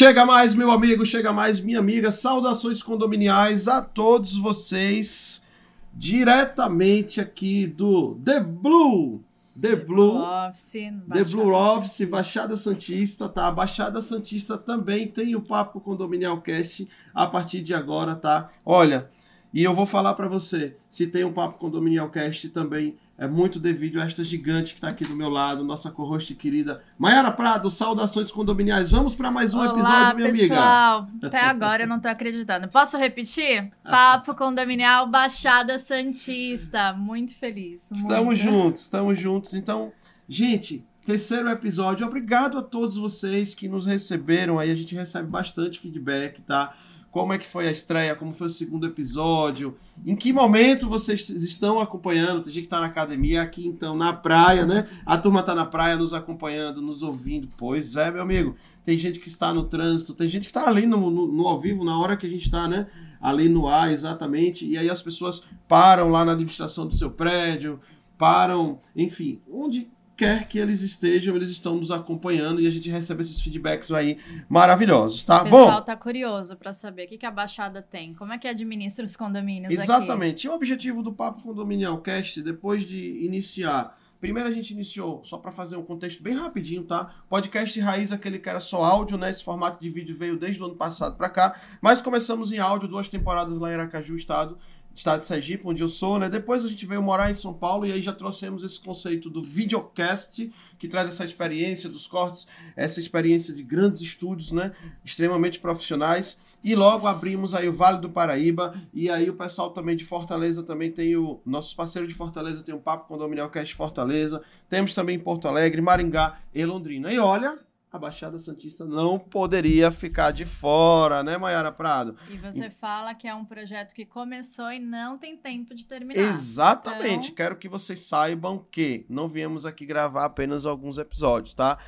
[0.00, 2.10] Chega mais, meu amigo, chega mais, minha amiga.
[2.10, 5.44] Saudações condominiais a todos vocês,
[5.92, 9.22] diretamente aqui do The Blue.
[9.60, 10.72] The, Blue, Office,
[11.06, 13.48] The Blue Office, Baixada Santista, tá?
[13.48, 18.50] A Baixada Santista também tem o Papo Condominial Cast a partir de agora, tá?
[18.64, 19.10] Olha,
[19.52, 23.60] e eu vou falar para você, se tem um Papo Condominial Cast também é muito
[23.60, 27.68] devido a esta gigante que está aqui do meu lado, nossa co-host querida Mayara Prado,
[27.68, 28.90] saudações condominiais.
[28.92, 31.00] Vamos para mais um Olá, episódio, minha pessoal.
[31.00, 31.26] amiga.
[31.26, 32.66] Até agora eu não tô acreditando.
[32.68, 33.70] Posso repetir?
[33.84, 36.94] Papo Condominial Baixada Santista.
[36.94, 37.90] Muito feliz.
[37.90, 38.06] muito.
[38.06, 39.52] Estamos juntos, estamos juntos.
[39.52, 39.92] Então,
[40.26, 42.06] gente, terceiro episódio.
[42.06, 44.70] Obrigado a todos vocês que nos receberam aí.
[44.70, 46.74] A gente recebe bastante feedback, tá?
[47.10, 48.14] Como é que foi a estreia?
[48.14, 49.76] Como foi o segundo episódio?
[50.06, 52.42] Em que momento vocês estão acompanhando?
[52.44, 54.86] Tem gente que está na academia, aqui então na praia, né?
[55.04, 57.48] A turma está na praia nos acompanhando, nos ouvindo.
[57.56, 58.54] Pois é, meu amigo.
[58.84, 61.58] Tem gente que está no trânsito, tem gente que está ali no, no, no ao
[61.58, 62.86] vivo, na hora que a gente está, né?
[63.20, 64.64] Ali no ar, exatamente.
[64.64, 67.80] E aí as pessoas param lá na administração do seu prédio,
[68.16, 73.22] param, enfim, onde quer que eles estejam, eles estão nos acompanhando e a gente recebe
[73.22, 74.18] esses feedbacks aí
[74.50, 75.40] maravilhosos, tá?
[75.40, 78.12] O pessoal Bom, tá curioso para saber o que, que a Baixada tem.
[78.12, 79.82] Como é que administra os condomínios aqui?
[79.82, 80.44] exatamente.
[80.44, 85.38] E o objetivo do Papo Condominial Cast, depois de iniciar Primeiro a gente iniciou, só
[85.38, 87.10] para fazer um contexto bem rapidinho, tá?
[87.26, 89.30] Podcast Raiz, aquele que era só áudio, né?
[89.30, 91.58] Esse formato de vídeo veio desde o ano passado para cá.
[91.80, 94.58] Mas começamos em áudio, duas temporadas lá em Aracaju, estado,
[95.00, 96.28] estado de Sergipe, onde eu sou, né?
[96.28, 99.42] Depois a gente veio morar em São Paulo e aí já trouxemos esse conceito do
[99.42, 104.72] videocast, que traz essa experiência dos cortes, essa experiência de grandes estúdios, né?
[105.04, 106.38] Extremamente profissionais.
[106.62, 110.62] E logo abrimos aí o Vale do Paraíba e aí o pessoal também de Fortaleza
[110.62, 114.42] também tem o nossos parceiros de Fortaleza tem o Papo Condominial Cast Fortaleza.
[114.68, 117.10] Temos também em Porto Alegre, Maringá e Londrina.
[117.10, 117.58] E olha,
[117.92, 122.16] a Baixada Santista não poderia ficar de fora, né, Maiara Prado?
[122.30, 126.20] E você fala que é um projeto que começou e não tem tempo de terminar.
[126.20, 127.26] Exatamente.
[127.26, 131.78] Então- Quero que vocês saibam que não viemos aqui gravar apenas alguns episódios, tá?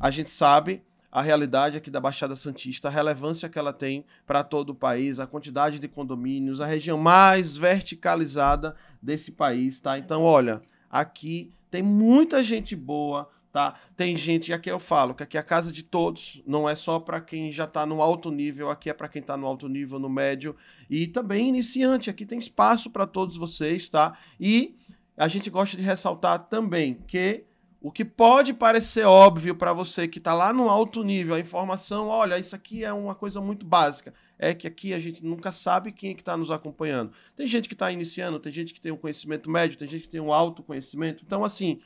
[0.00, 0.82] A gente sabe
[1.12, 5.20] a realidade aqui da Baixada Santista, a relevância que ela tem para todo o país,
[5.20, 9.98] a quantidade de condomínios, a região mais verticalizada desse país, tá?
[9.98, 10.60] Então, olha,
[10.90, 13.76] aqui tem muita gente boa, tá?
[13.96, 16.98] Tem gente, aqui eu falo, que aqui é a casa de todos, não é só
[16.98, 20.00] para quem já tá no alto nível, aqui é para quem tá no alto nível,
[20.00, 20.56] no médio
[20.90, 24.18] e também iniciante, aqui tem espaço para todos vocês, tá?
[24.40, 24.74] E
[25.16, 27.44] a gente gosta de ressaltar também que
[27.80, 32.08] o que pode parecer óbvio para você que está lá no alto nível, a informação,
[32.08, 35.92] olha, isso aqui é uma coisa muito básica, é que aqui a gente nunca sabe
[35.92, 37.12] quem é que está nos acompanhando.
[37.36, 40.08] Tem gente que está iniciando, tem gente que tem um conhecimento médio, tem gente que
[40.08, 41.22] tem um alto conhecimento.
[41.24, 41.80] Então, assim,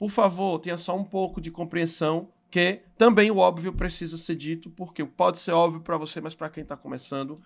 [0.00, 4.70] por favor, tenha só um pouco de compreensão que também o óbvio precisa ser dito,
[4.70, 7.38] porque pode ser óbvio para você, mas para quem está começando,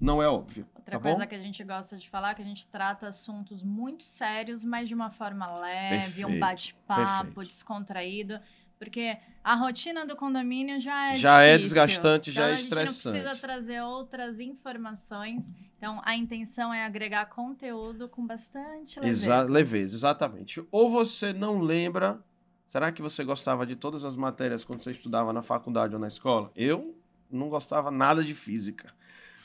[0.00, 0.66] não é óbvio.
[0.74, 1.26] Outra tá coisa bom?
[1.28, 4.88] que a gente gosta de falar é que a gente trata assuntos muito sérios, mas
[4.88, 8.40] de uma forma leve, Perfeito, um bate-papo descontraído.
[8.82, 11.62] Porque a rotina do condomínio já é Já é difícil.
[11.76, 13.40] desgastante, já Então, é A gente não precisa estressante.
[13.40, 15.54] trazer outras informações.
[15.78, 19.24] Então, a intenção é agregar conteúdo com bastante leveza.
[19.26, 20.64] Exa leveza, exatamente.
[20.72, 22.18] Ou você não lembra.
[22.66, 26.08] Será que você gostava de todas as matérias quando você estudava na faculdade ou na
[26.08, 26.50] escola?
[26.56, 26.96] Eu
[27.30, 28.92] não gostava nada de física.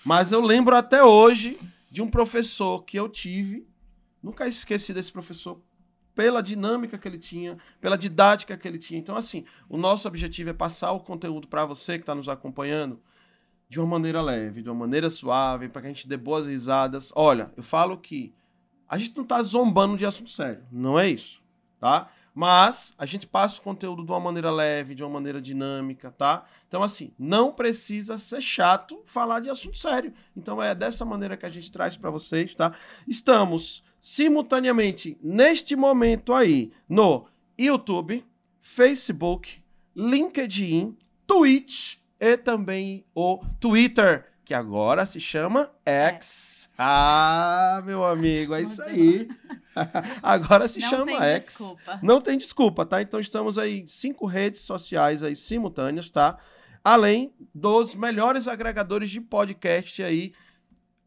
[0.03, 1.59] Mas eu lembro até hoje
[1.91, 3.67] de um professor que eu tive.
[4.23, 5.62] Nunca esqueci desse professor
[6.17, 9.00] pela dinâmica que ele tinha, pela didática que ele tinha.
[9.00, 13.00] Então, assim, o nosso objetivo é passar o conteúdo para você que está nos acompanhando
[13.69, 17.13] de uma maneira leve, de uma maneira suave, para que a gente dê boas risadas.
[17.15, 18.33] Olha, eu falo que
[18.89, 21.39] a gente não está zombando de assunto sério, não é isso,
[21.79, 22.09] tá?
[22.33, 26.45] Mas a gente passa o conteúdo de uma maneira leve, de uma maneira dinâmica, tá?
[26.67, 30.12] Então, assim, não precisa ser chato falar de assunto sério.
[30.36, 32.74] Então, é dessa maneira que a gente traz para vocês, tá?
[33.07, 37.27] Estamos simultaneamente, neste momento aí, no
[37.57, 38.25] YouTube,
[38.61, 39.61] Facebook,
[39.95, 46.69] LinkedIn, Twitch e também o Twitter, que agora se chama X.
[46.77, 49.27] Ah, meu amigo, é isso aí.
[50.21, 51.45] agora se não chama tem X.
[51.45, 51.99] desculpa.
[52.03, 53.01] Não tem desculpa, tá?
[53.01, 56.37] Então estamos aí em cinco redes sociais aí simultâneas, tá?
[56.83, 60.33] Além dos melhores agregadores de podcast aí.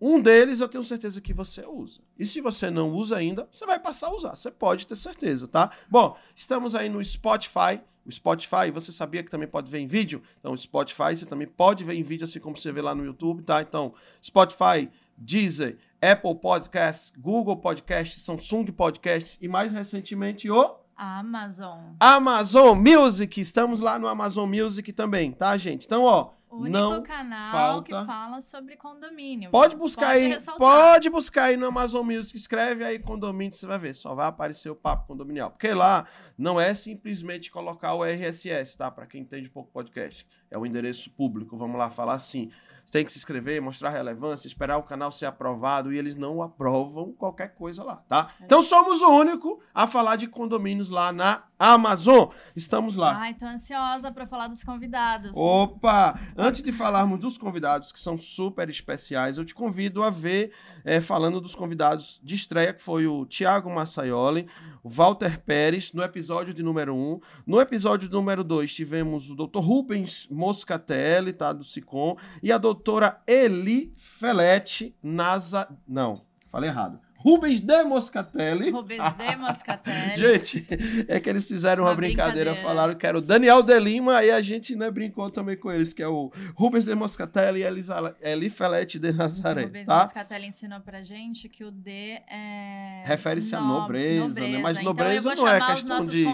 [0.01, 2.01] Um deles eu tenho certeza que você usa.
[2.19, 4.35] E se você não usa ainda, você vai passar a usar.
[4.35, 5.71] Você pode ter certeza, tá?
[5.91, 7.81] Bom, estamos aí no Spotify.
[8.07, 10.23] O Spotify, você sabia que também pode ver em vídeo?
[10.39, 13.05] Então, o Spotify você também pode ver em vídeo, assim como você vê lá no
[13.05, 13.61] YouTube, tá?
[13.61, 13.93] Então,
[14.25, 14.89] Spotify,
[15.19, 21.79] Deezer, Apple Podcasts, Google Podcasts, Samsung Podcasts e mais recentemente o Amazon.
[22.01, 23.39] Amazon Music.
[23.39, 25.85] Estamos lá no Amazon Music também, tá, gente?
[25.87, 26.31] Então, ó.
[26.51, 29.51] O único não canal falta- que fala sobre condomínio.
[29.51, 30.59] Pode buscar Pode aí, ressaltar.
[30.59, 34.69] pode buscar aí no Amazon Music, escreve aí condomínio, você vai ver, só vai aparecer
[34.69, 35.51] o papo condominial.
[35.51, 38.91] Porque lá não é simplesmente colocar o RSS, tá?
[38.91, 40.27] Para quem entende pouco podcast.
[40.51, 42.51] É o endereço público, vamos lá falar assim.
[42.85, 46.43] Você tem que se inscrever, mostrar relevância, esperar o canal ser aprovado e eles não
[46.43, 48.31] aprovam qualquer coisa lá, tá?
[48.43, 52.27] Então somos o único a falar de condomínios lá na Amazon.
[52.57, 53.19] Estamos lá.
[53.19, 55.33] Ai, tô ansiosa pra falar dos convidados.
[55.37, 56.19] Opa!
[56.35, 60.53] Antes de falarmos dos convidados que são super especiais, eu te convido a ver,
[60.83, 64.49] eh, falando dos convidados de estreia, que foi o Tiago Massaioli,
[64.83, 67.21] o Walter Pérez, no episódio de número 1.
[67.47, 69.59] No episódio de número 2, tivemos o Dr.
[69.59, 71.53] Rubens Moscatelli, tá?
[71.53, 75.69] Do SICOM, e a doutora Eli Felete Nasa.
[75.87, 77.10] Não, falei errado.
[77.23, 78.71] Rubens de Moscatelli.
[78.71, 80.17] Rubens de Moscatelli.
[80.19, 80.67] Gente,
[81.07, 82.69] é que eles fizeram uma, Uma brincadeira, brincadeira.
[82.69, 85.93] falaram que era o Daniel de Lima e a gente né, brincou também com eles,
[85.93, 90.03] que é o Rubens de Moscatelli e Elisa- Eli Felete de Nazaré, Rubens tá?
[90.03, 91.91] Moscatelli ensinou pra gente que o D
[92.27, 93.03] é.
[93.05, 94.59] Refere-se à no- nobreza, né?
[94.59, 96.25] Mas Então nobreza vou não é questão de-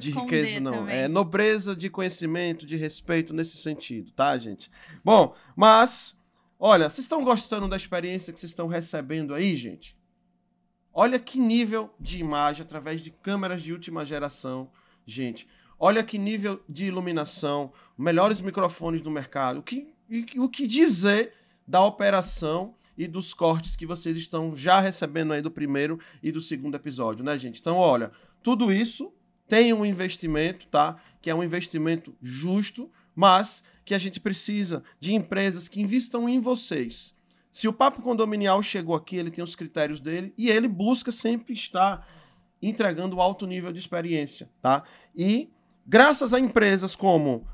[0.00, 0.72] De com riqueza, não.
[0.72, 0.96] também.
[0.96, 4.70] É nobreza de conhecimento, de respeito nesse sentido, tá, gente?
[5.04, 6.16] Bom, mas,
[6.58, 9.96] olha, vocês estão gostando da experiência que vocês estão recebendo aí, gente?
[10.98, 14.70] Olha que nível de imagem através de câmeras de última geração,
[15.04, 15.46] gente.
[15.78, 19.58] Olha que nível de iluminação, melhores microfones do mercado.
[19.58, 19.92] O que,
[20.38, 21.34] o que dizer
[21.68, 26.40] da operação e dos cortes que vocês estão já recebendo aí do primeiro e do
[26.40, 27.60] segundo episódio, né, gente?
[27.60, 28.10] Então, olha,
[28.42, 29.12] tudo isso
[29.46, 30.96] tem um investimento, tá?
[31.20, 36.40] Que é um investimento justo, mas que a gente precisa de empresas que investam em
[36.40, 37.14] vocês.
[37.56, 41.54] Se o Papo Condominial chegou aqui, ele tem os critérios dele e ele busca sempre
[41.54, 42.06] estar
[42.60, 44.82] entregando alto nível de experiência, tá?
[45.16, 45.48] E
[45.86, 47.48] graças a empresas como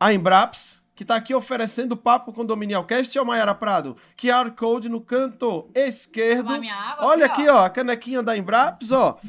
[0.00, 4.50] a Embraps, que está aqui oferecendo o Papo Condominial Cast, é o Mayara Prado, QR
[4.52, 6.48] Code no canto esquerdo.
[6.48, 9.20] Água Olha aqui, ó, a canequinha da Embraps, ó.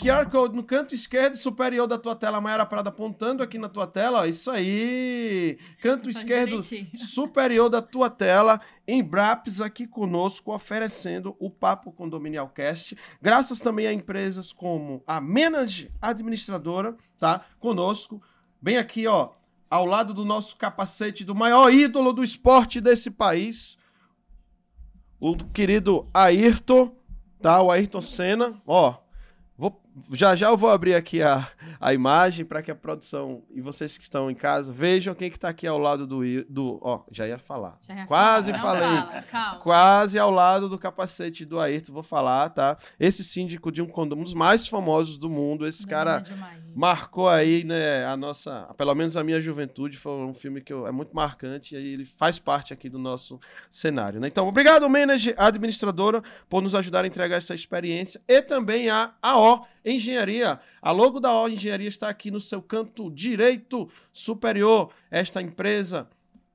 [0.00, 3.86] QR Code no canto esquerdo superior da tua tela, Mayara Prado apontando aqui na tua
[3.86, 4.24] tela, ó.
[4.24, 5.58] Isso aí.
[5.82, 6.60] Canto esquerdo
[6.96, 12.96] superior da tua tela, Embraps aqui conosco, oferecendo o Papo Condominial Cast.
[13.20, 17.44] Graças também a empresas como a Menage Administradora, tá?
[17.58, 18.22] Conosco.
[18.60, 19.32] Bem aqui, ó,
[19.68, 23.76] ao lado do nosso capacete do maior ídolo do esporte desse país,
[25.20, 26.96] o querido Ayrton,
[27.42, 27.60] tá?
[27.60, 29.09] O Ayrton Senna, ó.
[30.12, 31.48] Já já eu vou abrir aqui a,
[31.80, 35.38] a imagem para que a produção e vocês que estão em casa vejam quem que
[35.38, 37.78] tá aqui ao lado do, do ó, já ia falar.
[37.86, 38.60] Já ia Quase falar.
[38.80, 38.96] falei.
[39.02, 39.58] Fala, calma.
[39.60, 42.76] Quase ao lado do capacete do Ayrton, vou falar, tá?
[42.98, 46.40] Esse síndico de um condomínio, um dos mais famosos do mundo, esse cara Domínio de
[46.40, 46.62] Maíra.
[46.74, 50.86] marcou aí, né, a nossa, pelo menos a minha juventude, foi um filme que eu-
[50.86, 53.38] é muito marcante e ele faz parte aqui do nosso
[53.70, 54.28] cenário, né?
[54.28, 59.66] Então, obrigado, manager, administradora, por nos ajudar a entregar essa experiência e também a AO
[59.90, 60.60] Engenharia.
[60.80, 64.92] A logo da AO Engenharia está aqui no seu canto direito superior.
[65.10, 66.08] Esta empresa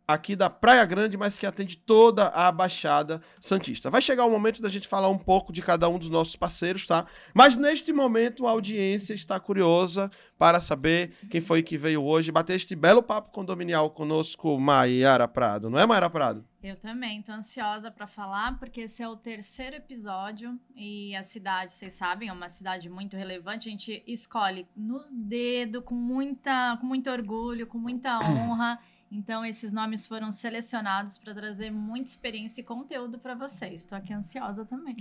[0.07, 3.89] aqui da Praia Grande, mas que atende toda a Baixada Santista.
[3.89, 6.85] Vai chegar o momento da gente falar um pouco de cada um dos nossos parceiros,
[6.85, 7.05] tá?
[7.33, 12.55] Mas neste momento a audiência está curiosa para saber quem foi que veio hoje bater
[12.55, 15.69] este belo papo condominial conosco, Maiara Prado.
[15.69, 16.45] Não é, Maiara Prado?
[16.61, 21.73] Eu também, tô ansiosa pra falar, porque esse é o terceiro episódio e a cidade,
[21.73, 23.69] vocês sabem, é uma cidade muito relevante.
[23.69, 28.79] A gente escolhe nos dedos, com, muita, com muito orgulho, com muita honra.
[29.15, 33.85] Então, esses nomes foram selecionados para trazer muita experiência e conteúdo para vocês.
[33.85, 34.97] Tô aqui ansiosa também.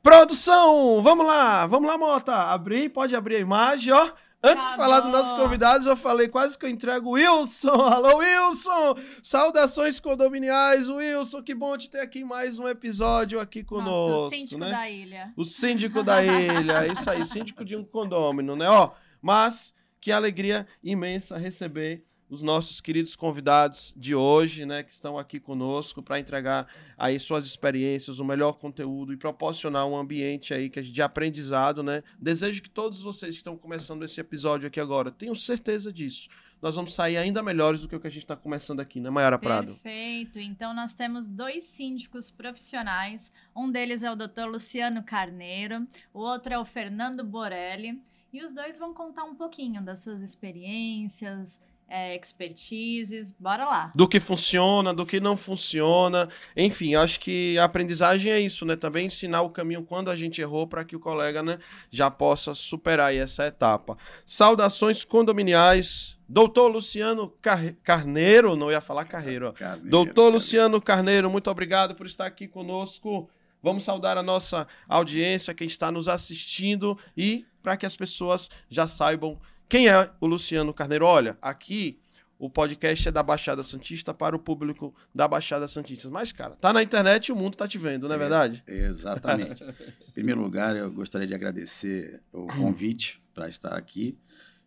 [0.00, 1.02] Produção!
[1.02, 2.32] Vamos lá, vamos lá, Mota.
[2.32, 4.12] Abrir, pode abrir a imagem, ó.
[4.40, 7.72] Antes de falar dos nossos convidados, eu falei quase que eu entrego o Wilson.
[7.82, 8.94] Alô, Wilson!
[9.20, 11.42] Saudações condominiais, Wilson.
[11.42, 14.10] Que bom te ter aqui em mais um episódio aqui conosco.
[14.12, 14.70] Nossa, o síndico né?
[14.70, 15.32] da ilha.
[15.36, 18.68] O síndico da ilha, isso aí, síndico de um condômino, né?
[18.68, 25.18] Ó, mas que alegria imensa receber os nossos queridos convidados de hoje, né, que estão
[25.18, 26.66] aqui conosco para entregar
[26.98, 32.02] aí suas experiências, o melhor conteúdo e proporcionar um ambiente aí que de aprendizado, né?
[32.18, 36.28] Desejo que todos vocês que estão começando esse episódio aqui agora tenham certeza disso.
[36.60, 39.10] Nós vamos sair ainda melhores do que o que a gente está começando aqui, né,
[39.10, 39.78] Mayara Prado?
[39.82, 40.38] Perfeito.
[40.38, 43.30] Então, nós temos dois síndicos profissionais.
[43.54, 44.46] Um deles é o Dr.
[44.50, 48.00] Luciano Carneiro, o outro é o Fernando Borelli.
[48.32, 53.30] E os dois vão contar um pouquinho das suas experiências, é, expertises.
[53.38, 53.92] Bora lá.
[53.94, 56.28] Do que funciona, do que não funciona.
[56.56, 58.76] Enfim, acho que a aprendizagem é isso, né?
[58.76, 61.58] Também ensinar o caminho quando a gente errou para que o colega né,
[61.90, 63.96] já possa superar essa etapa.
[64.24, 66.16] Saudações condominiais.
[66.28, 69.52] Doutor Luciano Car Carneiro, não ia falar Carreiro.
[69.52, 70.34] Carneiro Doutor Carneiro.
[70.34, 73.30] Luciano Carneiro, muito obrigado por estar aqui conosco.
[73.62, 78.86] Vamos saudar a nossa audiência, quem está nos assistindo e para que as pessoas já
[78.88, 81.06] saibam quem é o Luciano Carneiro?
[81.06, 81.98] Olha, aqui
[82.38, 86.10] o podcast é da Baixada Santista para o público da Baixada Santista.
[86.10, 88.62] Mas, cara, tá na internet e o mundo tá te vendo, não é, é verdade?
[88.66, 89.64] Exatamente.
[90.08, 94.16] em primeiro lugar, eu gostaria de agradecer o convite para estar aqui.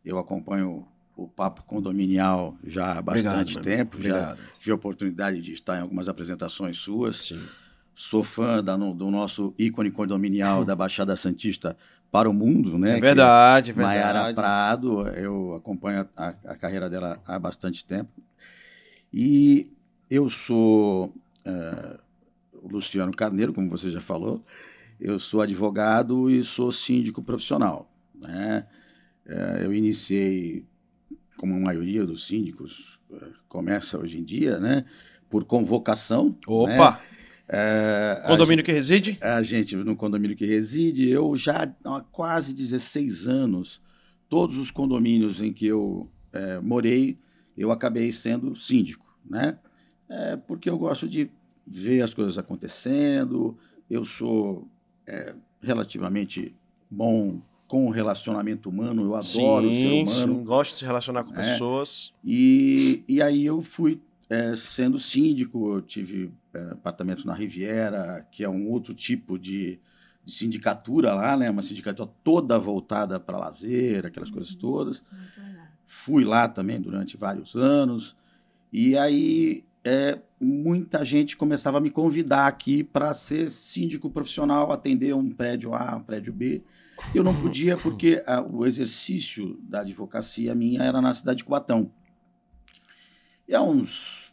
[0.03, 3.97] Eu acompanho o Papo Condominial já há bastante Obrigado, tempo.
[3.97, 4.37] Obrigado.
[4.37, 7.27] Já tive a oportunidade de estar em algumas apresentações suas.
[7.27, 7.41] Sim.
[7.93, 11.75] Sou fã da, do nosso ícone condominial da Baixada Santista
[12.11, 12.97] para o mundo, né?
[12.97, 13.99] É verdade, é verdade.
[13.99, 18.21] Maiara Prado, eu acompanho a, a, carreira dela há bastante tempo.
[19.13, 19.71] E
[20.09, 21.13] eu sou
[21.45, 21.99] uh,
[22.63, 24.43] Luciano Carneiro, como você já falou.
[24.99, 27.91] Eu sou advogado e sou síndico profissional.
[28.15, 28.65] Né?
[29.25, 30.65] Uh, eu iniciei,
[31.37, 34.83] como a maioria dos síndicos uh, começa hoje em dia, né?
[35.29, 36.35] por convocação.
[36.47, 36.91] Opa!
[36.91, 36.99] Né?
[37.51, 39.17] É, condomínio que reside?
[39.19, 43.81] A gente, no condomínio que reside, eu já há quase 16 anos,
[44.29, 47.17] todos os condomínios em que eu é, morei,
[47.57, 49.57] eu acabei sendo síndico, né?
[50.07, 51.29] É, porque eu gosto de
[51.65, 53.57] ver as coisas acontecendo,
[53.89, 54.67] eu sou
[55.07, 56.55] é, relativamente
[56.89, 60.39] bom com o relacionamento humano, eu adoro sim, o ser humano.
[60.39, 61.51] Sim, gosto de se relacionar com é.
[61.51, 62.13] pessoas.
[62.23, 68.43] E, e aí eu fui é, sendo síndico, eu tive é, apartamentos na Riviera, que
[68.43, 69.79] é um outro tipo de,
[70.23, 71.49] de, sindicatura lá, né?
[71.49, 74.59] Uma sindicatura toda voltada para lazer, aquelas coisas uhum.
[74.59, 75.03] todas.
[75.85, 78.15] Fui lá também durante vários anos.
[78.71, 85.13] E aí é, muita gente começava a me convidar aqui para ser síndico profissional, atender
[85.15, 86.61] um prédio A, um prédio B.
[87.13, 91.91] Eu não podia porque a, o exercício da advocacia minha era na cidade de Cubatão.
[93.47, 94.28] E há uns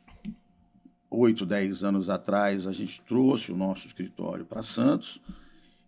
[1.10, 5.20] oito, dez anos atrás, a gente trouxe o nosso escritório para Santos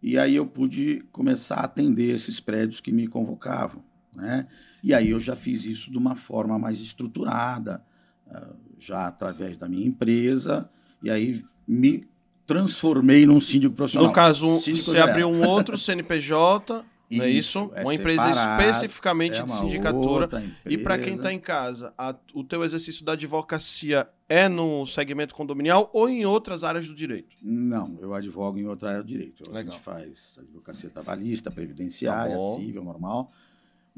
[0.02, 3.82] e aí eu pude começar a atender esses prédios que me convocavam.
[4.14, 4.46] Né?
[4.82, 7.82] E aí eu já fiz isso de uma forma mais estruturada,
[8.30, 10.68] ah, já através da minha empresa,
[11.02, 12.06] e aí me
[12.46, 14.08] transformei num síndico profissional.
[14.08, 17.70] No caso, síndico você abriu um outro CNPJ não é isso?
[17.74, 20.28] É uma empresa especificamente é de sindicatura.
[20.66, 25.34] E para quem está em casa, a, o teu exercício da advocacia é no segmento
[25.34, 27.36] condominial ou em outras áreas do direito?
[27.42, 29.44] Não, eu advogo em outra área do direito.
[29.44, 29.56] Legal.
[29.56, 33.30] A gente faz advocacia trabalhista, previdenciária, tá civil, normal.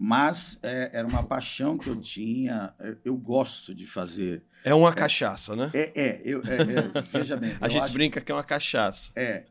[0.03, 2.73] Mas é, era uma paixão que eu tinha.
[3.05, 4.43] Eu gosto de fazer.
[4.65, 5.71] É uma cachaça, né?
[5.75, 6.23] É, é.
[6.25, 7.55] Eu, é, é veja bem.
[7.61, 9.13] a gente brinca que é uma cachaça.
[9.15, 9.45] É.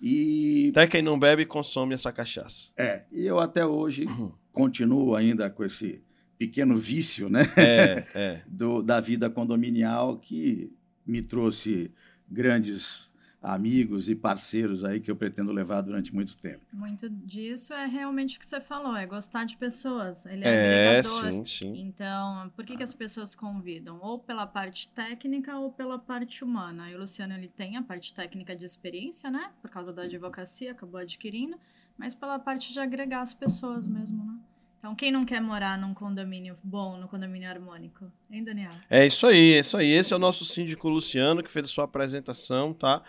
[0.00, 0.70] E...
[0.70, 2.70] Até quem não bebe consome essa cachaça.
[2.76, 4.32] É, e eu até hoje uhum.
[4.52, 6.02] continuo ainda com esse
[6.38, 7.42] pequeno vício, né?
[7.56, 8.42] É, é.
[8.46, 10.72] Do, da vida condominial que
[11.06, 11.90] me trouxe
[12.28, 13.05] grandes
[13.42, 16.64] amigos e parceiros aí que eu pretendo levar durante muito tempo.
[16.72, 20.26] Muito disso é realmente o que você falou, é gostar de pessoas.
[20.26, 21.30] Ele é, é agregador.
[21.30, 21.80] Sim, sim.
[21.80, 22.76] Então, por que, ah.
[22.78, 23.98] que as pessoas convidam?
[24.02, 26.90] Ou pela parte técnica ou pela parte humana.
[26.90, 29.50] E o Luciano ele tem a parte técnica de experiência, né?
[29.60, 31.56] Por causa da advocacia, acabou adquirindo,
[31.96, 34.38] mas pela parte de agregar as pessoas mesmo, né?
[34.78, 38.10] Então, quem não quer morar num condomínio bom, num condomínio harmônico?
[38.30, 38.70] Hein, Daniel?
[38.88, 39.90] É isso aí, é isso aí.
[39.90, 43.02] Esse é o nosso síndico Luciano, que fez a sua apresentação, tá?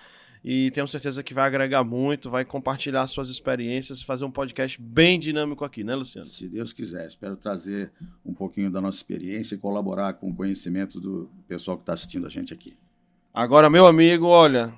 [0.49, 4.81] e tenho certeza que vai agregar muito, vai compartilhar suas experiências e fazer um podcast
[4.81, 6.25] bem dinâmico aqui, né, Luciano?
[6.25, 7.05] Se Deus quiser.
[7.05, 7.91] Espero trazer
[8.25, 12.25] um pouquinho da nossa experiência e colaborar com o conhecimento do pessoal que está assistindo
[12.25, 12.77] a gente aqui.
[13.33, 14.73] Agora, meu amigo, olha,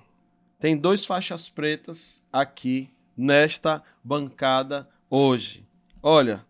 [0.60, 5.63] tem dois faixas pretas aqui nesta bancada hoje.
[6.02, 6.43] Olha,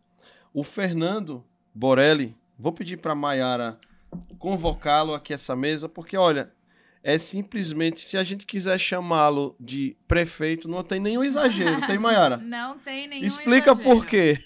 [0.54, 3.80] o Fernando Borelli, vou pedir para Maiara
[4.38, 6.52] convocá-lo aqui a essa mesa, porque olha,
[7.04, 12.38] é simplesmente, se a gente quiser chamá-lo de prefeito, não tem nenhum exagero, tem, Maiara?
[12.44, 13.96] Não tem nenhum Explica exagero.
[13.96, 14.38] por quê.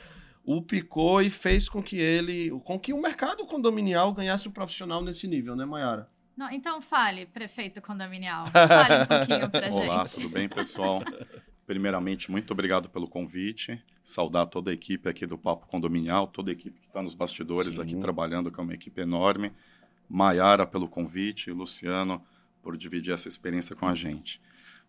[0.44, 5.04] o picou e fez com que ele, com que o mercado condominial ganhasse um profissional
[5.04, 6.10] nesse nível, né, Mayara?
[6.36, 8.48] Não, então fale, prefeito condominial.
[8.50, 9.86] Fale um pouquinho pra gente.
[9.86, 11.04] Olá, tudo bem, pessoal?
[11.68, 13.80] Primeiramente, muito obrigado pelo convite.
[14.04, 17.76] Saudar toda a equipe aqui do Papo Condominial, toda a equipe que está nos bastidores
[17.76, 17.82] Sim.
[17.82, 19.52] aqui trabalhando, que é uma equipe enorme.
[20.10, 22.24] Maiara pelo convite, Luciano
[22.68, 24.42] por dividir essa experiência com a gente.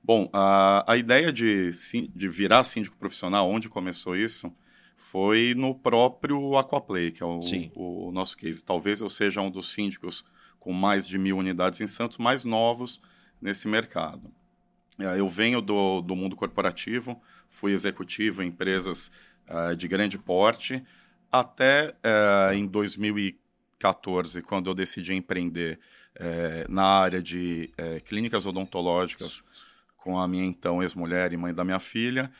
[0.03, 1.71] Bom, a, a ideia de,
[2.13, 4.53] de virar síndico profissional, onde começou isso,
[4.97, 7.39] foi no próprio Aquaplay, que é o,
[7.77, 8.65] o, nosso case.
[8.65, 10.25] Talvez eu seja um dos síndicos
[10.59, 13.01] com mais de mil unidades em Santos, mais novos
[13.41, 14.29] nesse mercado.
[14.99, 19.09] É, eu venho do, do mundo corporativo, fui executivo em empresas
[19.49, 20.83] uh, de grande porte,
[21.31, 25.79] até uh, em 2014, quando eu decidi empreender
[26.19, 27.71] uh, na área de
[28.05, 29.45] clínicas odontológicas
[29.97, 32.31] com a minha então ex-mulher e mãe da minha filha.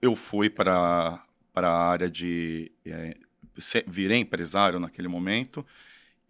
[0.00, 1.20] eu fui para
[1.54, 2.70] a área de.
[3.86, 5.66] virei empresário naquele momento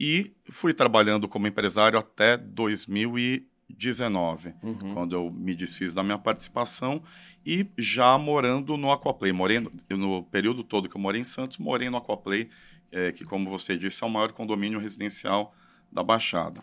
[0.01, 4.95] e fui trabalhando como empresário até 2019, uhum.
[4.95, 7.03] quando eu me desfiz da minha participação
[7.45, 9.33] e já morando no Aquaplay.
[9.33, 12.49] Morei no, no período todo que eu morei em Santos, morei no Aquaplay,
[12.93, 15.53] é, que, como você disse, é o maior condomínio residencial
[15.91, 16.63] da Baixada.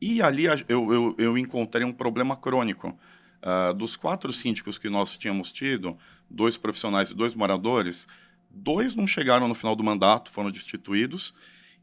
[0.00, 2.98] E ali eu, eu, eu encontrei um problema crônico.
[3.42, 5.96] Uh, dos quatro síndicos que nós tínhamos tido,
[6.28, 8.06] dois profissionais e dois moradores,
[8.50, 11.34] dois não chegaram no final do mandato, foram destituídos,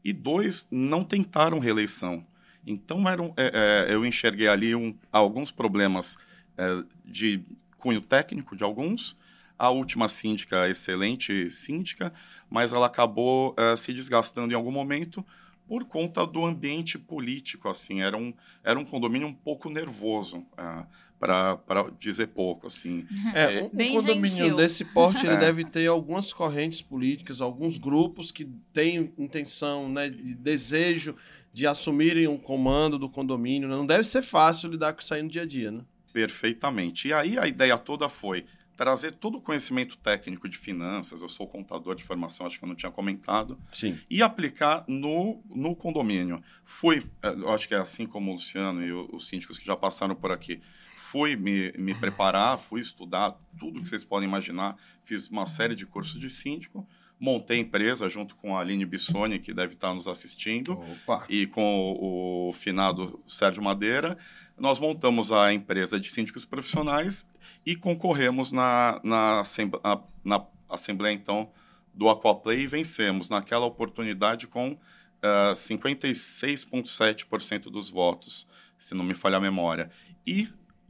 [0.04, 2.24] e dois não tentaram reeleição.
[2.66, 6.16] Então eram, é, é, eu enxerguei ali um, alguns problemas
[6.56, 7.42] é, de
[7.78, 9.16] cunho técnico de alguns.
[9.58, 12.12] A última síndica, excelente síndica,
[12.48, 15.24] mas ela acabou é, se desgastando em algum momento
[15.68, 17.68] por conta do ambiente político.
[17.68, 18.32] Assim, era um,
[18.64, 20.44] era um condomínio um pouco nervoso.
[20.56, 20.84] É,
[21.18, 23.04] para dizer pouco, assim.
[23.34, 24.56] É, um, um condomínio gentil.
[24.56, 25.38] desse porte ele é.
[25.38, 31.16] deve ter algumas correntes políticas, alguns grupos que têm intenção, né, de desejo
[31.52, 33.68] de assumirem um comando do condomínio.
[33.68, 33.74] Né?
[33.74, 35.80] Não deve ser fácil lidar com isso aí no dia a dia, né?
[36.12, 37.08] Perfeitamente.
[37.08, 38.44] E aí a ideia toda foi
[38.78, 42.68] trazer todo o conhecimento técnico de finanças, eu sou contador de formação, acho que eu
[42.68, 43.98] não tinha comentado, Sim.
[44.08, 46.40] e aplicar no, no condomínio.
[46.62, 50.14] Fui, eh, acho que é assim como o Luciano e os síndicos que já passaram
[50.14, 50.60] por aqui,
[50.96, 55.84] fui me, me preparar, fui estudar tudo que vocês podem imaginar, fiz uma série de
[55.84, 56.86] cursos de síndico,
[57.18, 61.26] montei empresa junto com a Aline Bissoni, que deve estar nos assistindo, Opa.
[61.28, 64.16] e com o, o finado Sérgio Madeira.
[64.58, 67.26] Nós montamos a empresa de síndicos profissionais
[67.64, 69.42] e concorremos na, na,
[69.82, 71.50] na, na Assembleia, então,
[71.94, 74.78] do Aquaplay e vencemos naquela oportunidade com uh,
[75.22, 79.90] eh, 56,7% dos votos, se não me falha a memória.
[80.26, 80.48] E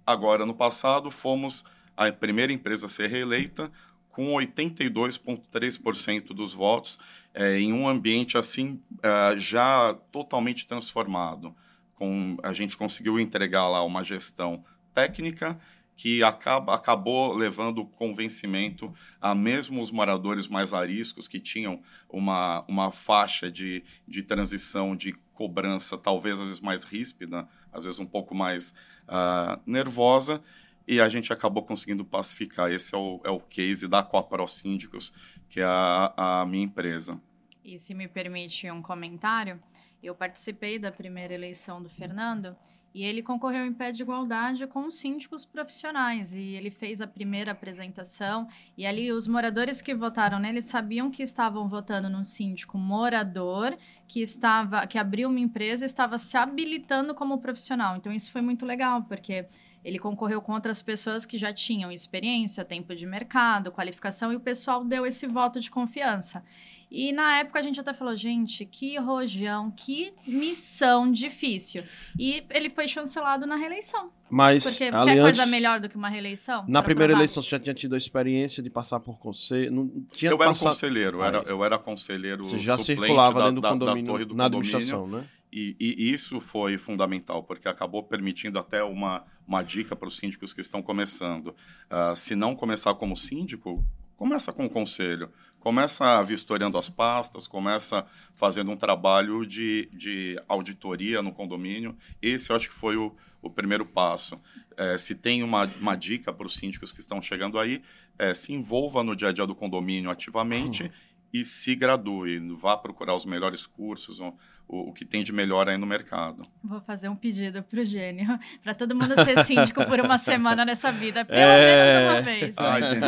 [0.08, 1.62] Agora, no passado, fomos
[1.94, 3.70] a primeira empresa a ser reeleita
[4.08, 6.98] com 82,3% dos votos
[7.34, 11.54] é, em um ambiente assim é, já totalmente transformado.
[11.98, 15.58] Com, a gente conseguiu entregar lá uma gestão técnica
[15.96, 22.92] que acaba, acabou levando convencimento a mesmo os moradores mais ariscos que tinham uma, uma
[22.92, 28.32] faixa de, de transição de cobrança talvez às vezes mais ríspida, às vezes um pouco
[28.32, 28.72] mais
[29.08, 30.40] uh, nervosa,
[30.86, 32.70] e a gente acabou conseguindo pacificar.
[32.70, 35.12] Esse é o, é o case da Copa Síndicos,
[35.48, 37.20] que é a, a minha empresa.
[37.64, 39.60] E se me permite um comentário,
[40.06, 42.56] eu participei da primeira eleição do Fernando
[42.94, 46.32] e ele concorreu em pé de igualdade com os síndicos profissionais.
[46.34, 48.48] E ele fez a primeira apresentação.
[48.76, 54.20] E ali os moradores que votaram nele sabiam que estavam votando num síndico morador que
[54.20, 57.96] estava, que abriu uma empresa e estava se habilitando como profissional.
[57.96, 59.46] Então isso foi muito legal, porque
[59.84, 64.40] ele concorreu com outras pessoas que já tinham experiência, tempo de mercado, qualificação, e o
[64.40, 66.42] pessoal deu esse voto de confiança.
[66.90, 71.84] E na época a gente até falou, gente, que rojão, que missão difícil.
[72.18, 74.10] E ele foi chancelado na reeleição.
[74.30, 76.64] Mas Porque quer coisa melhor do que uma reeleição?
[76.68, 77.20] Na primeira provar?
[77.20, 79.70] eleição você já tinha tido a experiência de passar por conselho?
[79.70, 80.60] Não tinha eu passado...
[80.60, 84.12] era conselheiro, eu era, eu era conselheiro você já circulava dentro do da, condomínio, da
[84.12, 85.24] torre do na administração, né?
[85.50, 90.52] E, e, isso foi fundamental, porque acabou permitindo até uma, uma dica para os síndicos
[90.52, 91.48] que estão começando.
[91.48, 93.82] Uh, se não começar como síndico,
[94.14, 95.30] começa com o conselho.
[95.60, 101.96] Começa vistoriando as pastas, começa fazendo um trabalho de, de auditoria no condomínio.
[102.22, 104.40] Esse eu acho que foi o, o primeiro passo.
[104.76, 107.82] É, se tem uma, uma dica para os síndicos que estão chegando aí,
[108.18, 110.84] é, se envolva no dia a dia do condomínio ativamente.
[110.84, 110.90] Uhum
[111.32, 114.34] e se gradue, vá procurar os melhores cursos, o,
[114.66, 116.46] o, que tem de melhor aí no mercado.
[116.62, 120.90] Vou fazer um pedido pro Gênio, para todo mundo ser síndico por uma semana nessa
[120.90, 121.96] vida, pelo é...
[121.96, 122.58] menos uma vez.
[122.58, 123.04] Ah, entendi.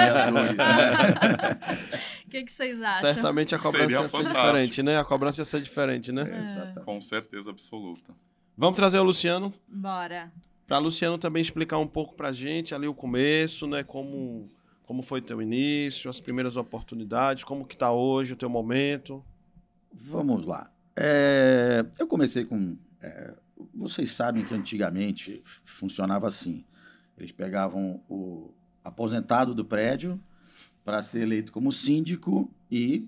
[2.27, 3.15] O que, que vocês acham?
[3.15, 4.47] Certamente a cobrança Seria ia ser fantástico.
[4.47, 4.99] diferente, né?
[4.99, 6.75] A cobrança ia ser diferente, né?
[6.77, 6.81] É.
[6.81, 8.15] Com certeza absoluta.
[8.57, 9.53] Vamos trazer o Luciano?
[9.67, 10.31] Bora.
[10.67, 13.83] Para Luciano também explicar um pouco para a gente ali o começo, né?
[13.83, 14.49] Como
[14.91, 19.25] como foi teu início, as primeiras oportunidades, como que está hoje o teu momento?
[19.93, 20.69] Vamos lá.
[20.97, 22.77] É, eu comecei com...
[23.01, 23.33] É,
[23.73, 26.65] vocês sabem que antigamente funcionava assim.
[27.17, 30.21] Eles pegavam o aposentado do prédio
[30.85, 33.07] para ser eleito como síndico e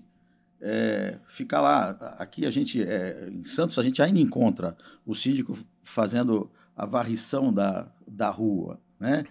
[0.61, 1.89] é, ficar lá.
[2.17, 7.51] Aqui a gente, é, em Santos, a gente ainda encontra o síndico fazendo a varrição
[7.51, 9.25] da, da rua, né?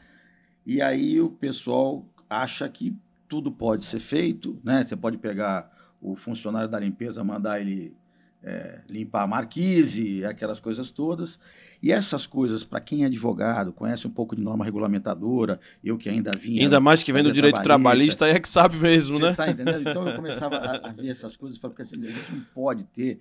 [0.66, 2.96] E aí o pessoal acha que
[3.28, 4.82] tudo pode ser feito, né?
[4.82, 7.94] Você pode pegar o funcionário da limpeza, mandar ele
[8.42, 11.38] é, limpar a marquise, aquelas coisas todas.
[11.82, 16.08] E essas coisas, para quem é advogado, conhece um pouco de norma regulamentadora, eu que
[16.08, 16.62] ainda vinha.
[16.62, 19.34] Ainda mais que vem do direito trabalhista, é que sabe mesmo, né?
[19.34, 19.88] Tá entendendo?
[19.88, 22.40] Então eu começava a, a ver essas coisas e falava, porque assim, a gente não
[22.54, 23.20] pode ter.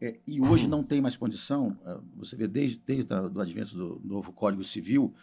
[0.00, 4.00] É, e hoje não tem mais condição, é, você vê desde, desde o advento do
[4.04, 5.14] novo Código Civil,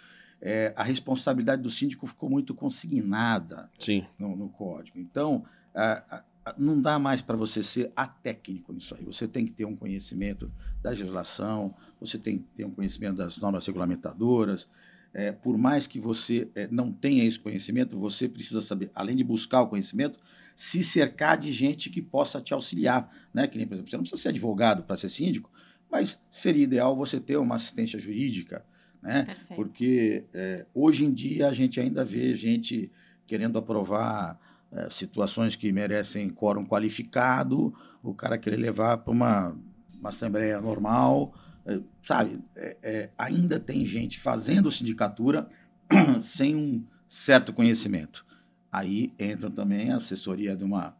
[0.45, 4.05] é, a responsabilidade do síndico ficou muito consignada Sim.
[4.19, 4.99] No, no código.
[4.99, 9.03] Então, a, a, não dá mais para você ser atécnico nisso aí.
[9.05, 10.51] Você tem que ter um conhecimento
[10.83, 14.69] da legislação, você tem que ter um conhecimento das normas regulamentadoras.
[15.11, 19.23] É, por mais que você é, não tenha esse conhecimento, você precisa saber, além de
[19.23, 20.19] buscar o conhecimento,
[20.55, 23.11] se cercar de gente que possa te auxiliar.
[23.33, 23.47] Né?
[23.47, 25.49] Que nem, por exemplo, você não precisa ser advogado para ser síndico,
[25.89, 28.63] mas seria ideal você ter uma assistência jurídica,
[29.05, 29.27] né?
[29.55, 32.91] Porque é, hoje em dia a gente ainda vê gente
[33.27, 34.39] querendo aprovar
[34.71, 39.55] é, situações que merecem quórum qualificado, o cara querer levar para uma,
[39.99, 41.35] uma assembleia normal,
[41.67, 42.39] é, sabe?
[42.55, 45.47] É, é, ainda tem gente fazendo sindicatura
[46.19, 48.25] sem um certo conhecimento.
[48.71, 50.97] Aí entra também a assessoria de uma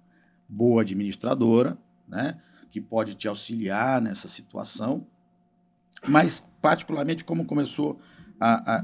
[0.47, 1.75] boa administradora,
[2.07, 2.39] né?
[2.69, 5.07] que pode te auxiliar nessa situação
[6.07, 7.99] mas, particularmente, como começou
[8.39, 8.75] a, a,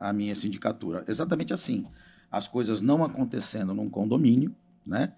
[0.00, 1.04] a, a minha sindicatura?
[1.06, 1.86] Exatamente assim.
[2.30, 4.54] As coisas não acontecendo num condomínio,
[4.86, 5.12] né?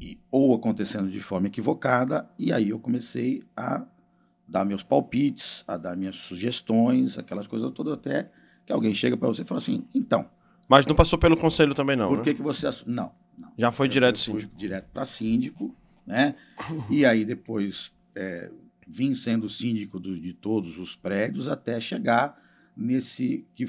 [0.00, 3.84] E, ou acontecendo de forma equivocada, e aí eu comecei a
[4.46, 8.30] dar meus palpites, a dar minhas sugestões, aquelas coisas todas, até
[8.64, 10.28] que alguém chega para você e fala assim, então...
[10.68, 12.24] Mas não passou pelo conselho também, não, Por né?
[12.24, 12.68] que, que você...
[12.86, 13.52] Não, não.
[13.56, 14.56] Já foi eu, direto síndico?
[14.56, 15.74] direto para síndico,
[16.06, 16.34] né?
[16.88, 18.50] E aí depois é,
[18.88, 22.40] vim sendo síndico do, de todos os prédios até chegar
[22.76, 23.66] nesse que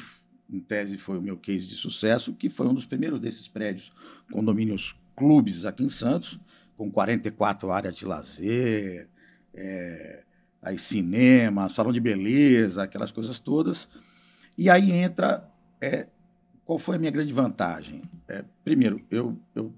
[0.51, 3.91] em tese foi o meu case de sucesso, que foi um dos primeiros desses prédios,
[4.31, 6.39] condomínios clubes aqui em Santos,
[6.75, 9.07] com 44 áreas de lazer,
[9.53, 10.23] é,
[10.61, 13.87] aí cinema, salão de beleza, aquelas coisas todas.
[14.57, 15.47] E aí entra
[15.79, 16.07] é,
[16.65, 18.01] qual foi a minha grande vantagem?
[18.27, 19.73] É, primeiro, eu, eu,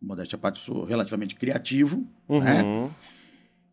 [0.00, 2.40] modéstia à parte, sou relativamente criativo, uhum.
[2.40, 2.90] né?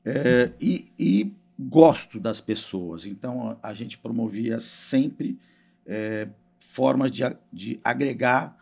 [0.06, 3.06] É, e, e, gosto das pessoas.
[3.06, 5.40] Então, a, a gente promovia sempre
[5.86, 6.28] é,
[6.60, 8.56] formas de, de agregar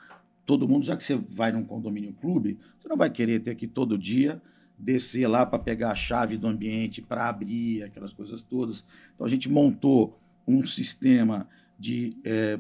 [0.46, 0.86] todo mundo.
[0.86, 4.42] Já que você vai num condomínio clube, você não vai querer ter que todo dia
[4.78, 8.84] descer lá para pegar a chave do ambiente para abrir aquelas coisas todas.
[9.14, 12.60] Então, a gente montou um sistema de é,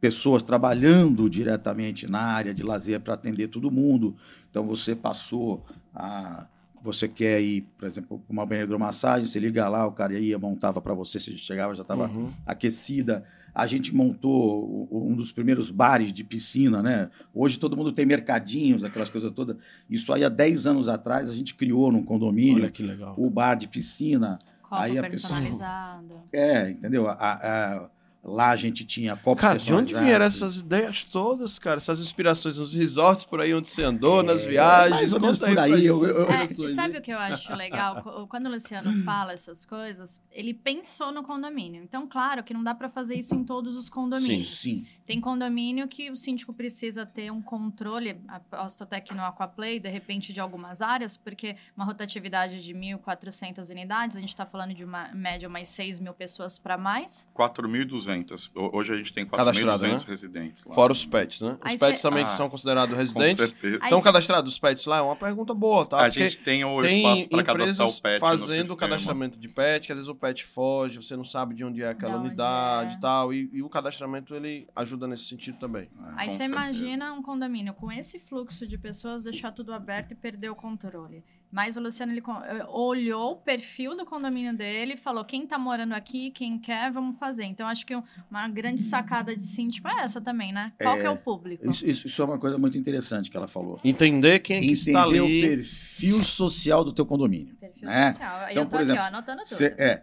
[0.00, 4.16] pessoas trabalhando diretamente na área de lazer para atender todo mundo.
[4.50, 5.64] Então, você passou
[5.94, 6.46] a
[6.82, 10.18] você quer ir, por exemplo, para uma banheira de massagem, você liga lá, o cara
[10.18, 12.32] ia, montava para você, você chegava, já estava uhum.
[12.46, 13.24] aquecida.
[13.54, 17.10] A gente montou um dos primeiros bares de piscina, né?
[17.34, 19.56] Hoje todo mundo tem mercadinhos, aquelas coisas todas.
[19.88, 23.14] Isso aí há 10 anos atrás a gente criou num condomínio Olha que legal.
[23.18, 24.38] o bar de piscina.
[24.62, 26.08] Copo aí personalizado.
[26.08, 26.24] Pessoa...
[26.32, 27.08] É, entendeu?
[27.08, 27.88] A, a,
[28.22, 31.78] Lá a gente tinha copos Cara, de onde vieram essas ideias todas, cara?
[31.78, 34.90] Essas inspirações nos resorts por aí onde você andou, é, nas viagens?
[34.92, 35.86] Mais ou menos por aí.
[35.86, 38.02] Eu, eu, é, sabe o que eu acho legal?
[38.28, 41.82] Quando o Luciano fala essas coisas, ele pensou no condomínio.
[41.82, 44.48] Então, claro que não dá para fazer isso em todos os condomínios.
[44.48, 44.86] Sim, sim.
[45.10, 49.88] Tem condomínio que o síndico precisa ter um controle, aposto até que no Aquaplay, de
[49.88, 54.84] repente, de algumas áreas, porque uma rotatividade de 1.400 unidades, a gente está falando de
[54.84, 57.26] uma média umas 6 mil pessoas para mais.
[57.36, 58.52] 4.200.
[58.72, 59.98] Hoje a gente tem 4.200 né?
[60.06, 60.76] residentes lá.
[60.76, 61.58] Fora os pets, né?
[61.60, 62.08] Os Aí pets cê...
[62.08, 63.34] também ah, são considerados residentes.
[63.34, 63.82] Com certeza.
[63.82, 64.98] Estão cadastrados os pets lá?
[64.98, 66.02] É uma pergunta boa, tá?
[66.02, 69.86] A gente tem o tem espaço para cadastrar o pet fazendo o cadastramento de pet,
[69.86, 72.96] que às vezes o pet foge, você não sabe de onde é aquela unidade é.
[72.96, 75.88] e tal, e, e o cadastramento ele ajuda ajuda nesse sentido também.
[76.16, 76.52] Aí Com você certeza.
[76.52, 81.24] imagina um condomínio com esse fluxo de pessoas deixar tudo aberto e perder o controle.
[81.52, 85.58] Mas o Luciano ele eh, olhou o perfil do condomínio dele e falou: quem tá
[85.58, 87.42] morando aqui, quem quer, vamos fazer.
[87.44, 87.92] Então acho que
[88.30, 90.72] uma grande sacada de síndico é essa também, né?
[90.80, 91.68] Qual que é o público?
[91.68, 93.80] Isso, isso- é uma coisa muito interessante que ela falou.
[93.82, 95.40] Entender quem é que está Entender o ali.
[95.40, 97.56] perfil social do teu condomínio.
[97.56, 98.12] Perfil né?
[98.12, 98.36] social.
[98.44, 99.48] Aí Então, eu tô por aqui, exemplo, ó, anotando tudo.
[99.56, 100.02] Cê- é, é, é,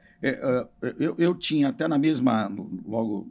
[0.99, 2.51] eu, eu tinha até na mesma,
[2.85, 3.27] logo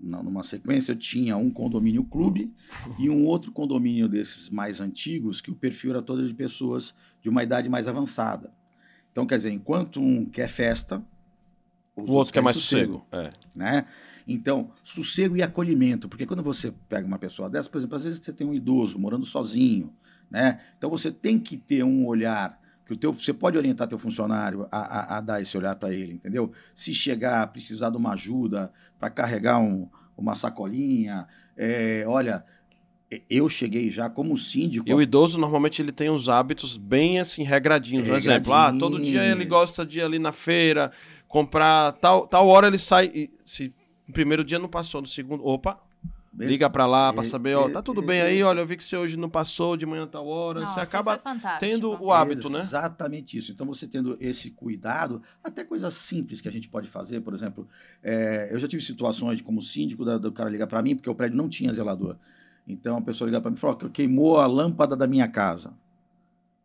[0.00, 2.52] numa sequência, eu tinha um condomínio clube
[2.98, 7.28] e um outro condomínio desses mais antigos, que o perfil era todo de pessoas de
[7.28, 8.52] uma idade mais avançada.
[9.10, 11.02] Então, quer dizer, enquanto um quer festa,
[11.96, 13.06] O outro quer mais sossego.
[13.10, 13.30] É.
[13.54, 13.86] né?
[14.28, 18.20] Então, sossego e acolhimento, porque quando você pega uma pessoa dessa, por exemplo, às vezes
[18.22, 19.90] você tem um idoso morando sozinho,
[20.30, 20.60] né?
[20.76, 24.66] Então você tem que ter um olhar que o teu, você pode orientar teu funcionário
[24.70, 26.52] a, a- a dar esse olhar para ele, entendeu?
[26.74, 32.44] Se chegar precisar de uma ajuda para carregar um- uma sacolinha, é, olha,
[33.30, 34.88] eu cheguei já como síndico.
[34.88, 38.04] E o idoso, normalmente, ele tem uns hábitos bem, assim, regradinhos.
[38.06, 40.90] Por exemplo, ah, todo dia ele gosta de ir ali na feira,
[41.28, 43.10] comprar tal, tal hora ele sai...
[43.14, 43.72] e se
[44.06, 45.44] no primeiro dia não passou, no segundo...
[45.44, 45.80] Opa,
[46.38, 48.84] liga pra lá pra É, saber, ó, tá tudo bem aí, olha, eu vi que
[48.84, 50.60] você hoje não passou, de manhã tal hora.
[50.60, 52.58] Nossa, você acaba é tendo o hábito, né?
[52.58, 53.52] Exatamente isso.
[53.52, 57.66] Então, você tendo esse cuidado, até coisas simples que a gente pode fazer, por exemplo,
[58.02, 61.14] é, eu já tive situações como síndico da- do cara ligar para mim, porque o
[61.14, 62.16] prédio não tinha zelador.
[62.68, 65.28] Então, a pessoa ligar para mim e falou: "Ó, que queimou a lâmpada da minha
[65.28, 65.72] casa.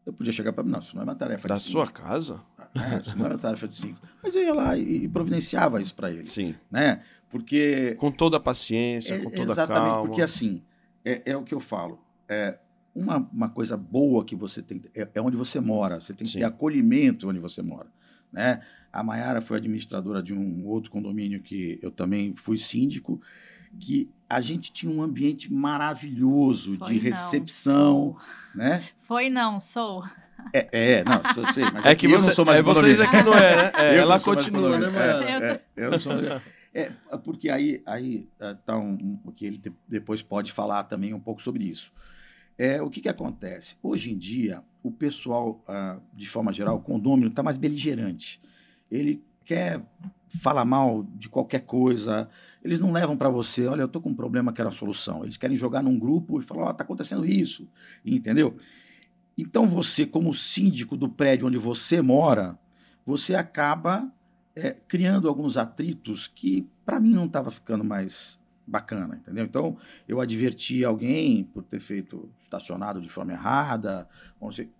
[0.03, 2.41] Eu podia chegar para mim, não, isso não é uma tarefa Da de sua casa?
[2.75, 4.07] É, isso não uma tarefa de síndico.
[4.23, 6.55] Mas eu ia lá e, providenciava isso para ele, Sim.
[6.69, 7.01] né?
[7.29, 10.07] Porque Com toda a paciência, com é, toda a exatamente, calma.
[10.07, 10.61] porque assim,
[11.03, 11.99] é, é o que eu falo.
[12.27, 12.57] É,
[12.93, 15.99] uma, uma coisa boa que você tem é, é onde você mora.
[15.99, 16.39] Você tem que Sim.
[16.39, 17.87] ter acolhimento onde você mora.
[18.31, 18.61] Né?
[18.91, 23.21] A Mayara foi administradora de um outro condomínio que eu também fui síndico,
[23.79, 28.17] que a gente tinha um ambiente maravilhoso Foi de não, recepção, sou.
[28.55, 28.85] né?
[29.03, 30.03] Foi não, sou.
[30.53, 32.99] É, é, não, eu sei, mas É que eu você, não sou mais é vocês
[32.99, 33.71] é que não é, né?
[33.75, 34.89] É, Eu ela continua, né.
[34.89, 35.45] Mayara?
[35.45, 36.13] É, é, eu não sou
[36.73, 36.91] É,
[37.23, 41.19] porque aí, aí é, tá um, o que ele de- depois pode falar também um
[41.19, 41.91] pouco sobre isso.
[42.57, 43.77] É, o que, que acontece?
[43.81, 48.39] Hoje em dia, o pessoal, ah, de forma geral, o condômino está mais beligerante.
[48.91, 49.81] Ele quer
[50.41, 52.29] falar mal de qualquer coisa.
[52.63, 55.23] Eles não levam para você, olha, eu estou com um problema, quero a solução.
[55.23, 57.67] Eles querem jogar num grupo e falar, ó, está acontecendo isso.
[58.05, 58.55] Entendeu?
[59.37, 62.57] Então você, como síndico do prédio onde você mora,
[63.05, 64.11] você acaba
[64.55, 69.45] é, criando alguns atritos que para mim não estava ficando mais bacana, entendeu?
[69.45, 74.07] Então eu adverti alguém por ter feito estacionado de forma errada,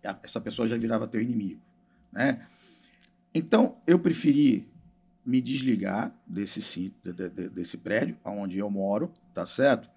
[0.06, 1.62] a- essa pessoa já virava teu inimigo,
[2.12, 2.46] né?
[3.34, 4.70] Então eu preferi
[5.26, 6.94] me desligar desse
[7.54, 9.90] desse prédio onde eu moro, tá certo?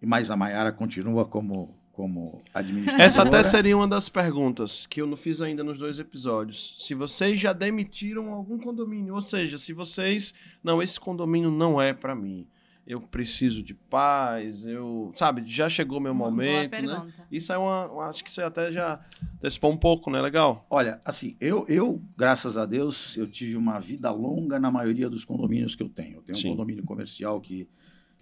[0.00, 3.04] Mas a Maiara continua como como administradora.
[3.04, 6.74] Essa até seria uma das perguntas que eu não fiz ainda nos dois episódios.
[6.78, 10.32] Se vocês já demitiram algum condomínio, ou seja, se vocês,
[10.64, 12.46] não, esse condomínio não é pra mim.
[12.84, 16.80] Eu preciso de paz, eu, sabe, já chegou meu Uma boa momento, né?
[16.80, 17.26] pergunta.
[17.30, 19.00] Isso é uma, acho que você até já
[19.36, 20.20] antecipou um pouco, né?
[20.20, 20.66] Legal.
[20.68, 25.24] Olha, assim, eu, eu, graças a Deus, eu tive uma vida longa na maioria dos
[25.24, 26.16] condomínios que eu tenho.
[26.16, 26.48] Eu tenho Sim.
[26.48, 27.68] um condomínio comercial que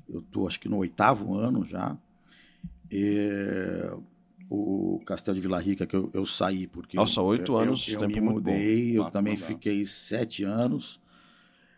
[0.07, 1.97] eu estou, acho que no oitavo ano já.
[2.93, 3.91] É,
[4.49, 6.97] o Castelo de Vila Rica, que eu, eu saí porque...
[6.97, 8.51] Nossa, eu- oito eu- anos, Eu, tempo me muito bom.
[8.51, 9.55] mudei, eu Quatro também mandatos.
[9.55, 11.01] fiquei sete anos.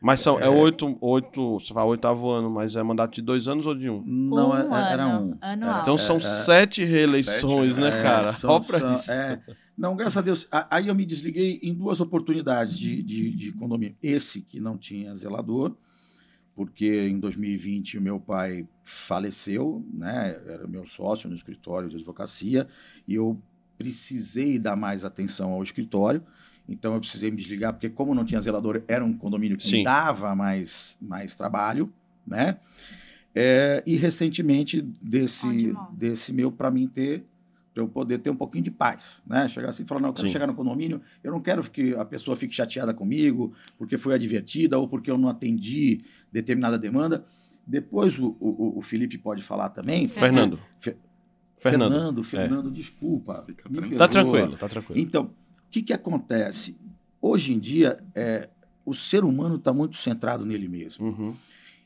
[0.01, 3.67] Mas são, é, oito, oito, você fala oitavo ano, mas é mandato de dois anos
[3.67, 4.03] ou de um?
[4.05, 5.39] Não, Um é- era ano, um.
[5.41, 5.71] anual.
[5.71, 8.33] Era- Então são é- sete reeleições, Sete, né, É, cara?
[8.33, 9.13] são- Ó pra são- isso.
[9.13, 9.41] é.
[9.79, 10.49] Não, graças a Deus.
[10.71, 13.95] Aí eu me desliguei em duas oportunidades de, de, de condomínio.
[14.03, 15.77] Esse que não tinha zelador,
[16.55, 20.41] porque em 2020 o meu pai faleceu, né?
[20.47, 22.67] Era meu sócio no escritório de advocacia,
[23.07, 23.41] e eu
[23.79, 26.23] precisei dar mais atenção ao escritório.
[26.69, 29.79] Então eu precisei me desligar, porque como não tinha zelador, era um condomínio que Sim.
[29.79, 31.93] me dava mais, mais trabalho,
[32.27, 32.59] né?
[33.35, 35.89] É, e recentemente desse, Ótimo.
[35.97, 37.25] desse meu para mim ter
[37.75, 39.49] para eu poder ter um pouquinho de paz, né?
[39.49, 40.33] Chegar assim e falar, não, eu quero Sim.
[40.33, 44.79] chegar no condomínio, eu não quero que a pessoa fique chateada comigo porque foi advertida
[44.79, 47.25] ou porque eu não atendi determinada demanda.
[47.67, 50.07] Depois o, o, o Felipe pode falar também.
[50.09, 50.59] Fernando.
[50.81, 50.97] Fe-
[51.59, 51.93] Fernando.
[51.93, 53.45] Fernando, Fernando, desculpa.
[53.47, 53.99] Fica me tranquilo.
[53.99, 55.01] Tá tranquilo, tá tranquilo.
[55.01, 55.31] Então, o
[55.71, 56.77] que, que acontece?
[57.21, 58.49] Hoje em dia, é,
[58.85, 61.07] o ser humano está muito centrado nele mesmo.
[61.07, 61.35] Uhum.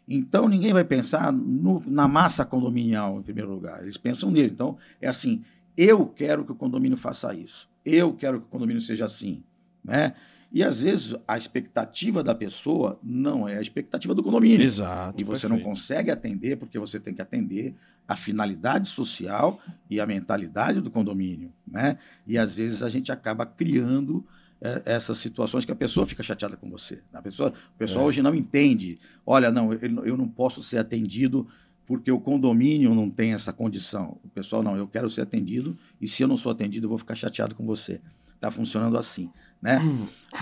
[0.09, 3.83] Então, ninguém vai pensar no- na massa condominial, em primeiro lugar.
[3.83, 4.51] Eles pensam nele.
[4.53, 5.43] Então, é assim:
[5.77, 7.69] eu quero que o condomínio faça isso.
[7.85, 9.43] Eu quero que o condomínio seja assim.
[9.85, 10.15] Né?
[10.53, 14.65] E às vezes a expectativa da pessoa não é a expectativa do condomínio.
[14.65, 15.21] Exato.
[15.21, 17.75] E você não consegue atender porque você tem que atender
[18.09, 19.61] a finalidade social
[19.91, 21.99] e a mentalidade do condomínio, né?
[22.27, 24.25] E às vezes a gente acaba criando
[24.61, 27.03] é, essas situações que a pessoa fica chateada com você.
[27.13, 28.09] A pessoa, o pessoal É.
[28.09, 28.99] hoje não entende.
[29.27, 31.47] Olha, não, eu, eu não posso ser atendido
[31.87, 34.19] porque o condomínio não tem essa condição.
[34.25, 36.99] O pessoal, não, eu quero ser atendido e se eu não sou atendido, eu vou
[36.99, 38.01] ficar chateado com você.
[38.35, 39.31] Está funcionando assim,
[39.63, 39.81] né?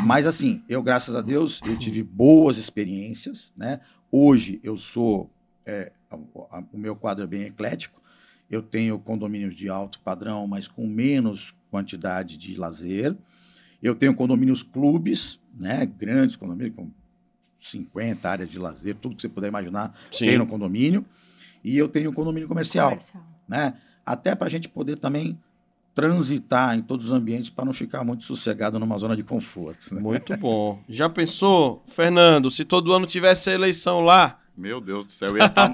[0.05, 3.80] Mas assim, eu, graças a Deus, eu tive boas experiências, né?
[4.11, 5.30] Hoje eu sou,
[5.64, 6.16] é, a-
[6.59, 8.03] a- o meu quadro é bem eclético.
[8.51, 13.16] Eu tenho condomínios de alto padrão, mas com menos quantidade de lazer.
[13.82, 15.84] Eu tenho condomínios clubes, né?
[15.86, 16.90] Grandes condomínios com
[17.57, 20.26] 50 áreas de lazer, tudo que você puder imaginar Sim.
[20.26, 21.05] tem no condomínio.
[21.65, 23.25] E eu tenho um condomínio comercial, Comercial.
[23.49, 23.75] né?
[24.05, 25.39] Até para a gente poder também
[25.95, 29.95] transitar em todos os ambientes para não ficar muito sossegado numa zona de conforto.
[29.95, 30.01] Né?
[30.01, 30.83] Muito bom.
[30.89, 34.41] Já pensou, Fernando, se todo ano tivesse a eleição lá?
[34.57, 35.67] Meu Deus do céu, eu ia tá...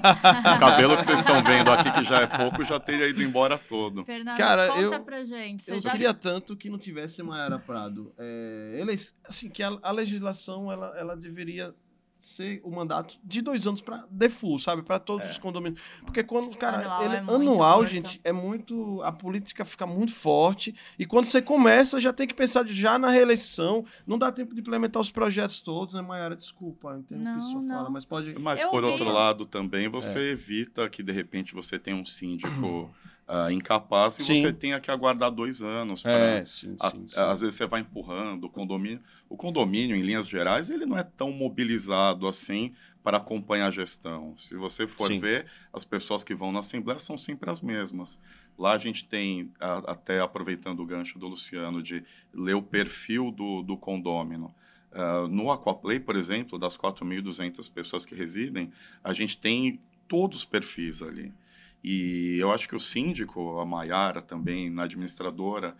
[0.55, 3.55] o cabelo que vocês estão vendo aqui, que já é pouco, já teria ido embora
[3.57, 4.03] todo.
[4.05, 5.61] Fernando, Cara, conta eu- pra gente.
[5.63, 8.11] Você Eu já queria tanto que não tivesse Maiara Prado.
[8.17, 11.75] É, ele, assim, que a, a legislação ela, ela deveria
[12.21, 14.83] ser o mandato de dois anos para default, sabe?
[14.83, 15.81] Para todos os condomínios.
[16.05, 19.01] Porque quando, cara, Anual ele, é muito anual, gente, é muito.
[19.01, 20.75] A política fica muito forte.
[20.99, 23.83] E quando você começa, já tem que pensar já na reeleição.
[24.05, 26.35] Não dá tempo de implementar os projetos todos, né, Maiara?
[26.35, 27.75] Desculpa, interrompi Não, sua não.
[27.75, 28.39] fala, mas pode.
[28.39, 28.89] Mas Eu por vi.
[28.89, 32.89] outro lado também você evita que de repente você tenha um síndico
[33.33, 34.35] ah, incapaz e Sim.
[34.35, 36.11] você tenha que aguardar dois anos para
[36.41, 37.05] É, sim, A- sim.
[37.15, 39.01] Às vezes você vai empurrando o condomínio.
[39.29, 44.35] O condomínio, em linhas gerais, ele não é tão mobilizado assim para acompanhar a gestão.
[44.37, 48.19] Se você for ver, as pessoas que vão na Assembleia são sempre as mesmas.
[48.59, 52.03] Lá a gente tem, a- até aproveitando o gancho do Luciano, de
[52.33, 54.53] ler o perfil do, do condômino.
[54.91, 58.71] Ah, no Aquaplay, por exemplo, das 4.200 pessoas que residem,
[59.03, 61.33] a gente tem todos os perfis ali.
[61.83, 65.75] E eu acho que o síndico, a Maiara também, na administradora,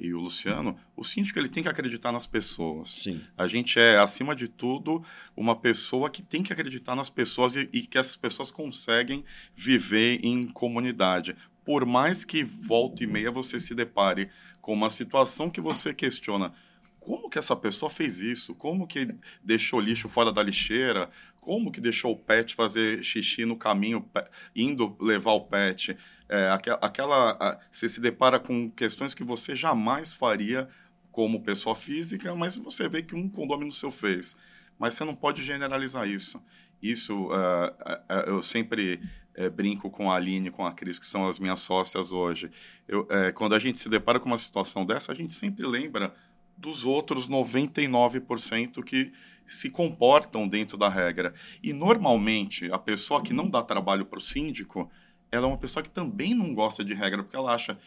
[0.00, 2.90] e o Luciano, o síndico ele tem que acreditar nas pessoas.
[2.90, 3.20] Sim.
[3.36, 5.04] A gente é, acima de tudo,
[5.36, 9.22] uma pessoa que tem que acreditar nas pessoas e, e que essas pessoas conseguem
[9.54, 11.36] viver em comunidade.
[11.64, 14.30] Por mais que volta e meia você se depare
[14.60, 16.54] com uma situação que você questiona.
[17.00, 18.54] Como que essa pessoa fez isso?
[18.54, 21.08] Como que deixou lixo fora da lixeira?
[21.40, 24.06] Como que deixou o pet fazer xixi no caminho,
[24.54, 25.96] indo levar o pet?
[26.28, 30.68] É, aque- aquela, a- você se depara com questões que você jamais faria
[31.10, 34.36] como pessoa física, mas você vê que um condomínio seu fez.
[34.78, 36.40] Mas você não pode generalizar isso.
[36.82, 39.00] Isso, ah, ah, eu sempre
[39.34, 42.50] eh, brinco com a Aline, com a Cris, que são as minhas sócias hoje.
[42.86, 46.14] Eu, quando a gente se depara com uma situação dessa, a gente sempre lembra
[46.60, 49.12] dos outros 99% que
[49.46, 51.34] se comportam dentro da regra.
[51.62, 54.90] E, normalmente, a pessoa que não dá trabalho para o síndico,
[55.32, 57.78] ela é uma pessoa que também não gosta de regra, porque ela acha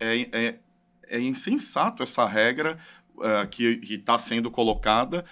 [0.00, 0.58] é, é,
[1.08, 2.78] é insensato essa regra
[3.22, 5.24] eh, que está sendo colocada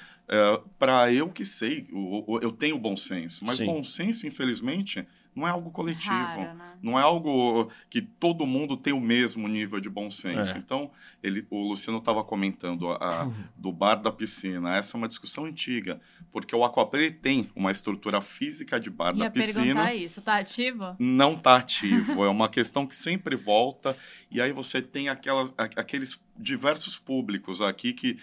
[0.79, 3.67] para eu que sei, o- eu tenho bom senso, mas Sim.
[3.67, 6.12] bom senso, infelizmente, não é algo coletivo.
[6.12, 6.66] Raro, né?
[6.83, 10.57] Não é algo que todo mundo tem o mesmo nível de bom senso.
[10.57, 10.59] É.
[10.59, 10.91] Então,
[11.22, 14.74] ele, o Luciano estava comentando a- a- do bar da piscina.
[14.76, 16.01] Essa é uma discussão antiga,
[16.33, 20.39] porque o Aquaplay tem uma estrutura física de bar Ia da piscina perguntar isso, tá
[20.39, 20.97] ativo?
[20.99, 21.57] não está
[22.14, 22.24] ativo.
[22.24, 23.97] é uma questão que sempre volta.
[24.31, 28.18] E aí você tem aquelas, a- aqueles diversos públicos aqui que,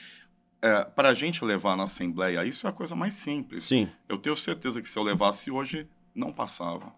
[0.95, 3.63] para a gente levar na Assembleia, isso é a coisa mais simples.
[3.65, 3.87] Sim.
[4.09, 5.87] Eu tenho certeza que se eu levasse hoje,
[6.17, 6.93] não passava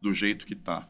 [0.00, 0.88] do jeito que está.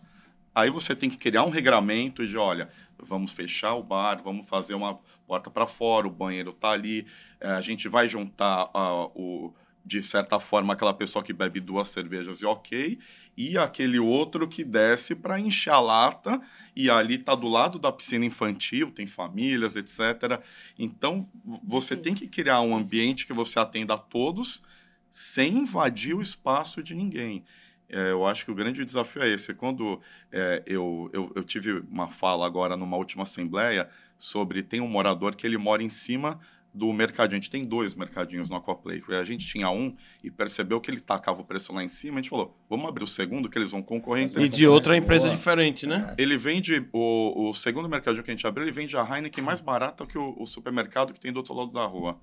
[0.55, 4.75] Aí você tem que criar um regramento de, olha, vamos fechar o bar, vamos fazer
[4.75, 7.07] uma porta para fora, o banheiro está ali,
[7.41, 9.55] eh, a gente vai juntar ah, o,
[9.85, 12.99] de certa forma aquela pessoa que bebe duas cervejas e ok,
[13.37, 16.41] e aquele outro que desce para encher a lata
[16.75, 20.43] e ali está do lado da piscina infantil, tem famílias, etc.
[20.77, 21.29] Então
[21.63, 24.63] você tem que criar um ambiente que você atenda a todos
[25.11, 27.45] sem invadir o espaço de ninguém.
[27.89, 29.55] É, eu acho que o grande desafio é esse.
[29.55, 30.01] Quando
[30.31, 33.89] é, eu, eu, eu tive uma fala agora numa última assembleia
[34.19, 36.39] sobre tem um morador que ele mora em cima
[36.75, 37.39] do mercadinho.
[37.39, 39.03] A gente tem dois mercadinhos no Aquaplay.
[39.09, 42.19] A gente tinha um e percebeu que ele tacava o preço lá em cima.
[42.19, 44.93] A gente falou, vamos abrir o segundo, que eles vão concorrer entre E de outra
[44.93, 44.99] Boa.
[44.99, 46.15] empresa diferente, né?
[46.19, 49.61] ele vende, o, o segundo mercadinho que a gente abriu, ele vende a Heineken mais
[49.61, 52.21] barata que o, o supermercado que tem do outro lado da rua.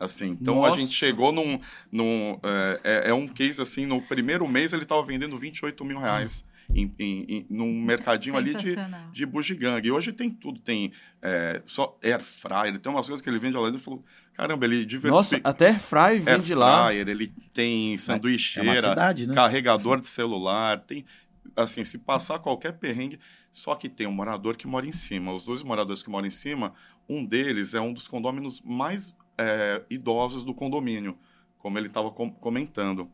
[0.00, 0.80] Assim, então a Nossa.
[0.80, 1.58] gente chegou num.
[1.90, 5.98] num é, é- é um case assim, no primeiro mês ele estava vendendo 28 mil
[5.98, 6.44] reais.
[6.72, 8.76] em, em, em, num mercadinho ali de,
[9.10, 9.86] de bugiganga.
[9.86, 10.92] E hoje tem tudo, tem
[11.22, 14.84] é, só air fryer, tem umas coisas que ele vende lá, ele falou, caramba, ele
[14.84, 15.36] diversifica.
[15.38, 16.84] Nossa, até air fryer vende air lá.
[16.88, 19.34] Fryer, ele tem É sanduicheira, uma cidade, né?
[19.34, 21.06] carregador de celular, tem
[21.56, 23.18] assim, se passar qualquer perrengue,
[23.50, 25.32] só que tem um morador que mora em cima.
[25.32, 26.74] Os dois moradores que moram em cima,
[27.08, 31.16] um deles é um dos condôminos mais é, idosos do condomínio,
[31.58, 33.10] como ele estava com comentando.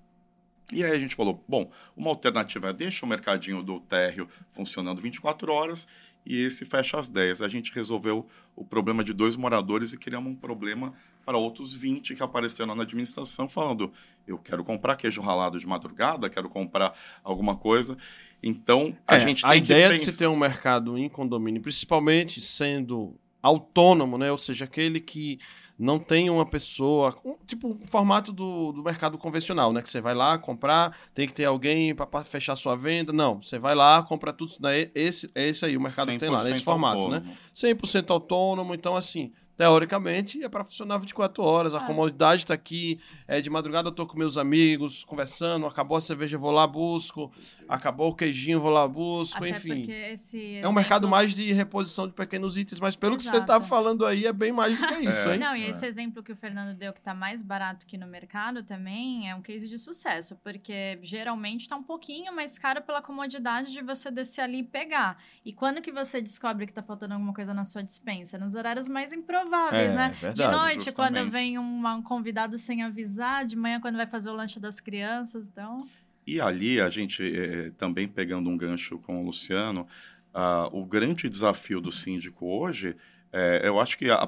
[0.73, 5.01] E aí a gente falou, bom, uma alternativa é deixa o mercadinho do térreo funcionando
[5.01, 5.87] 24 horas
[6.25, 7.43] e esse fecha às 10.
[7.43, 10.95] A gente resolveu o problema de dois moradores e criamos um problema
[11.25, 13.93] para outros 20 que apareceram na administração falando,
[14.27, 17.97] eu quero comprar queijo ralado de madrugada, quero comprar alguma coisa.
[18.43, 22.41] Então, a É, gente tem a ideia de se ter um mercado em condomínio, principalmente
[22.41, 24.31] sendo autônomo, né?
[24.33, 25.39] Ou seja, aquele que
[25.79, 29.83] não tem uma pessoa, um- tipo o formato do, do mercado convencional, né?
[29.83, 33.13] Que você vai lá comprar, tem que ter alguém para fechar sua venda.
[33.13, 34.55] Não, você vai lá, compra tudo.
[34.61, 34.91] Né?
[34.95, 37.17] Esse, é esse aí o mercado tem lá, nesse 100% formato, né?
[37.17, 37.37] autônomo.
[37.55, 41.85] 100% autônomo, então assim, teoricamente é para funcionar 24 horas, a Ah.
[41.87, 46.37] comodidade está aqui, é de madrugada eu tô com meus amigos conversando, acabou a cerveja
[46.37, 47.31] eu vou lá busco,
[47.69, 49.79] acabou o queijinho vou lá busco, Até enfim.
[49.79, 53.23] porque esse É um mercado exemplo- mais de reposição de pequenos itens, mas pelo que
[53.23, 53.47] você Exato.
[53.47, 55.35] tá falando aí é bem mais do que isso, É.
[55.35, 55.39] hein?
[55.41, 58.63] Não, e esse exemplo que o Fernando deu, que tá mais barato que no mercado,
[58.63, 63.73] também é um case de sucesso, porque geralmente tá um pouquinho mais caro pela comodidade
[63.73, 65.23] de você descer ali e pegar.
[65.45, 68.39] E quando que você descobre que tá faltando alguma coisa na sua dispensa?
[68.39, 70.09] Nos horários mais improváveis, É, né?
[70.21, 70.95] verdade, de noite, justamente.
[71.15, 74.81] quando vem uma- um convidado sem avisar, de manhã, quando vai fazer o lanche das
[74.81, 75.87] crianças, então.
[76.27, 79.87] E ali, a gente, eh, também pegando um gancho com o Luciano,
[80.33, 82.97] ah, o grande desafio do síndico hoje,
[83.33, 84.27] eh, eu acho que a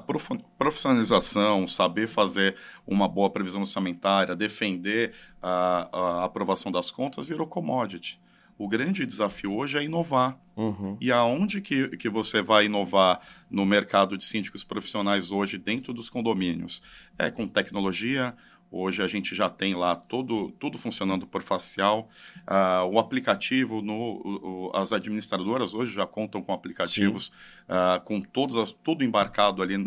[0.57, 2.55] profissionalização, saber fazer
[2.85, 8.19] uma boa previsão orçamentária, defender a, a aprovação das contas, virou commodity.
[8.57, 10.39] O grande desafio hoje é inovar.
[10.55, 10.97] Uhum.
[10.99, 16.09] E aonde que, que você vai inovar no mercado de síndicos profissionais hoje dentro dos
[16.09, 16.81] condomínios?
[17.19, 18.35] É com tecnologia.
[18.69, 22.09] Hoje a gente já tem lá todo, tudo funcionando por facial.
[22.45, 27.31] Ah, o aplicativo, no, o- as administradoras hoje já contam com aplicativos,
[27.69, 29.77] ah, com todas as, tudo embarcado ali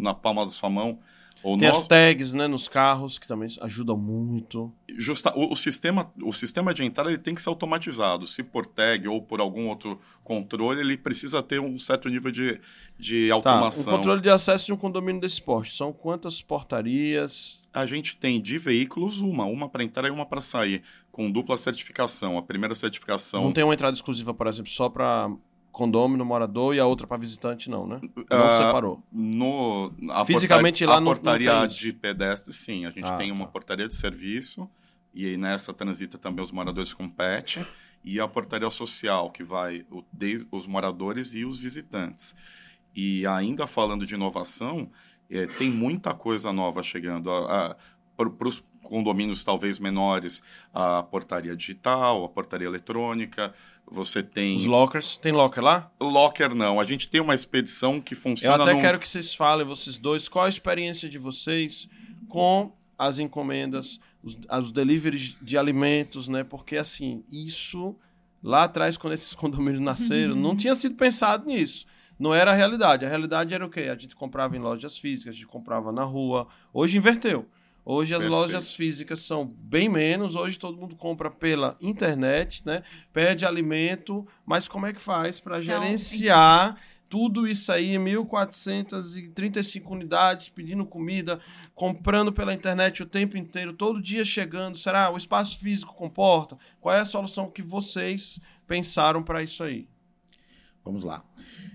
[0.00, 0.98] na palma da sua mão.
[1.42, 4.72] O Tem as tags, né, nos carros, que também ajudam muito.
[4.96, 8.26] justa, o, o sistema, o sistema de entrada ele tem que ser automatizado.
[8.26, 12.60] Se por tag ou por algum outro controle, ele precisa ter um certo nível de,
[12.98, 13.94] de Tá, o automação.
[13.96, 17.62] controle de acesso de um condomínio desse porte, são quantas portarias?
[17.72, 20.82] A gente tem de veículos uma, uma para entrar e uma para sair,
[21.12, 22.36] com dupla certificação.
[22.36, 25.30] A primeira certificação Não tem uma entrada exclusiva, por exemplo, só para
[25.78, 28.00] condomínio, morador e a outra para visitante, não, né?
[28.02, 29.02] Não Ah, separou.
[29.12, 32.84] no a Fisicamente portaria, lá a não- não portaria de pedestre, sim.
[32.84, 33.52] A gente Ah, tem uma tá.
[33.52, 34.68] portaria de serviço
[35.14, 37.64] e aí nessa transita também os moradores com pet
[38.04, 42.34] e a portaria social que vai o, de- os moradores e os visitantes.
[42.94, 44.90] E ainda falando de inovação,
[45.30, 47.30] eh, tem muita coisa nova chegando.
[48.16, 50.42] Para os condomínios talvez menores,
[50.74, 53.52] a portaria digital, a portaria eletrônica,
[53.90, 54.56] você tem...
[54.56, 55.90] Os lockers, tem locker lá?
[56.00, 59.34] Locker não, a gente tem uma expedição que Eu funciona até num- quero que vocês
[59.34, 61.88] falem, vocês dois, qual a experiência de vocês
[62.28, 66.42] com as encomendas, os, os deliveries de alimentos, né?
[66.44, 67.94] Porque, assim, isso
[68.42, 71.86] lá atrás, quando esses condomínios nasceram, não tinha sido pensado nisso.
[72.18, 73.04] Não era a realidade.
[73.04, 73.82] A realidade era o quê?
[73.82, 76.48] A gente comprava em lojas físicas, a gente comprava na rua.
[76.72, 77.46] Hoje inverteu.
[77.90, 78.38] Hoje as Perfeito.
[78.38, 80.36] lojas físicas são bem menos.
[80.36, 82.82] Hoje todo mundo compra pela internet, né?
[83.14, 86.76] Pede alimento, mas como é que faz para Então, gerenciar
[87.08, 91.40] tudo isso aí, 1.435 unidades, pedindo comida,
[91.74, 94.76] comprando pela internet o tempo inteiro, todo dia chegando.
[94.76, 96.58] Será o espaço físico comporta?
[96.82, 99.88] Qual é a solução que vocês pensaram para isso aí?
[100.84, 101.24] Vamos lá.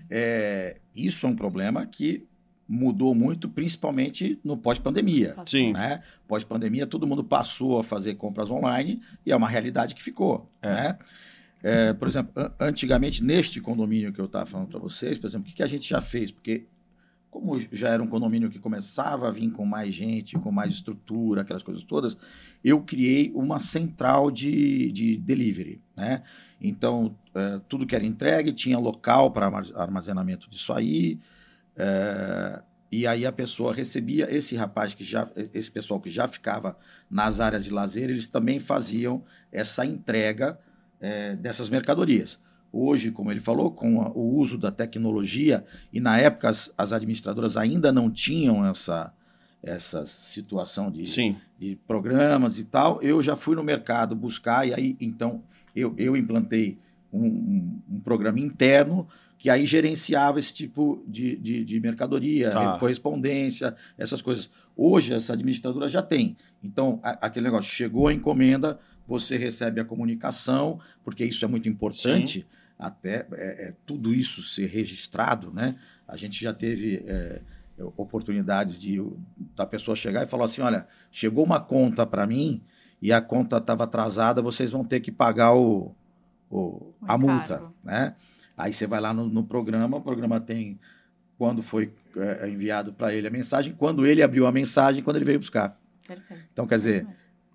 [0.08, 2.24] É, isso é um problema que
[2.74, 5.36] mudou muito, principalmente no pós-pandemia.
[5.46, 5.72] Sim.
[5.72, 6.02] Né?
[6.26, 10.50] Pós-pandemia, todo mundo passou a fazer compras online e é uma realidade que ficou.
[10.62, 10.96] Né?
[11.62, 15.46] É, por exemplo, an- antigamente, neste condomínio que eu estava falando para vocês, por exemplo,
[15.46, 16.32] o que, que a gente já fez?
[16.32, 16.66] Porque,
[17.30, 21.42] como já era um condomínio que começava a vir com mais gente, com mais estrutura,
[21.42, 22.16] aquelas coisas todas,
[22.62, 25.80] eu criei uma central de, de delivery.
[25.96, 26.22] Né?
[26.60, 31.18] Então, é, tudo que era entregue tinha local para armazenamento disso aí.
[31.76, 32.60] É,
[32.90, 36.76] e aí a pessoa recebia esse rapaz que já, esse pessoal que já ficava
[37.10, 40.58] nas áreas de lazer, eles também faziam essa entrega
[41.00, 42.38] é, dessas mercadorias.
[42.72, 46.92] Hoje, como ele falou, com a- o uso da tecnologia, e na época as, as
[46.92, 49.12] administradoras ainda não tinham essa,
[49.62, 51.04] essa situação de,
[51.58, 55.42] de programas e tal, eu já fui no mercado buscar, e aí então
[55.74, 56.78] eu, eu implantei
[57.12, 59.06] um, um, um programa interno
[59.44, 62.78] que aí gerenciava esse tipo de, de, de mercadoria, Tá.
[62.78, 64.48] correspondência, essas coisas.
[64.74, 66.34] Hoje, essa administradora já tem.
[66.62, 71.68] Então, a- aquele negócio, chegou a encomenda, você recebe a comunicação, porque isso é muito
[71.68, 72.46] importante,
[72.78, 75.76] até é, é, tudo isso ser registrado, né?
[76.08, 77.42] A gente já teve é,
[77.98, 78.98] oportunidades de
[79.54, 82.62] da pessoa chegar e falar assim, olha, chegou uma conta para mim
[83.02, 85.94] e a conta estava atrasada, vocês vão ter que pagar o,
[86.50, 88.14] o- O a multa, né?
[88.56, 90.78] Aí você vai lá no, no programa, o programa tem
[91.36, 95.24] quando foi é, enviado para ele a mensagem, quando ele abriu a mensagem, quando ele
[95.24, 95.76] veio buscar.
[96.06, 96.44] Perfeito.
[96.52, 97.06] Então, quer dizer,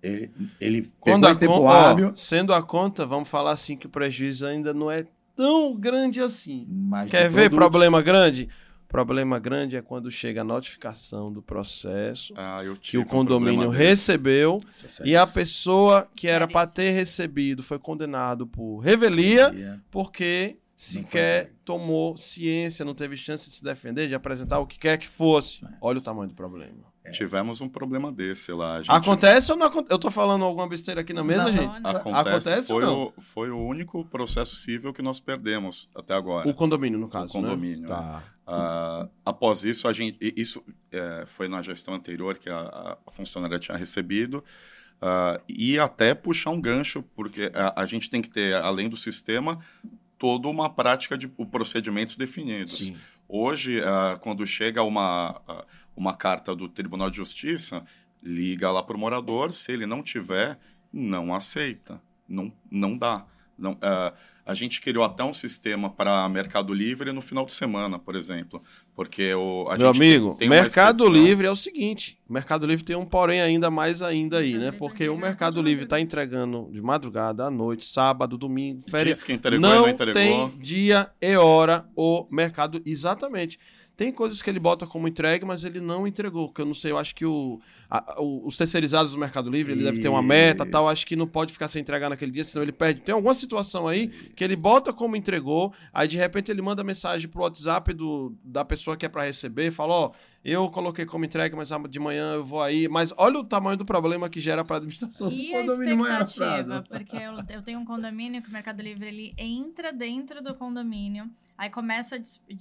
[0.02, 0.30] ele,
[0.60, 3.76] ele Quando pegou a em tempo conta, ó, hábil, sendo a conta, vamos falar assim
[3.76, 6.66] que o prejuízo ainda não é tão grande assim.
[6.68, 8.48] mas Quer ver produtos- problema grande?
[8.86, 14.60] Problema grande é quando chega a notificação do processo Ah, eu que o condomínio recebeu
[15.00, 19.80] é e a pessoa que era para ter recebido foi condenado por revelia sério.
[19.92, 24.96] porque sequer tomou ciência, não teve chance de se defender, de apresentar o que quer
[24.96, 25.60] que fosse.
[25.80, 26.88] Olha o tamanho do problema.
[27.12, 28.76] Tivemos um problema desse lá.
[28.76, 29.92] A gente- Acontece ou não acontece?
[29.92, 31.80] Eu tô falando alguma besteira aqui na mesa, Não, gente?
[31.80, 31.90] não.
[31.90, 33.02] Acontece, Acontece ou foi, não?
[33.16, 36.48] o, foi o único processo civil que nós perdemos até agora.
[36.48, 37.88] O condomínio, no caso, condomínio, né?
[37.88, 38.22] Tá.
[38.46, 40.62] Ah, após isso, a gente, isso
[40.92, 44.42] é, foi na gestão anterior que a, a funcionária tinha recebido.
[45.02, 48.96] ah, e até puxar um gancho, porque a, a gente tem que ter, além do
[48.96, 49.58] sistema,
[50.20, 52.76] toda uma prática de procedimentos definidos.
[52.76, 52.96] Sim.
[53.26, 55.64] Hoje, ah, quando chega uma, ah,
[55.96, 57.82] uma carta do Tribunal de Justiça,
[58.22, 60.58] liga lá para o morador, se ele não tiver,
[60.92, 63.24] não aceita, não, não dá.
[63.56, 64.12] Não, ah,
[64.44, 68.62] a gente criou até um sistema para Mercado Livre no final de semana, por exemplo,
[68.94, 72.84] porque o, a Meu gente amigo, tem Mercado Livre é o seguinte: o Mercado Livre
[72.84, 74.72] tem um porém ainda mais ainda aí, né?
[74.72, 79.18] Porque o Mercado Livre está entregando de madrugada, à noite, sábado, domingo, férias.
[79.18, 80.14] Diz que entregou e não não entregou.
[80.14, 83.58] tem dia e hora o mercado exatamente.
[84.00, 86.50] Tem coisas que ele bota como entregue, mas ele não entregou.
[86.50, 89.72] Que eu não sei, eu acho que o, a- o- os terceirizados do Mercado Livre,
[89.72, 90.84] ele deve ter uma meta tal.
[90.84, 90.90] Isso.
[90.92, 93.02] Acho que não pode ficar sem entregar naquele dia, senão ele perde.
[93.02, 97.28] Tem alguma situação aí que ele bota como entregou, aí de repente ele manda mensagem
[97.28, 101.54] pro WhatsApp do, da pessoa que é para receber, fala: Ó, eu coloquei como entregue,
[101.54, 102.88] mas de manhã eu vou aí.
[102.88, 106.64] Mas olha o tamanho do problema que gera para administração do E a condomínio expectativa,
[106.64, 106.88] Prado.
[106.88, 111.28] porque eu, eu tenho um condomínio que o Mercado Livre ele entra dentro do condomínio,
[111.60, 112.18] aí começa a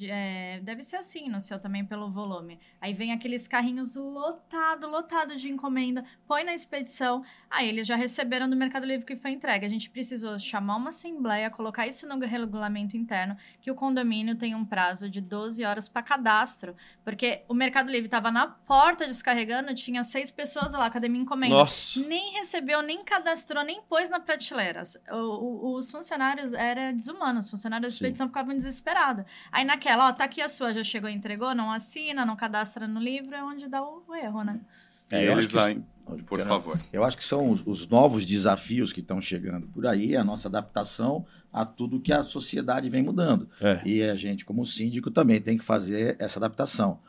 [0.09, 2.59] é, deve ser assim no seu também pelo volume.
[2.81, 8.49] Aí vem aqueles carrinhos lotado, lotado de encomenda, põe na expedição, aí eles já receberam
[8.49, 9.65] do Mercado Livre que foi entregue.
[9.65, 14.53] A gente precisou chamar uma assembleia, colocar isso no regulamento interno, que o condomínio tem
[14.53, 19.73] um prazo de 12 horas para cadastro, porque o Mercado Livre estava na porta descarregando,
[19.73, 21.55] tinha seis pessoas lá, cadê minha encomenda?
[21.55, 22.01] Nossa.
[22.01, 24.83] nem recebeu, nem cadastrou, nem pôs na prateleira.
[25.09, 27.95] O- o- os funcionários era desumano, os funcionários da Sim.
[27.95, 28.88] expedição ficavam desesperados.
[29.51, 32.87] Aí naquela, ó, tá aqui a sua, já chegou e entregou, não assina, não cadastra
[32.87, 34.59] no livro, é onde dá o, erro, né?
[35.11, 36.79] É, eu acho eles que isso- aí, por favor.
[36.93, 40.47] Eu acho que são os, os novos desafios que estão chegando por aí, a nossa
[40.47, 43.49] adaptação a tudo que a sociedade vem mudando.
[43.59, 43.81] É.
[43.85, 46.99] E a gente, como síndico, também tem que fazer essa adaptação.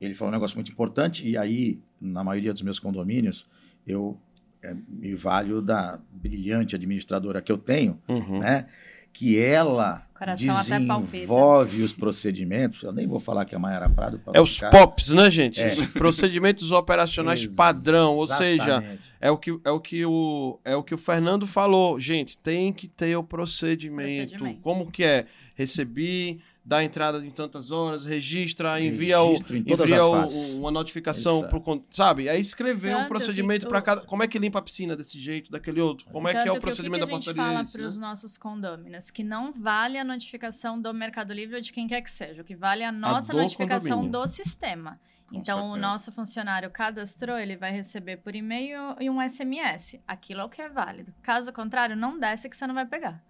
[0.00, 3.46] Ele falou um negócio muito importante, e aí, na maioria dos meus condomínios,
[3.86, 4.18] eu
[4.62, 8.40] eh, me valho da brilhante administradora que eu tenho, Uhum.
[8.40, 8.66] né?
[9.12, 12.82] Que ela Coração desenvolve os procedimentos.
[12.82, 14.18] Eu nem vou falar que é a Mayara Prado.
[14.18, 15.60] pra É os ficar- POPs, né, gente?
[15.60, 15.68] É.
[15.72, 18.82] Os procedimentos operacionais padrão, ou seja,
[19.20, 22.72] é o que é o que o é o que o Fernando falou, gente, tem
[22.72, 24.28] que ter o procedimento.
[24.30, 24.60] Procedimento.
[24.60, 25.26] Como que é?
[25.54, 31.82] Recebi, dá entrada em tantas horas, registra, envia o envia o- uma notificação pro con-
[31.90, 32.28] sabe?
[32.28, 34.94] Aí escrever um Tanto procedimento que para o- cada, como é que limpa a piscina
[34.94, 36.06] desse jeito, daquele outro?
[36.12, 37.56] Como é que é Tanto o procedimento o da que, que a gente portaria?
[37.58, 38.06] fala para os né?
[38.06, 39.10] nossos condôminos?
[39.10, 42.42] Que não vale a notificação do Mercado Livre ou de quem quer que seja.
[42.42, 44.20] O que vale é a nossa do notificação condomínio.
[44.20, 45.00] do sistema.
[45.26, 45.86] Com então, o certeza.
[45.86, 49.98] nosso funcionário cadastrou, ele vai receber por e-mail e um SMS.
[50.06, 51.14] Aquilo é o que é válido.
[51.22, 53.22] Caso contrário, não desce que você não vai pegar.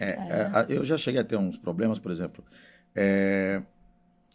[0.00, 0.10] É, É.
[0.10, 2.42] é, a- eu já cheguei a ter uns problemas, por exemplo.
[2.94, 3.62] É,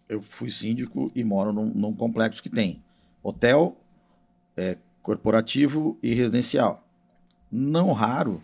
[0.10, 2.82] eu fui síndico e moro num, num complexo que tem
[3.24, 3.78] hotel,
[4.56, 6.84] é, corporativo e residencial.
[7.52, 8.42] Não raro,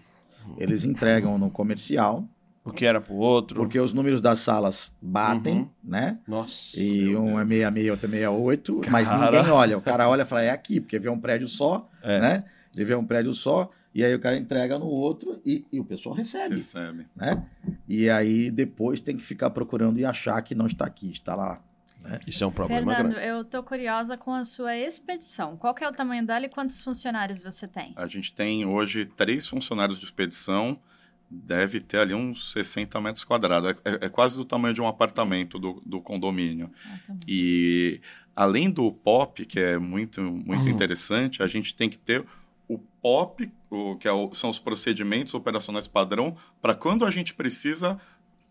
[0.57, 2.26] eles entregam no comercial,
[2.66, 3.55] O que era pro outro?
[3.59, 5.70] porque os números das salas batem, Uhum.
[5.84, 6.20] né?
[6.28, 6.80] Nossa.
[6.80, 9.26] E um é 66, outro é 68, mas Cara.
[9.38, 9.78] ninguém olha.
[9.78, 12.20] O cara olha e fala, é aqui, porque vê um prédio só, É.
[12.20, 12.43] né?
[12.76, 15.85] Ele vê um prédio só, e aí o cara entrega no outro e, e o
[15.85, 17.07] pessoal recebe Recebe.
[17.15, 17.45] né?
[17.87, 21.61] E aí depois tem que ficar procurando e achar que não está aqui, está lá.
[22.27, 23.27] Isso é um problema Fernando, grande.
[23.29, 25.55] eu tô curiosa com a sua expedição.
[25.55, 27.93] Qual que é o tamanho dela e quantos funcionários você tem?
[27.95, 30.77] A gente tem hoje três funcionários de expedição,
[31.31, 33.71] deve ter ali uns 60 metros quadrados.
[33.85, 36.69] É, é, é quase do tamanho de um apartamento do, do condomínio.
[36.85, 37.13] Ah.
[37.25, 38.01] E
[38.35, 40.69] além do POP, que é muito, muito Uhum.
[40.69, 42.25] interessante, a gente tem que ter
[42.68, 47.34] o POP, o, que é o- são os procedimentos operacionais padrão, para quando a gente
[47.34, 47.99] precisa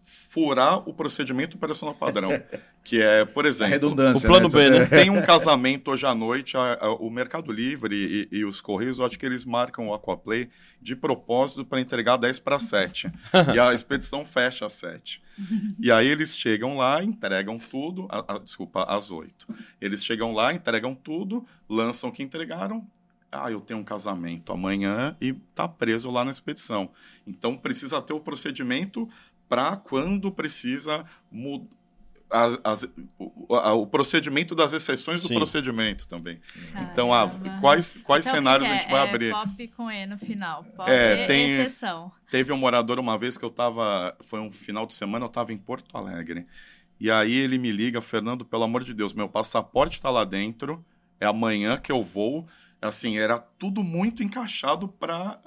[0.05, 2.31] furar o procedimento operacional padrão.
[2.85, 4.29] que é, por A exemplo, redundância.
[4.29, 4.55] O plano né?
[4.55, 4.87] B, né?
[4.91, 8.99] tem um casamento hoje à noite, a- a- o Mercado Livre e, e os Correios,
[8.99, 10.49] eu acho que eles marcam o Aquaplay
[10.81, 13.11] de propósito para entregar 10 para 7.
[13.55, 15.23] e a expedição fecha às 7.
[15.79, 19.47] E aí eles chegam lá, entregam tudo, a- a- desculpa, às 8.
[19.81, 22.85] Eles chegam lá, entregam tudo, lançam o que entregaram.
[23.33, 26.91] Ah, eu tenho um casamento amanhã e tá preso lá na expedição.
[27.27, 29.09] Então precisa ter o procedimento
[29.49, 31.67] para quando precisa mudar.
[33.19, 35.35] o, a- o procedimento das exceções do Sim.
[35.35, 36.41] procedimento também.
[36.91, 37.61] Então, ah, Caramba.
[37.61, 38.81] quais, quais Então, o que cenários que a é?
[38.81, 39.31] gente vai é abrir?
[39.33, 40.65] Pop com E no final.
[40.65, 42.11] Pop É, tem- exceção.
[42.31, 44.17] Teve um morador uma vez que eu tava.
[44.23, 46.47] Foi um final de semana, eu tava em Porto Alegre.
[46.99, 50.83] E aí ele me liga, Fernando, pelo amor de Deus, meu passaporte tá lá dentro,
[51.21, 52.47] é amanhã que eu vou.
[52.83, 55.41] Assim, era tudo muito encaixado para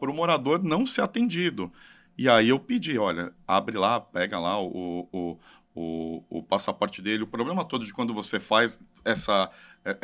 [0.00, 1.70] o morador não ser atendido.
[2.16, 5.38] E aí eu pedi, olha, abre lá, pega lá o, o,
[5.74, 7.24] o, o passaporte dele.
[7.24, 9.50] O problema todo de quando você faz essa.
[9.84, 9.96] é, é,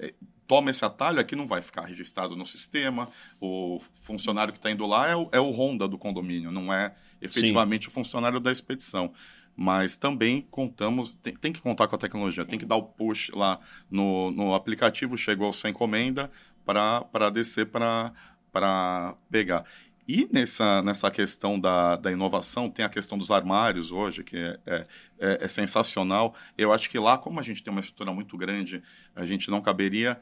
[0.00, 0.14] é, é,
[0.46, 3.08] toma esse atalho é que não vai ficar registrado no sistema.
[3.40, 6.94] O funcionário que está indo lá é o, é o Honda do condomínio, não é
[7.20, 9.12] efetivamente o funcionário da expedição.
[9.56, 13.30] Mas também contamos, tem, tem que contar com a tecnologia, tem que dar o push
[13.30, 16.30] lá no, no aplicativo, chegou a sua encomenda
[16.64, 18.12] para descer para
[19.30, 19.64] pegar.
[20.06, 24.58] E nessa, nessa questão da, da inovação, tem a questão dos armários hoje, que é,
[24.66, 24.86] é,
[25.18, 26.34] é- é sensacional.
[26.58, 28.82] Eu acho que lá, como a gente tem uma estrutura muito grande,
[29.16, 30.20] a gente não caberia.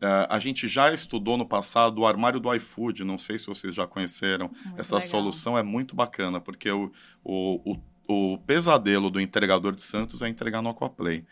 [0.00, 3.72] Eh, a gente já estudou no passado o armário do iFood, não sei se vocês
[3.72, 4.48] já conheceram.
[4.48, 5.10] Muito Essa legal.
[5.10, 6.90] solução é muito bacana, porque o,
[7.22, 7.80] o, o,
[8.10, 11.24] o pesadelo do entregador de Santos é entregar no Aquaplay.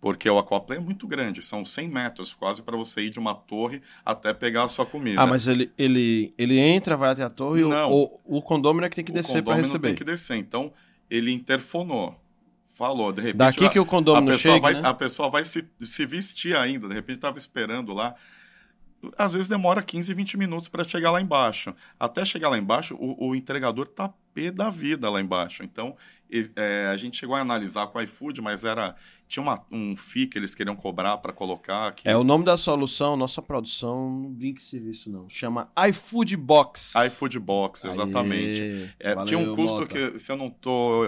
[0.00, 3.34] Porque o Aquaplay é muito grande, são 100 metros quase para você ir de uma
[3.34, 5.20] torre até pegar a sua comida.
[5.20, 7.92] Ah, mas ele, ele, ele entra, vai até a torre e o, Não.
[7.92, 9.88] o, o condômino é que tem que o descer para receber.
[9.88, 10.36] tem que descer.
[10.36, 10.72] Então,
[11.08, 12.20] ele interfonou,
[12.66, 13.36] falou, de repente...
[13.38, 14.88] Daqui a- que o a condômino pessoa chega, vai, né?
[14.88, 18.14] a pessoa vai se, se vestir ainda, de repente estava esperando lá.
[19.16, 21.74] Às vezes demora 15, 20 minutos para chegar lá embaixo.
[21.98, 25.62] Até chegar lá embaixo, o, o entregador tá pé da vida lá embaixo.
[25.62, 25.96] Então,
[26.56, 28.96] é, a gente chegou a analisar com o iFood, mas era
[29.28, 31.92] tinha uma, um FII que eles queriam cobrar para colocar.
[31.92, 35.28] Que, É o nome da solução, nossa produção, não brinque serviço não.
[35.30, 36.92] Chama iFood Box.
[37.06, 38.60] iFood Box, exatamente.
[38.62, 41.06] Aê, É, valeu, tinha um custo que, se eu não estou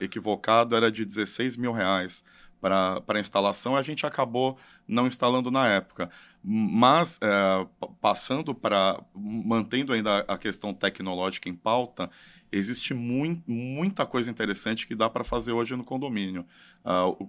[0.00, 2.24] equivocado, era de 16 mil reais
[2.60, 3.76] para a instalação.
[3.76, 4.56] A gente acabou
[4.88, 6.10] não instalando na época.
[6.42, 9.00] Mas, é, pa- passando para.
[9.14, 12.10] mantendo ainda a questão tecnológica em pauta,
[12.56, 16.44] existe mui- muita coisa interessante que dá para fazer hoje no condomínio.
[16.84, 17.28] Ah, o,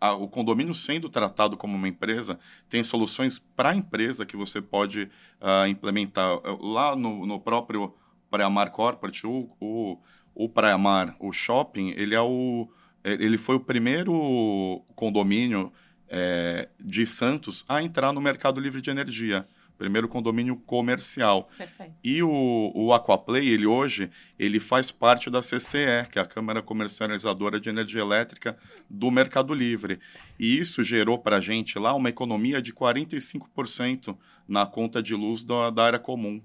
[0.00, 2.38] a- o condomínio sendo tratado como uma empresa,
[2.68, 5.08] tem soluções para a empresa que você pode
[5.40, 6.38] ah, implementar.
[6.60, 7.94] Lá no, no próprio
[8.30, 9.98] Praia Mar Corporate, o, o,
[10.34, 12.68] o Praia Mar, o shopping, ele é o
[13.04, 15.72] ele foi o primeiro condomínio
[16.08, 19.44] eh, de Santos a entrar no mercado livre de energia,
[19.78, 21.48] primeiro condomínio comercial.
[21.58, 21.94] Perfeito.
[22.04, 26.62] E o, o Aquaplay, ele hoje, ele faz parte da CCE, que é a Câmara
[26.62, 28.56] Comercializadora de Energia Elétrica
[28.88, 29.98] do Mercado Livre.
[30.38, 34.16] E isso gerou para a gente lá uma economia de 45%
[34.46, 36.40] na conta de luz da, da área comum.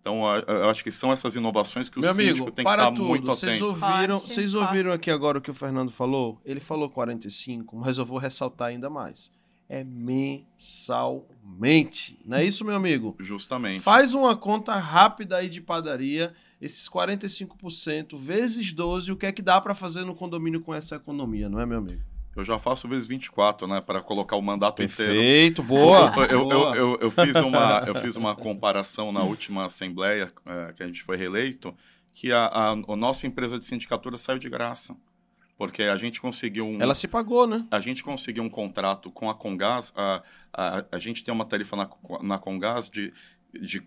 [0.00, 2.84] Então, eu acho que são essas inovações que o Meu síndico amigo, tem que para
[2.84, 3.06] estar tudo.
[3.06, 3.66] muito Vocês atento.
[3.66, 4.64] ouviram, Pode, vocês pode.
[4.64, 6.40] ouviram aqui agora o que o Fernando falou?
[6.42, 9.30] Ele falou 45, mas eu vou ressaltar ainda mais.
[9.68, 9.84] É
[11.50, 12.18] mensalmente.
[12.24, 13.16] Não é isso, meu amigo?
[13.18, 13.80] Justamente.
[13.80, 19.42] Faz uma conta rápida aí de padaria, esses 45% vezes 12, o que é que
[19.42, 22.00] dá para fazer no condomínio com essa economia, não é, meu amigo?
[22.36, 23.80] Eu já faço vezes 24, né?
[23.80, 25.12] Para colocar o mandato inteiro.
[25.12, 26.14] Perfeito, boa.
[26.16, 26.76] Eu, eu, boa.
[26.76, 30.86] eu, eu, eu fiz uma, eu fiz uma comparação na última assembleia eh, que a
[30.86, 31.74] gente foi reeleito,
[32.12, 34.96] que a, a, a nossa empresa de sindicatura saiu de graça.
[35.60, 37.66] Porque a gente conseguiu um, Ela se pagou, né?
[37.70, 41.76] a gente conseguiu um contrato com a Congás, a, a, a gente tem uma tarifa
[41.76, 41.86] na,
[42.22, 43.12] na Congás de,
[43.52, 43.86] de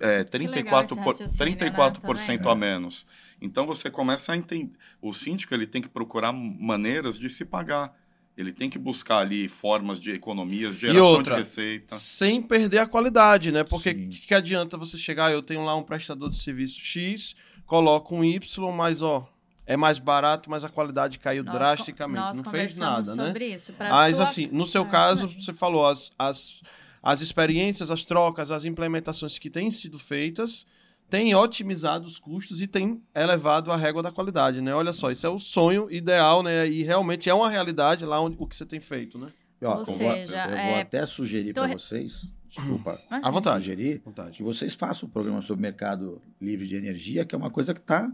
[0.00, 1.70] é, 34%, esse por, raciocínio, né?
[1.70, 3.06] 34% Tá a menos.
[3.38, 4.72] Então você começa a entender.
[5.02, 7.94] O síndico ele tem que procurar maneiras de se pagar.
[8.34, 11.96] Ele tem que buscar ali formas de economias, geração outra, de receita.
[11.96, 13.62] Sem perder a qualidade, né?
[13.62, 14.08] Porque Sim.
[14.08, 17.36] que, que adianta você chegar, eu tenho lá um prestador de serviço X,
[17.66, 19.28] coloco um Y, mas ó,
[19.68, 22.18] é mais barato, mas a qualidade caiu Nós drasticamente.
[22.20, 23.26] Nós não fez nada, né?
[23.26, 23.72] sobre isso.
[23.74, 26.60] Pra Mas sua- assim, no seu Ah, caso, você falou as, as,
[27.02, 30.66] as experiências, as trocas, as implementações que têm sido feitas
[31.10, 34.74] tem otimizado os custos e tem elevado a régua da qualidade, né?
[34.74, 36.68] Olha só, isso é o sonho ideal, né?
[36.68, 39.28] E realmente é uma realidade lá onde, o que você tem feito, né?
[39.62, 43.64] Ou eu vou- seja, eu vou é- até sugerir tô para vocês, desculpa, À vontade.
[43.64, 44.36] sugerir Vontade.
[44.36, 47.80] que vocês façam um programa sobre mercado livre de energia, que é uma coisa que
[47.80, 48.12] está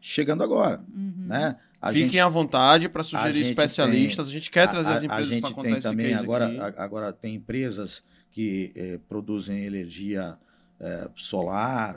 [0.00, 1.24] chegando agora, Uhum.
[1.26, 1.56] né?
[1.80, 4.28] A Fiquem gente, à vontade para a sugerir gente especialistas.
[4.28, 6.58] a gente quer trazer a, as a empresas para gente contar tem também agora, aqui.
[6.60, 10.36] a- agora tem empresas que eh, produzem energia
[10.80, 11.96] eh, solar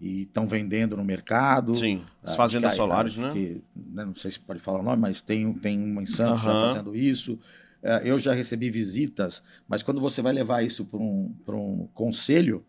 [0.00, 1.74] e estão vendendo no mercado.
[1.74, 3.32] Sim, as Ah, fazendas acho que- solares, acho né?
[3.32, 6.42] que, né, não sei se pode falar o nome, mas tem, tem uma em Santos
[6.42, 6.60] já Aham.
[6.60, 7.38] fazendo isso.
[7.82, 11.88] Eh, eu já recebi visitas, mas quando você vai levar isso para um, pra um
[11.94, 12.64] conselho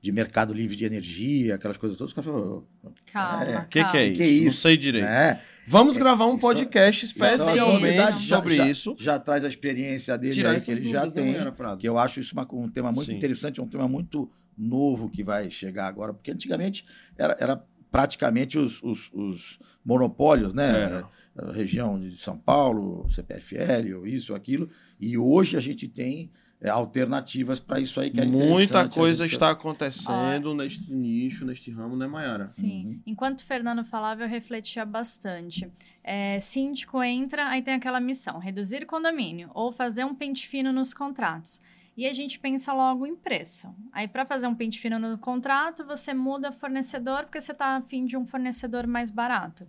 [0.00, 2.64] de mercado livre de energia, aquelas coisas todas, os caras falam,
[3.12, 3.58] Calma, É.
[3.58, 4.16] O que, que é isso?
[4.16, 4.60] Que é Não isso?
[4.60, 5.04] sei direito.
[5.04, 5.40] né?
[5.66, 7.96] Vamos gravar um isso- podcast isso as especialmente
[8.26, 8.96] já- sobre já- isso.
[8.98, 11.34] Já traz a experiência dele Tirar aí, que ele já tem.
[11.78, 13.16] Que eu acho isso uma- um tema muito Sim.
[13.16, 16.84] interessante, é um tema muito novo que vai chegar agora, porque antigamente
[17.18, 21.04] era, era praticamente os, os- os monopólios, né?
[21.36, 24.66] A região de São Paulo, CPFL, ou isso, ou aquilo,
[25.00, 26.34] e hoje a gente tem é,
[26.68, 31.96] alternativas para isso aí que é Muita coisa gente- está acontecendo neste nicho, neste ramo,
[31.96, 32.46] né, Mayara?
[32.48, 32.86] Sim.
[32.86, 33.00] Uhum.
[33.06, 35.70] Enquanto o Fernando falava, eu refletia bastante.
[36.02, 40.92] É, síndico entra, aí tem aquela missão: reduzir condomínio ou fazer um pente fino nos
[40.92, 41.60] contratos.
[41.96, 43.74] E a gente pensa logo em preço.
[43.92, 48.04] Aí, para fazer um pente fino no contrato, você muda fornecedor porque você está afim
[48.06, 49.66] de um fornecedor mais barato.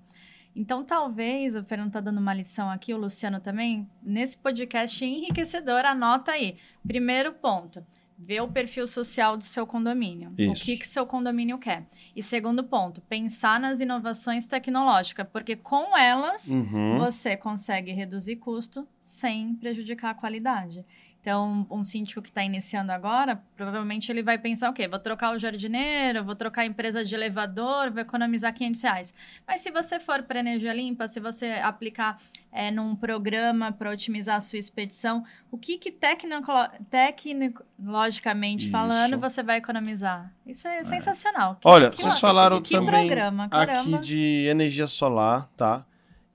[0.55, 5.85] Então, talvez, o Fernando está dando uma lição aqui, o Luciano também, nesse podcast enriquecedor,
[5.85, 6.57] anota aí.
[6.85, 7.85] Primeiro ponto,
[8.17, 10.33] ver o perfil social do seu condomínio.
[10.37, 10.63] O Isso.
[10.65, 11.85] que que seu condomínio quer.
[12.13, 16.97] E segundo ponto, pensar nas inovações tecnológicas, porque com elas Uhum.
[16.97, 20.83] você consegue reduzir custo sem prejudicar a qualidade.
[21.21, 24.87] Então, um síndico que está iniciando agora, provavelmente ele vai pensar o quê?
[24.87, 29.13] Vou trocar o jardineiro, vou trocar a empresa de elevador, vou economizar 500 reais.
[29.45, 32.17] Mas se você for para energia limpa, se você aplicar
[32.53, 38.71] é, num programa para otimizar a sua expedição, o que, que tecnologicamente Isso.
[38.71, 40.31] falando você vai economizar?
[40.45, 41.55] Isso é, sensacional.
[41.55, 45.85] Que- Olha, que vocês ó- falaram que também programa, aqui de energia solar, tá?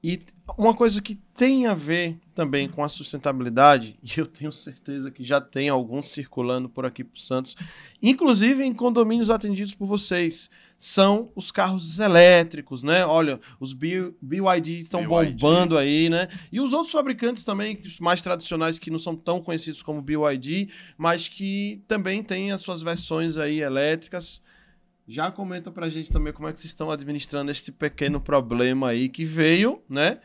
[0.07, 0.21] E
[0.59, 5.25] uma coisa que tem a ver também com a sustentabilidade, e eu tenho certeza que
[5.25, 7.57] já tem alguns circulando por aqui por Santos,
[8.03, 13.07] inclusive em condomínios atendidos por vocês, são os carros elétricos, né?
[13.07, 16.29] Olha, os BYD estão bombando aí, né?
[16.53, 20.69] E os outros fabricantes também, os mais tradicionais, que não são tão conhecidos como BYD,
[20.99, 24.43] mas que também têm as suas versões aí elétricas.
[25.07, 29.09] Já comenta pra gente também como é que vocês estão administrando este pequeno problema aí
[29.09, 30.19] que veio, né?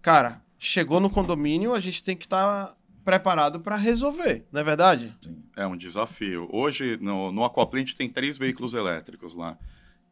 [0.00, 5.14] Cara, chegou no condomínio, a gente tem que estar preparado para resolver, não é verdade?
[5.56, 6.48] É um desafio.
[6.50, 9.58] Hoje, no, no Aquaplay, a gente tem três veículos elétricos lá.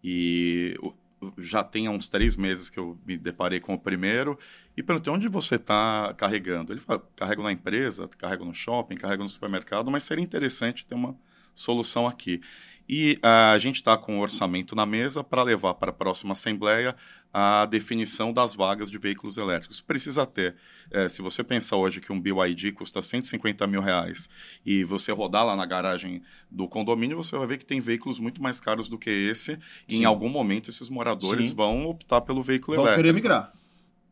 [0.05, 0.76] E
[1.38, 4.38] já tem uns três meses que eu me deparei com o primeiro
[4.76, 6.72] e perguntei onde você está carregando.
[6.72, 10.94] Ele fala, carrego na empresa, carrego no shopping, carrego no supermercado, mas seria interessante ter
[10.94, 11.16] uma
[11.55, 12.40] solução aqui.
[12.95, 16.32] E ah, a gente está com o orçamento na mesa para levar para a próxima
[16.32, 16.95] Assembleia
[17.32, 19.80] a definição das vagas de veículos elétricos.
[19.80, 20.57] Precisa ter.
[20.90, 24.28] eh, se você pensar hoje que um BYD custa 150 mil reais
[24.66, 28.43] e você rodar lá na garagem do condomínio, você vai ver que tem veículos muito
[28.43, 29.59] mais caros do que esse.
[29.88, 30.03] E Sim.
[30.03, 31.55] em algum momento esses moradores Sim.
[31.55, 33.05] vão optar pelo veículo Vão elétrico.
[33.05, 33.55] querer migrar.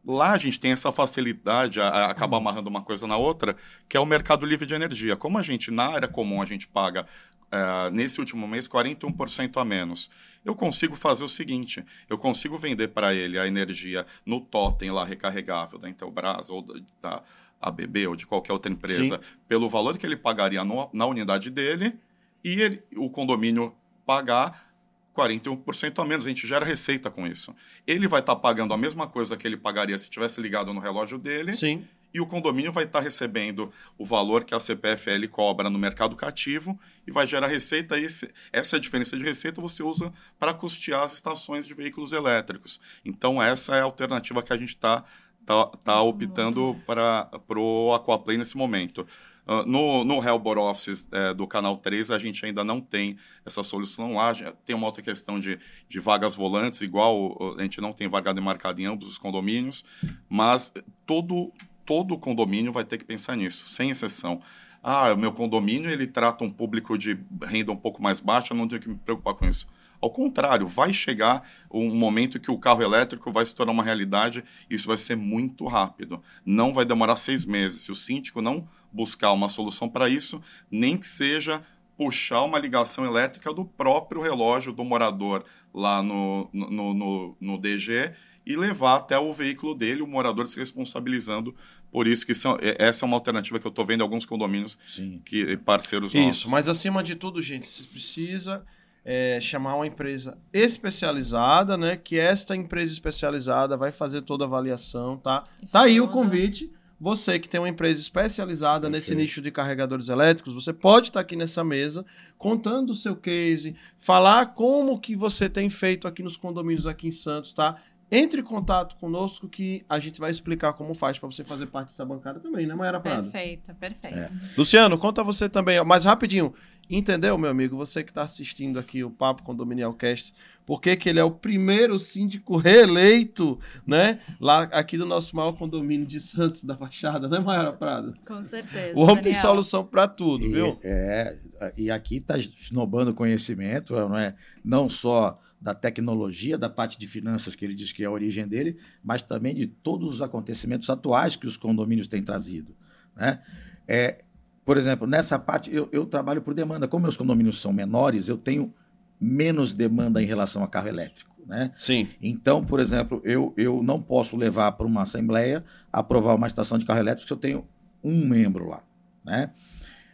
[0.06, 3.54] Lá a gente tem essa facilidade, a, a acaba amarrando uma coisa na outra,
[3.86, 5.16] que é o mercado livre de energia.
[5.16, 7.06] Como a gente, na área comum, a gente paga,
[7.52, 10.10] eh, nesse último mês, 41% a menos.
[10.44, 15.04] Eu consigo fazer o seguinte, eu consigo vender para ele a energia no totem lá
[15.04, 16.62] recarregável da Intelbras ou
[17.02, 17.22] da,
[17.60, 21.94] ABB ou de qualquer outra empresa, pelo valor que ele pagaria no- na unidade dele,
[22.42, 23.74] e ele- o condomínio
[24.06, 24.70] pagar
[25.14, 26.24] 41% a menos.
[26.24, 27.54] A gente gera receita com isso.
[27.86, 31.18] Ele vai estar pagando a mesma coisa que ele pagaria se tivesse ligado no relógio
[31.18, 31.84] dele, Sim.
[32.12, 36.78] E o condomínio vai estar recebendo o valor que a CPFL cobra no mercado cativo
[37.06, 37.98] e vai gerar receita.
[37.98, 42.80] Esse, essa é diferença de receita você usa para custear as estações de veículos elétricos.
[43.04, 45.04] Então, essa é a alternativa que a gente está
[45.46, 49.06] tá, tá optando para o Aquaplay nesse momento.
[49.46, 53.64] Ah, no, no Hellbor Office eh, do Canal 3, a gente ainda não tem essa
[53.64, 54.32] solução lá.
[54.64, 55.58] Tem uma outra questão de,
[55.88, 59.84] de vagas volantes, igual uh, a gente não tem vaga demarcada em ambos os condomínios,
[60.28, 60.72] mas
[61.04, 61.52] todo,
[61.90, 64.40] todo condomínio vai ter que pensar nisso, sem exceção.
[64.80, 68.56] Ah, o meu condomínio ele trata um público de renda um pouco mais baixa, eu
[68.56, 69.68] não tenho que me preocupar com isso.
[70.00, 74.44] Ao contrário, vai chegar um momento que o carro elétrico vai se tornar uma realidade
[74.70, 76.22] e isso vai ser muito rápido.
[76.46, 77.80] Não vai demorar seis meses.
[77.80, 81.60] Se o síndico não buscar uma solução para isso, nem que seja
[81.96, 88.14] puxar uma ligação elétrica do próprio relógio do morador lá no, no, no, no DG
[88.46, 91.54] e levar até o veículo dele, o morador se responsabilizando
[91.90, 94.24] por isso que são, é, essa é uma alternativa que eu estou vendo em alguns
[94.24, 95.20] condomínios Sim.
[95.24, 96.46] que parceiros Isso, nossos.
[96.46, 98.64] mas acima de tudo, gente, você precisa
[99.04, 101.96] é, chamar uma empresa especializada, né?
[101.96, 105.44] Que esta empresa especializada vai fazer toda a avaliação, tá?
[105.70, 106.22] Tá aí o Estuda.
[106.22, 106.72] convite.
[107.02, 111.34] Você que tem uma empresa especializada nesse nicho de carregadores elétricos, você pode estar aqui
[111.34, 112.04] nessa mesa
[112.36, 117.10] contando o seu case, falar como que você tem feito aqui nos condomínios aqui em
[117.10, 117.80] Santos, tá?
[118.10, 121.88] Entre em contato conosco que a gente vai explicar como faz para você fazer parte
[121.88, 123.30] dessa bancada também, né, Mayara Prado?
[123.30, 124.16] Perfeito, perfeito.
[124.18, 124.30] É.
[124.58, 126.52] Luciano, conta você também, ó, mas rapidinho.
[126.92, 127.76] Entendeu, meu amigo?
[127.76, 130.34] Você que está assistindo aqui o Papo Condominial Cast,
[130.66, 134.18] por que que ele é o primeiro síndico reeleito, né?
[134.40, 138.14] Lá aqui do nosso maior condomínio de Santos da Baixada, né, Mayara Prado?
[138.26, 138.92] Com certeza.
[138.98, 139.40] O homem tem Daniel.
[139.40, 140.80] solução para tudo, E, viu?
[140.82, 141.38] É,
[141.76, 144.34] e aqui está esnobando conhecimento, não é?
[144.64, 148.48] Não só da tecnologia, da parte de finanças que ele diz que é a origem
[148.48, 152.74] dele, mas também de todos os acontecimentos atuais que os condomínios têm trazido.
[153.14, 153.40] Né?
[153.86, 154.24] É,
[154.64, 156.88] por exemplo, nessa parte, eu, eu trabalho por demanda.
[156.88, 158.72] Como meus condomínios são menores, eu tenho
[159.20, 161.30] menos demanda em relação a carro elétrico.
[161.46, 161.72] Né?
[161.78, 162.08] Sim.
[162.22, 166.84] Então, por exemplo, eu, eu não posso levar para uma assembleia aprovar uma estação de
[166.84, 167.66] carro elétrico se eu tenho
[168.02, 168.82] um membro lá.
[169.24, 169.50] Né?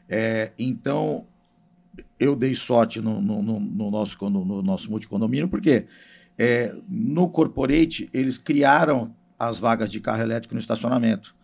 [0.08, 1.26] É, então,
[2.18, 5.86] eu dei sorte no, no, no- no nosso, no nosso multicondomínio, porque
[6.38, 11.34] é, no corporate eles criaram as vagas de carro elétrico no estacionamento.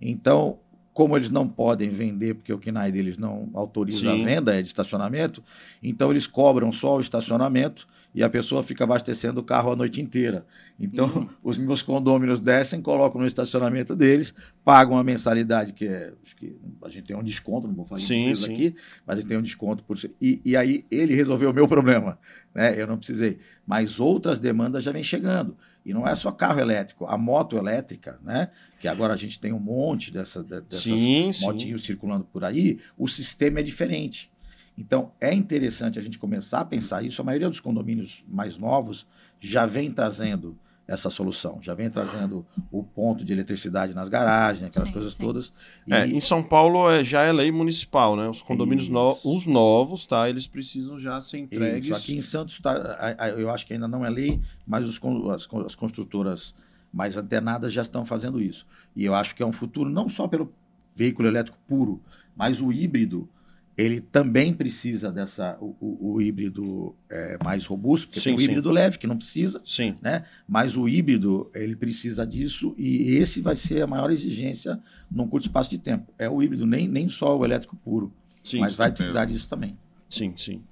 [0.00, 0.58] Então,
[0.92, 4.08] como eles não podem vender, porque o KNAI deles não autoriza Sim.
[4.20, 5.42] a venda é de estacionamento,
[5.82, 10.02] então eles cobram só o estacionamento e a pessoa fica abastecendo o carro a noite
[10.02, 10.44] inteira.
[10.78, 11.28] Então, Uhum.
[11.42, 14.34] os meus condôminos descem, colocam no estacionamento deles,
[14.64, 16.12] pagam a mensalidade, que é.
[16.22, 18.52] Acho que a gente tem um desconto, não vou falar Sim, números sim.
[18.52, 18.74] aqui,
[19.06, 19.96] mas a gente tem um desconto por.
[20.20, 22.18] E, e aí ele resolveu o meu problema.
[22.54, 22.78] Né?
[22.80, 23.38] Eu não precisei.
[23.66, 25.56] Mas outras demandas já vêm chegando.
[25.84, 28.50] E não é só carro elétrico, a moto elétrica, né?
[28.78, 31.44] Que agora a gente tem um monte dessas, de- dessas Sim, sim.
[31.44, 34.30] motinhos circulando por aí, o sistema é diferente.
[34.78, 37.20] Então, é interessante a gente começar a pensar isso.
[37.20, 39.06] A maioria dos condomínios mais novos
[39.40, 40.56] já vem trazendo
[40.86, 45.22] essa solução, já vem trazendo o ponto de eletricidade nas garagens, aquelas Sim, coisas sim.
[45.22, 45.52] todas.
[45.86, 48.28] E, É, em São Paulo é, já é lei municipal, né?
[48.28, 50.28] Os condomínios no- os novos, tá?
[50.28, 51.86] Eles precisam já ser entregues.
[51.86, 51.94] Isso.
[51.94, 55.00] Aqui em Santos, tá, eu acho que ainda não é lei, mas os
[55.32, 56.54] as, as construtoras
[56.92, 58.66] mais antenadas já estão fazendo isso.
[58.94, 60.52] E eu acho que é um futuro não só pelo
[60.94, 62.02] veículo elétrico puro,
[62.36, 63.28] mas o híbrido,
[63.76, 68.38] ele também precisa dessa, o, o- o híbrido é, mais robusto, porque Sim, tem o
[68.38, 68.44] sim.
[68.44, 69.96] híbrido leve, que não precisa, Sim.
[70.02, 70.24] né?
[70.46, 74.78] mas o híbrido, ele precisa disso e esse vai ser a maior exigência
[75.10, 76.12] num curto espaço de tempo.
[76.18, 78.12] É o híbrido, nem, nem só o elétrico puro,
[78.42, 78.60] Sim.
[78.60, 79.76] mas vai precisar disso também.
[80.08, 80.62] Sim, sim.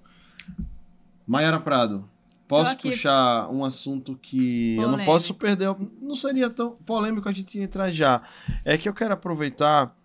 [1.26, 2.09] Mayara Prado,
[2.48, 5.11] posso puxar um assunto que eu não Polêmico.
[5.12, 5.74] posso perder.
[6.03, 8.22] Não seria tão polêmico a gente entrar já.
[8.64, 9.96] É que eu quero aproveitar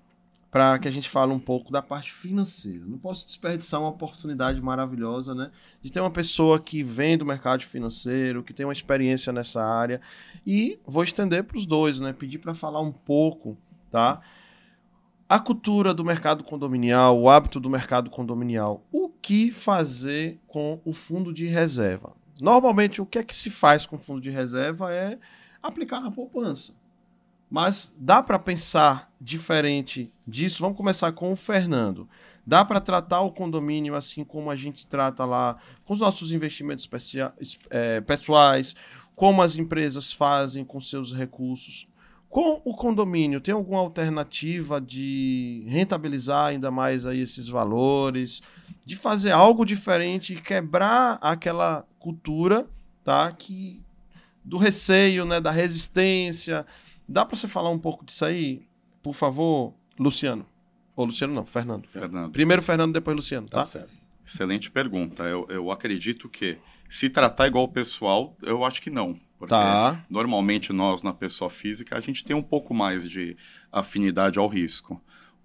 [0.55, 2.85] para que a gente fale um pouco da parte financeira.
[2.85, 5.51] Não posso desperdiçar uma oportunidade maravilhosa, né?
[5.81, 9.99] De ter uma pessoa que vem do mercado financeiro, que tem uma experiência nessa área.
[10.47, 12.13] E vou estender para os dois, né?
[12.13, 13.57] Pedir para falar um pouco,
[13.91, 14.21] tá?
[15.27, 18.81] A cultura do mercado condominial, o hábito do mercado condominial.
[18.93, 22.13] O que fazer com o fundo de reserva?
[22.39, 25.19] Normalmente, o que é que se faz com o fundo de reserva é
[25.61, 26.71] aplicar na poupança.
[27.55, 30.59] Mas dá para pensar diferente disso?
[30.59, 32.05] Vamos começar com o Fernando.
[32.45, 36.85] Dá para tratar o condomínio assim como a gente trata lá com os nossos investimentos
[37.69, 38.75] eh, pessoais,
[39.15, 41.87] como as empresas fazem com seus recursos.
[42.27, 48.41] Com o condomínio, tem alguma alternativa de rentabilizar ainda mais aí esses valores,
[48.85, 52.67] de fazer algo diferente e quebrar aquela cultura,
[53.01, 53.31] tá?
[53.31, 53.81] Que
[54.43, 56.65] do receio, né, da resistência.
[57.07, 58.67] Dá para você falar um pouco disso aí,
[59.01, 60.45] por favor, Luciano?
[60.95, 61.87] Ou Luciano não, Fernando.
[61.87, 62.31] Fernando.
[62.31, 63.63] Primeiro Fernando, depois Luciano, tá?
[63.63, 63.93] certo.
[64.25, 65.23] Excelente pergunta.
[65.23, 66.57] Eu, eu acredito que
[66.89, 69.15] se tratar igual o pessoal, eu acho que não.
[69.37, 70.03] Porque Tá.
[70.09, 73.35] normalmente nós, na pessoa física, a gente tem um pouco mais de
[73.71, 74.99] afinidade ao risco.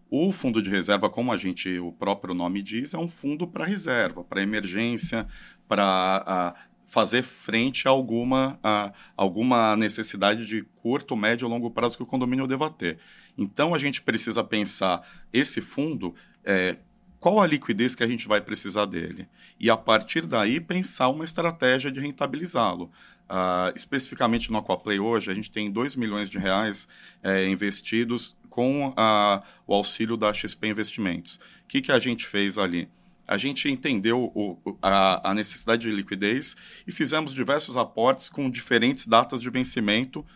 [0.09, 3.65] O fundo de reserva, como a gente, o próprio nome diz, é um fundo para
[3.65, 5.27] reserva, para emergência,
[5.69, 6.55] para
[6.91, 12.07] fazer frente a alguma, a alguma necessidade de curto, médio ou longo prazo que o
[12.07, 12.99] condomínio deva ter.
[13.39, 15.01] Então a gente precisa pensar
[15.33, 16.79] esse fundo, é,
[17.21, 19.29] qual a liquidez que a gente vai precisar dele?
[19.61, 22.91] E a partir daí pensar uma estratégia de rentabilizá-lo.
[23.29, 26.89] Ah, especificamente no Aquaplay hoje, a gente tem 2 milhões de reais
[27.23, 31.37] é, investidos com ah, o auxílio da XP Investimentos.
[31.37, 32.89] O que, que a gente fez ali?
[33.31, 39.07] A gente entendeu o, a, a, necessidade de liquidez e fizemos diversos aportes com diferentes
[39.07, 40.27] datas de vencimento,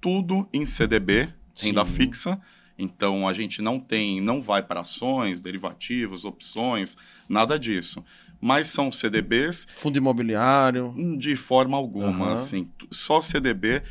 [0.00, 1.28] tudo em CDB,
[1.60, 1.92] renda Sim.
[1.92, 2.40] fixa.
[2.78, 6.96] Então a gente não tem, não vai para ações, derivativos, opções,
[7.28, 8.02] nada disso.
[8.40, 9.66] Mas são CDBs.
[9.68, 10.94] Fundo imobiliário.
[11.18, 12.32] De forma alguma, uhum.
[12.32, 12.70] assim.
[12.90, 13.82] Só CDB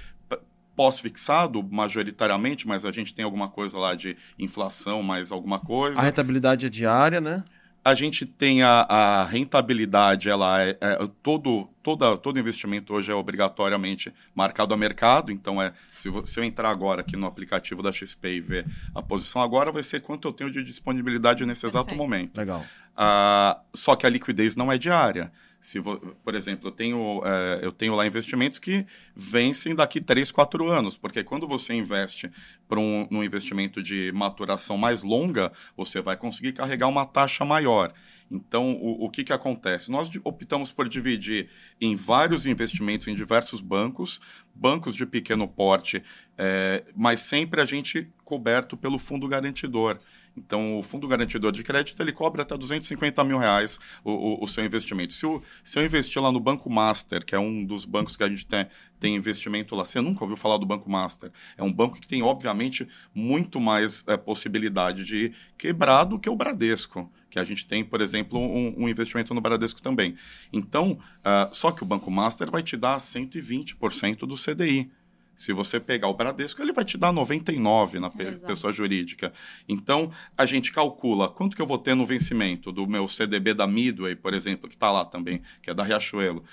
[0.76, 5.99] pós-fixado, majoritariamente, mas a gente tem alguma coisa lá de inflação, mais alguma coisa.
[5.99, 7.43] A rentabilidade é diária, né?
[7.88, 13.15] A gente tem a, a rentabilidade, ela é, é, todo, toda, todo investimento hoje é
[13.15, 17.89] obrigatoriamente marcado a mercado, então é se, se eu entrar agora aqui no aplicativo da
[17.89, 21.85] XP e ver a posição agora, vai ser quanto eu tenho de disponibilidade nesse exato
[21.85, 21.97] Perfeito.
[21.97, 22.38] momento.
[22.38, 22.65] Legal.
[22.93, 25.31] Ah, só que a liquidez não é diária.
[25.60, 28.86] Se por exemplo, eu tenho, é, eu tenho lá investimentos que
[29.16, 32.32] vencem daqui 3, 4 anos, porque quando você investe
[32.68, 37.91] para um, um investimento de maturação mais longa, você vai conseguir carregar uma taxa maior.
[38.30, 39.89] Então, o, o que, que acontece?
[39.89, 41.49] Nós optamos por dividir
[41.80, 44.20] em vários investimentos em diversos bancos,
[44.53, 46.03] bancos de pequeno porte,
[46.38, 49.97] é, mas sempre a gente coberto pelo fundo garantidor.
[50.38, 54.47] Então, o fundo garantidor de crédito ele cobra até 250 mil reais o, o, o
[54.47, 55.13] seu investimento.
[55.13, 58.23] Se, o, se eu investir lá no Banco Master, que é um dos bancos que
[58.23, 58.67] a gente tem,
[58.99, 61.31] tem investimento lá, você nunca ouviu falar do Banco Master.
[61.57, 66.35] É um banco que tem, obviamente, muito mais é, possibilidade de quebrar do que o
[66.35, 70.15] Bradesco que a gente tem, por exemplo, um, um investimento no Bradesco também.
[70.51, 74.89] Então, uh, só que o Banco Master vai te dar 120% do CDI.
[75.38, 79.31] Se você pegar o Bradesco, ele vai te dar 99 na pe pessoa jurídica.
[79.69, 83.67] Então, a gente calcula quanto que eu vou ter no vencimento do meu CDB da
[83.67, 86.43] Midway, por exemplo, que está lá também, que é da Riachuelo.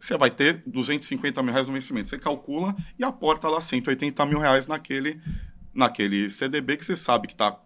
[0.00, 2.10] Você vai ter 250 mil reais no vencimento.
[2.10, 5.20] Você calcula e aporta lá 180 mil reais naquele,
[5.72, 7.56] naquele CDB que você sabe que está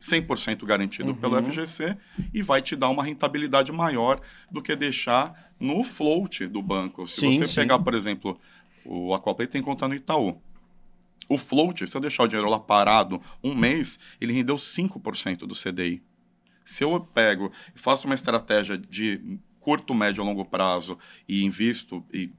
[0.00, 1.16] 100% garantido uhum.
[1.16, 1.96] pelo FGC
[2.32, 4.20] e vai te dar uma rentabilidade maior
[4.50, 7.06] do que deixar no float do banco.
[7.06, 7.56] Se sim, você sim.
[7.56, 8.40] pegar, por exemplo,
[8.84, 10.40] o Aquaplay tem conta no Itaú.
[11.28, 15.54] O float, se eu deixar o dinheiro lá parado um mês, ele rendeu 5% do
[15.54, 16.02] CDI.
[16.64, 22.04] Se eu pego e faço uma estratégia de curto, médio e longo prazo e invisto,
[22.12, 22.32] e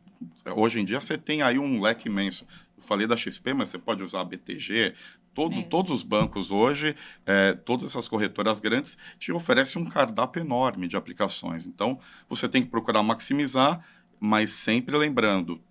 [0.55, 2.45] hoje em dia você tem aí um leque imenso.
[2.77, 4.93] Eu falei da XP, mas você pode usar a BTG,
[5.33, 6.93] Todo, todos os bancos hoje,
[7.25, 11.65] é, todas essas corretoras grandes, te oferecem um cardápio enorme de aplicações.
[11.65, 13.81] Então, você tem que procurar maximizar,
[14.19, 15.61] mas sempre lembrando,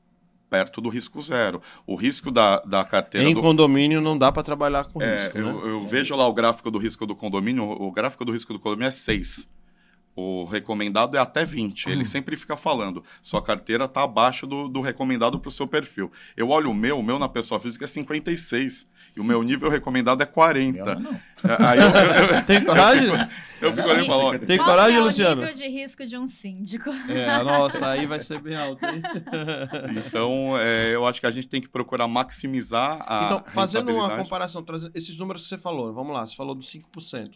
[0.50, 1.62] perto do risco zero.
[1.86, 3.26] O risco da, da carteira.
[3.26, 3.40] Em do...
[3.40, 5.38] condomínio não dá para trabalhar com é, risco.
[5.38, 5.70] Eu, né?
[5.70, 8.88] eu vejo lá o gráfico do risco do condomínio, o gráfico do risco do condomínio
[8.88, 9.48] é 6.
[10.20, 11.88] O recomendado é até 20.
[11.88, 12.04] Ele hum.
[12.04, 13.02] sempre fica falando.
[13.22, 16.12] Sua carteira está abaixo do, do recomendado para o seu perfil.
[16.36, 18.86] Eu olho o meu, o meu na pessoa física é 56.
[19.16, 20.94] E o meu nível recomendado é 40.
[20.94, 21.12] Não, não.
[21.12, 23.08] É, aí eu, eu, Tem coragem?
[23.60, 24.46] Eu fico, ali falando.
[24.46, 25.42] Tem coragem, é Luciano?
[25.42, 26.90] o nível de risco de um síndico.
[27.08, 29.02] É, nossa, aí vai ser bem alto, hein?
[30.06, 33.24] Então, é, eu acho que a gente tem que procurar maximizar a.
[33.24, 34.64] Então, fazendo uma comparação,
[34.94, 37.30] esses números que você falou, vamos lá, você falou dos 5%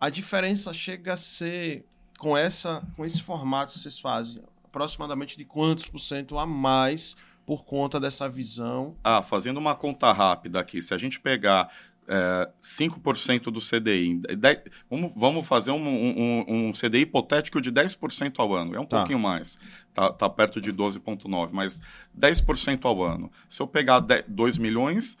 [0.00, 1.84] a diferença chega a ser
[2.18, 7.16] com essa com esse formato que vocês fazem aproximadamente de quantos por cento a mais
[7.46, 8.94] por conta dessa visão?
[9.02, 11.72] Ah, fazendo uma conta rápida aqui, se a gente pegar
[12.06, 18.34] é, 5% do CDI, 10, vamos, vamos fazer um, um, um, CDI hipotético de 10%
[18.38, 18.98] ao ano, é um tá.
[18.98, 19.58] pouquinho mais,
[19.94, 21.80] tá, tá perto de 12,9%, mas
[22.18, 23.30] 10% ao ano.
[23.48, 25.18] Se eu pegar 10, 2 milhões,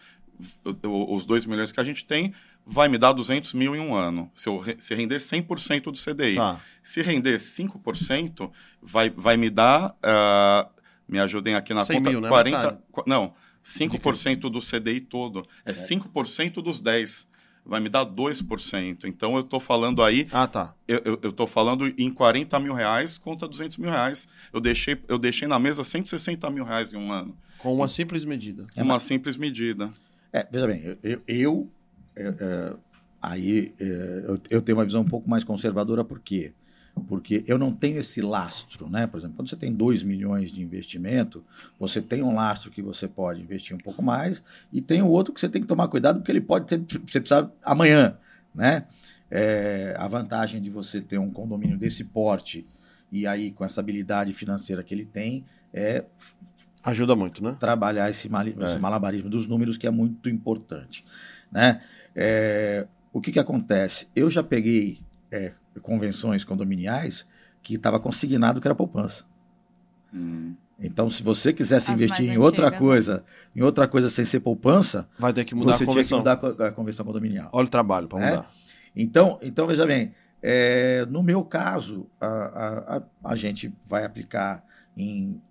[0.82, 2.32] os 2 milhões que a gente tem,
[2.68, 4.30] vai me dar 200 mil em um ano.
[4.34, 6.36] Se, eu, se render 100% do CDI.
[6.36, 6.60] Tá.
[6.82, 8.50] Se render 5%,
[8.82, 9.96] vai, vai me dar.
[10.04, 10.70] Uh,
[11.08, 12.10] me ajudem aqui na conta.
[12.10, 12.28] Mil, né?
[12.28, 13.32] 40, não,
[13.64, 15.42] 5% do CDI todo.
[15.64, 15.72] É, é.
[15.72, 17.26] 5% dos 10
[17.64, 19.04] vai me dar 2%.
[19.04, 20.28] Então eu estou falando aí.
[20.30, 20.74] Ah, tá.
[20.86, 24.28] Eu estou falando em 40 mil reais contra 200 mil reais.
[24.52, 27.34] Eu deixei, eu deixei na mesa 160 mil reais em um ano.
[27.58, 28.66] Com uma simples medida.
[28.76, 29.88] É uma simples medida.
[30.30, 31.70] É, veja bem, eu, eu
[32.18, 32.74] é, é,
[33.22, 36.52] aí é, eu, eu, tenho uma visão um pouco mais conservadora, por quê?
[37.06, 39.06] Porque eu não tenho esse lastro, né?
[39.06, 41.44] Por exemplo, quando você tem 2 milhões de investimento,
[41.78, 44.42] você tem um lastro que você pode investir um pouco mais
[44.72, 47.20] e tem o outro que você tem que tomar cuidado porque ele pode ter, você
[47.20, 48.18] precisa amanhã,
[48.52, 48.84] né?
[49.30, 52.66] É, a vantagem de você ter um condomínio desse porte
[53.12, 56.04] e aí com essa habilidade financeira que ele tem é
[56.82, 57.56] ajuda muito, né?
[57.58, 58.78] Trabalhar esse, mal, esse é.
[58.78, 61.04] malabarismo dos números que é muito importante,
[61.50, 61.80] né?
[62.14, 64.08] É, o que, que acontece?
[64.14, 65.52] Eu já peguei é,
[65.82, 67.26] convenções condominiais
[67.62, 69.24] que estava consignado que era poupança.
[70.12, 70.54] Hum.
[70.80, 72.78] Então, se você quisesse As investir em outra né?
[72.78, 73.24] coisa,
[73.54, 76.22] em outra coisa sem ser poupança, vai ter que mudar você a convenção.
[76.22, 77.48] tinha que mudar a convenção condominial.
[77.52, 78.30] Olha o trabalho para é?
[78.30, 78.50] mudar.
[78.94, 84.64] Então, então, veja bem, É, no meu caso, a, a, a, gente vai aplicar
[84.96, 85.42] em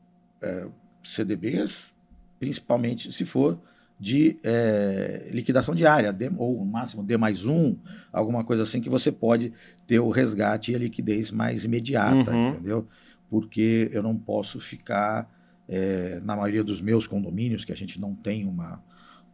[0.42, 0.66] é,
[1.04, 1.94] CDBs,
[2.40, 3.60] principalmente se for
[4.00, 7.76] de é, liquidação diária, D, ou no máximo D mais um,
[8.12, 9.52] alguma coisa assim que você pode
[9.88, 12.50] ter o resgate e a liquidez mais imediata, uhum.
[12.50, 12.88] entendeu?
[13.30, 15.28] Porque eu não posso ficar,
[15.68, 18.82] é, na maioria dos meus condomínios, que a gente não tem uma,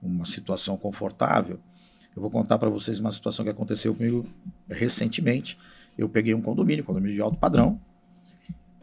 [0.02, 1.60] uma situação confortável,
[2.16, 4.26] eu vou contar para vocês uma situação que aconteceu comigo
[4.70, 5.58] recentemente.
[5.98, 7.80] Eu peguei um condomínio, condomínio de alto padrão,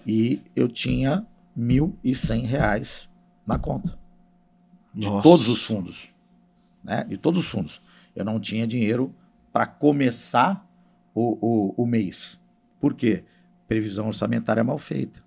[0.06, 1.24] e eu tinha
[1.56, 3.08] R$ 1.100
[3.46, 3.99] na conta.
[4.94, 5.22] De Nossa.
[5.22, 6.08] todos os fundos.
[6.82, 7.04] Né?
[7.04, 7.80] De todos os fundos.
[8.14, 9.14] Eu não tinha dinheiro
[9.52, 10.66] para começar
[11.14, 12.40] o, o, o mês.
[12.80, 13.24] Por quê?
[13.68, 15.22] Previsão orçamentária mal feita.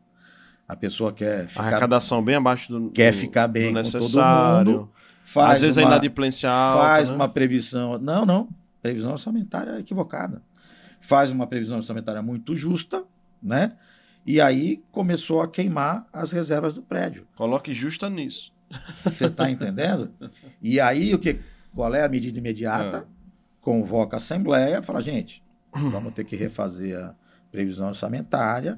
[0.67, 1.63] A pessoa quer ficar.
[1.63, 2.89] Arrecadação bem abaixo do.
[2.91, 4.91] Quer do, ficar bem com todo mundo.
[5.23, 7.15] Faz Às vezes uma, a inadimplência alta, Faz né?
[7.15, 7.97] uma previsão.
[7.99, 8.49] Não, não.
[8.81, 10.41] Previsão orçamentária equivocada.
[10.99, 13.03] Faz uma previsão orçamentária muito justa,
[13.41, 13.73] né?
[14.25, 17.27] E aí começou a queimar as reservas do prédio.
[17.35, 18.53] Coloque justa nisso.
[18.87, 20.11] Você está entendendo?
[20.61, 21.39] E aí o que?
[21.73, 22.97] Qual é a medida imediata?
[22.97, 23.03] É.
[23.61, 27.15] Convoca a assembleia, fala gente, vamos ter que refazer a
[27.51, 28.75] previsão orçamentária.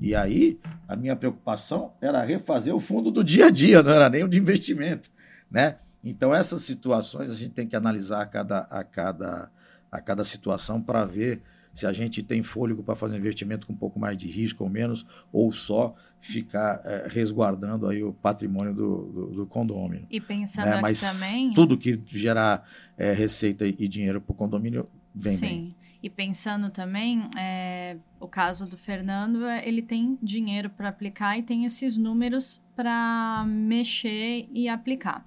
[0.00, 4.08] E aí a minha preocupação era refazer o fundo do dia a dia, não era
[4.08, 5.10] nem o de investimento
[5.52, 5.76] né?
[6.02, 9.50] Então essas situações a gente tem que analisar a cada, a cada,
[9.90, 11.42] a cada situação para ver
[11.74, 14.64] se a gente tem fôlego para fazer um investimento com um pouco mais de risco
[14.64, 20.06] ou menos, ou só ficar é, resguardando aí o patrimônio do, do, do condomínio.
[20.08, 20.80] E pensando né?
[20.80, 21.52] Mas também...
[21.52, 22.64] tudo que gerar
[22.96, 25.46] é, receita e dinheiro para o condomínio vem Sim.
[25.46, 25.76] bem.
[26.00, 31.64] E pensando também, é, o caso do Fernando, ele tem dinheiro para aplicar e tem
[31.64, 35.24] esses números para mexer e aplicar.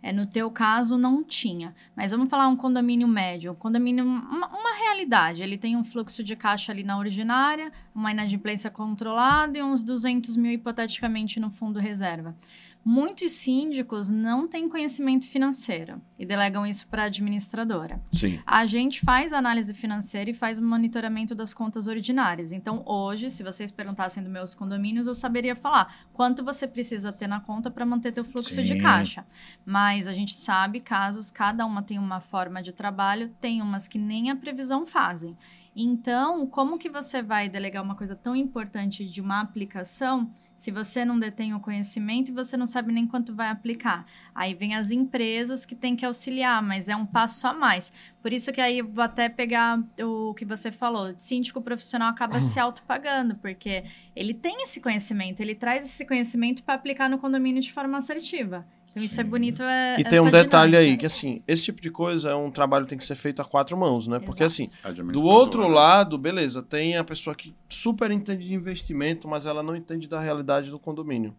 [0.00, 1.74] É, no teu caso, não tinha.
[1.96, 3.52] Mas vamos falar um condomínio médio.
[3.52, 5.42] Um condomínio, uma, uma, realidade.
[5.42, 10.36] Ele tem um fluxo de caixa ali na ordinária, uma inadimplência controlada e uns 200
[10.36, 12.36] mil hipoteticamente no fundo reserva.
[12.84, 18.00] Muitos síndicos não têm conhecimento financeiro e delegam isso para a administradora.
[18.12, 18.40] Sim.
[18.46, 22.50] A gente faz análise financeira e faz o monitoramento das contas ordinárias.
[22.50, 27.26] Então, hoje, se vocês perguntassem dos meus condomínios, eu saberia falar quanto você precisa ter
[27.26, 28.64] na conta para manter teu fluxo Sim.
[28.64, 29.26] de caixa.
[29.66, 33.98] Mas a gente sabe casos, cada uma tem uma forma de trabalho, tem umas que
[33.98, 35.36] nem a previsão fazem.
[35.76, 40.28] Então, como que você vai delegar uma coisa tão importante de uma aplicação
[40.58, 44.04] se você não detém o conhecimento e você não sabe nem quanto vai aplicar.
[44.34, 47.92] Aí vem as empresas que têm que auxiliar, mas é um passo a mais.
[48.20, 52.58] Por isso que aí vou até pegar o que você falou, síndico profissional acaba se
[52.58, 53.84] autopagando, porque
[54.16, 58.66] ele tem esse conhecimento, ele traz esse conhecimento para aplicar no condomínio de forma assertiva.
[58.98, 59.62] Então isso é bonito.
[59.62, 60.92] É, e tem um detalhe dinâmica.
[60.92, 63.40] aí, que assim, esse tipo de coisa é um trabalho que tem que ser feito
[63.40, 64.18] a quatro mãos, né?
[64.18, 64.68] Porque assim,
[65.12, 65.74] do outro né?
[65.74, 70.20] lado, beleza, tem a pessoa que super entende de investimento, mas ela não entende da
[70.20, 71.34] realidade do condomínio.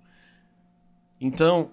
[1.19, 1.71] Então,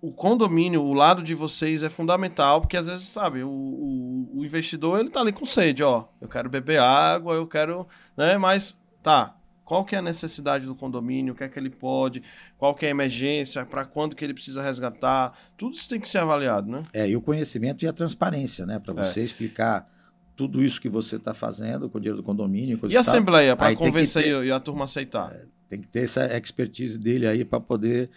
[0.00, 4.44] o condomínio, o lado de vocês é fundamental, porque às vezes, sabe, o, o, o
[4.44, 8.78] investidor, ele tá ali com sede, ó, eu quero beber água, eu quero, né, mas,
[9.02, 9.34] tá,
[9.64, 12.22] qual que é a necessidade do condomínio, o que é que ele pode,
[12.58, 16.08] qual que é a emergência, para quando que ele precisa resgatar, tudo isso tem que
[16.08, 16.82] ser avaliado, né?
[16.92, 18.78] É, e o conhecimento e a transparência, né?
[18.78, 19.04] Para é.
[19.04, 19.24] você é.
[19.24, 19.88] explicar
[20.36, 22.78] tudo isso que você está fazendo com o dinheiro do condomínio.
[22.88, 25.32] E a assembleia, para convencer ter, e a turma aceitar?
[25.32, 28.10] É, tem que ter essa expertise dele aí para poder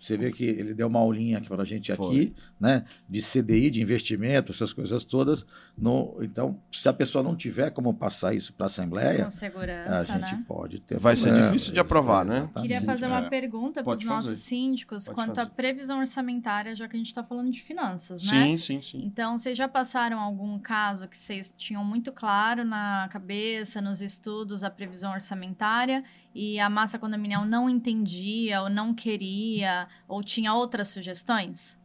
[0.00, 2.06] você vê que ele deu uma aulinha aqui para a gente Foi.
[2.06, 2.84] aqui, né?
[3.06, 5.44] De CDI, de investimento, essas coisas todas.
[5.76, 10.34] No, então, se a pessoa não tiver como passar isso para a Assembleia, a gente
[10.34, 10.44] né?
[10.48, 10.98] pode ter.
[10.98, 11.42] Vai problema.
[11.42, 12.48] ser difícil de aprovar, né?
[12.62, 13.28] Queria fazer uma é.
[13.28, 15.48] pergunta para os nossos síndicos Pode quanto fazer.
[15.48, 18.30] à previsão orçamentária, já que a gente está falando de finanças, né?
[18.30, 19.02] Sim, sim, sim.
[19.04, 24.64] Então, vocês já passaram algum caso que vocês tinham muito claro na cabeça, nos estudos,
[24.64, 26.02] a previsão orçamentária?
[26.34, 31.78] E a massa condominial não entendia ou não queria ou tinha outras sugestões?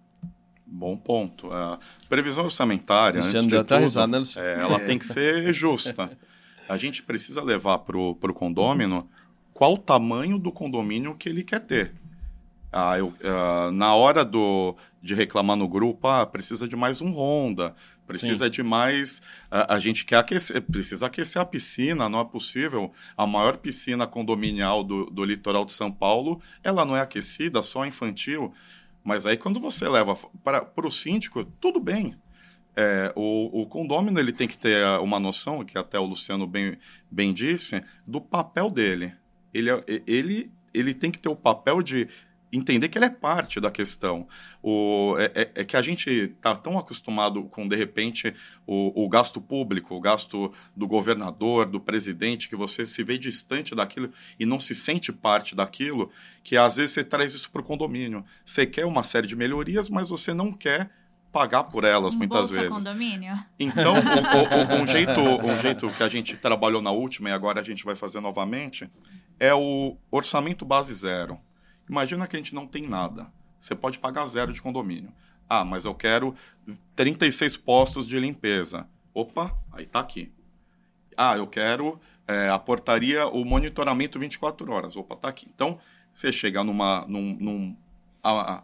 [0.66, 1.52] Bom ponto.
[1.52, 6.18] A previsão orçamentária, Luciano antes de tudo, risada, né, é, ela tem que ser justa.
[6.68, 8.98] A gente precisa levar para o condomínio
[9.54, 11.94] qual o tamanho do condomínio que ele quer ter.
[12.78, 17.10] Ah, eu, ah, na hora do, de reclamar no grupo, ah, precisa de mais um
[17.14, 17.74] Honda,
[18.06, 18.52] precisa Sim.
[18.52, 19.22] de mais.
[19.50, 22.92] A, a, gente quer aquecer, precisa aquecer a piscina, não é possível.
[23.16, 27.86] A maior piscina condominial do, do litoral de São Paulo, ela não é aquecida, só
[27.86, 28.54] infantil.
[29.02, 32.14] Mas aí quando você leva para o síndico, tudo bem.
[32.76, 36.78] É, o, o condômino ele tem que ter uma noção, que até o Luciano bem,
[37.10, 39.14] bem disse, do papel dele.
[39.54, 42.10] Ele, é, ele, ele tem que ter o papel de
[42.56, 44.28] entender que ele é parte da questão.
[44.62, 48.34] O, é, é, é que a gente está tão acostumado com, de repente,
[48.66, 53.76] o, o, gasto público, o gasto do governador, do presidente, que você se vê distante
[53.76, 56.12] daquilo e não se sente parte daquilo,
[56.44, 58.24] que às vezes você traz isso para o condomínio.
[58.46, 60.90] Você quer uma série de melhorias, mas você não quer
[61.32, 62.74] pagar por elas um muitas vezes.
[62.74, 63.38] condomínio?
[63.60, 67.60] Então, um, um, um, jeito, um jeito que a gente trabalhou na última e agora
[67.60, 68.90] a gente vai fazer novamente
[69.38, 71.38] é o orçamento base zero.
[71.90, 73.32] Imagina que a gente não tem nada.
[73.60, 75.12] Você pode pagar zero de condomínio.
[75.50, 76.36] Ah, mas eu quero
[76.96, 78.88] 36 postos de limpeza.
[79.14, 80.32] Opa, aí está aqui.
[81.16, 84.96] Ah, eu quero é, a portaria, o monitoramento 24 horas.
[84.96, 85.48] Opa, está aqui.
[85.54, 85.80] Então,
[86.12, 87.78] você chega numa, num, num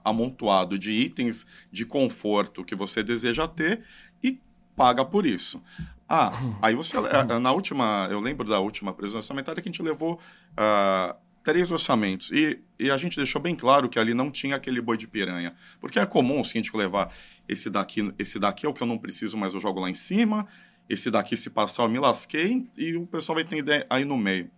[0.03, 3.83] amontoado de itens de conforto que você deseja ter
[4.23, 4.39] e
[4.75, 5.61] paga por isso.
[6.09, 6.97] Ah, aí você.
[6.97, 8.07] É, na última.
[8.11, 10.19] Eu lembro da última previsão orçamentária que a gente levou.
[10.53, 12.31] Uh, três orçamentos.
[12.31, 15.53] E, e a gente deixou bem claro que ali não tinha aquele boi de piranha.
[15.79, 17.13] Porque é comum o síndico levar
[17.47, 19.93] esse daqui, esse daqui é o que eu não preciso, mas eu jogo lá em
[19.93, 20.47] cima.
[20.89, 22.67] Esse daqui, se passar, eu me lasquei.
[22.77, 24.49] E o pessoal vai entender aí no meio.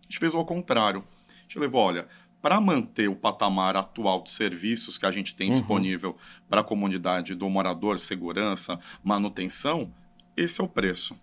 [0.00, 1.04] A gente fez o contrário.
[1.28, 2.06] A gente levou, olha,
[2.42, 5.52] para manter o patamar atual de serviços que a gente tem uhum.
[5.52, 6.16] disponível
[6.48, 9.94] para a comunidade do morador, segurança, manutenção,
[10.36, 11.18] esse é o preço.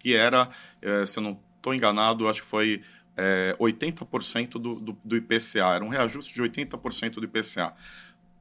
[0.00, 0.50] Que era,
[0.82, 2.82] eh, se eu não estou enganado, acho que foi
[3.16, 7.74] é, 80% do, do, do, IPCA, era um reajuste de 80% do IPCA.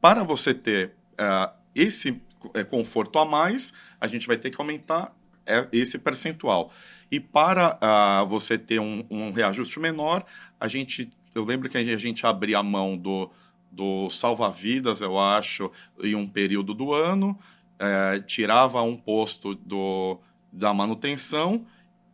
[0.01, 2.21] Para você ter é, esse
[2.53, 6.71] é, conforto a mais, a gente vai ter que aumentar é, esse percentual.
[7.11, 10.25] E para uh, você ter um, um, reajuste menor,
[10.59, 13.29] a gente, eu lembro que a gente abria a mão do,
[13.71, 15.71] do salva-vidas, eu acho,
[16.01, 17.37] em um período do ano,
[17.77, 20.19] é, tirava um posto do,
[20.51, 21.67] da manutenção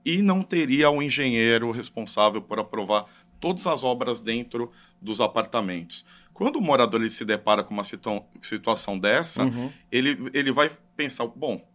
[0.06, 3.06] e não teria um engenheiro responsável por aprovar
[3.40, 4.72] todas as obras dentro
[5.02, 6.06] dos apartamentos.
[6.34, 9.72] Quando o morador ele se depara com uma situa situação dessa, uhum.
[9.92, 11.66] ele, ele vai pensar: bom,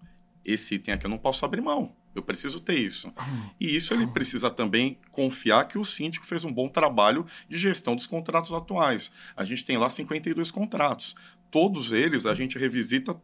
[0.45, 1.93] esse item aqui eu não posso abrir mão.
[2.15, 3.13] Eu preciso ter isso.
[3.59, 7.97] E isso ele precisa também confiar que o síndico fez um bom trabalho de gestão
[7.97, 9.11] dos contratos atuais.
[9.37, 11.17] A gente tem lá 52 contratos.
[11.51, 13.21] Todos eles a gente revisita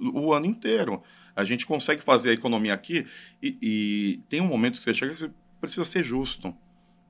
[0.00, 1.02] o ano inteiro.
[1.36, 3.06] A gente consegue fazer a economia aqui
[3.42, 5.30] e, e tem um momento que você chega que você
[5.60, 6.54] precisa ser justo.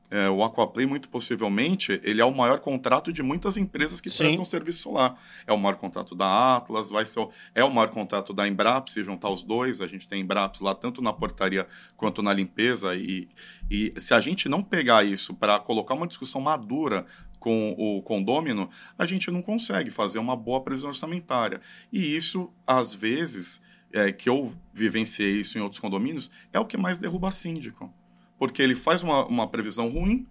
[0.08, 4.18] É, o Aquaplay, muito possivelmente, ele é o maior contrato de muitas empresas que Sim.
[4.18, 5.20] prestam serviço solar.
[5.46, 8.88] É o maior contrato da Atlas, vai ser o, é o maior contrato da Embrap,
[8.88, 11.66] se juntar os dois, a gente tem Embraps lá tanto na portaria
[11.96, 13.28] quanto na limpeza, e,
[13.68, 17.04] e se a gente não pegar isso para colocar uma discussão madura
[17.40, 21.60] com o condômino, a gente não consegue fazer uma boa previsão orçamentária.
[21.92, 23.60] E isso, às vezes,
[23.92, 27.92] é, que eu vivenciei isso em outros condomínios, é o que mais derruba síndico.
[28.38, 30.26] Porque ele faz uma, uma previsão ruim,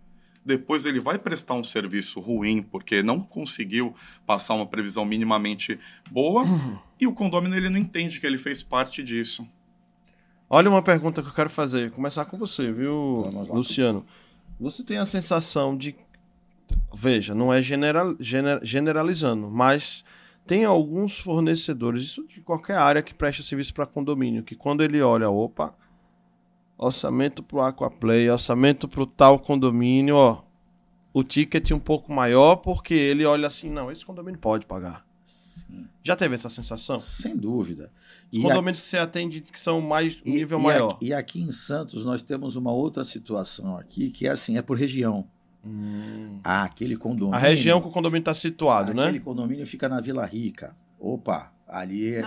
[0.46, 3.96] depois ele vai prestar um serviço ruim porque não conseguiu
[4.28, 5.80] passar uma previsão minimamente
[6.12, 6.78] boa uhum.
[7.00, 9.48] e o condomínio ele não entende que ele fez parte disso.
[10.48, 14.06] Olha uma pergunta que eu quero fazer, começar com você, viu, Luciano?
[14.60, 15.96] Você tem a sensação de
[16.94, 20.04] veja, não é general, gener, generalizando, mas
[20.46, 25.02] tem alguns fornecedores, isso de qualquer área que presta serviço para condomínio, que quando ele
[25.02, 25.76] olha, opa,
[26.78, 30.44] orçamento para o Aquaplay, orçamento para o tal condomínio, ó,
[31.14, 35.06] o ticket um pouco maior, porque ele olha assim, não, esse condomínio pode pagar.
[35.24, 35.88] Sim.
[36.04, 37.00] Já teve essa sensação?
[37.00, 37.92] Sem dúvida.
[38.32, 38.82] Os e condomínios a...
[38.82, 40.92] que você atende que são mais um nível e maior.
[40.94, 44.62] Aqui, e aqui em Santos nós temos uma outra situação aqui, que é assim, é
[44.62, 45.28] por região.
[45.66, 46.40] Hum.
[46.44, 47.36] Ah, aquele condomínio.
[47.36, 49.04] A região que o condomínio está situado, aquele né?
[49.08, 50.76] Aquele condomínio fica na Vila Rica.
[51.00, 52.22] Opa, ali é,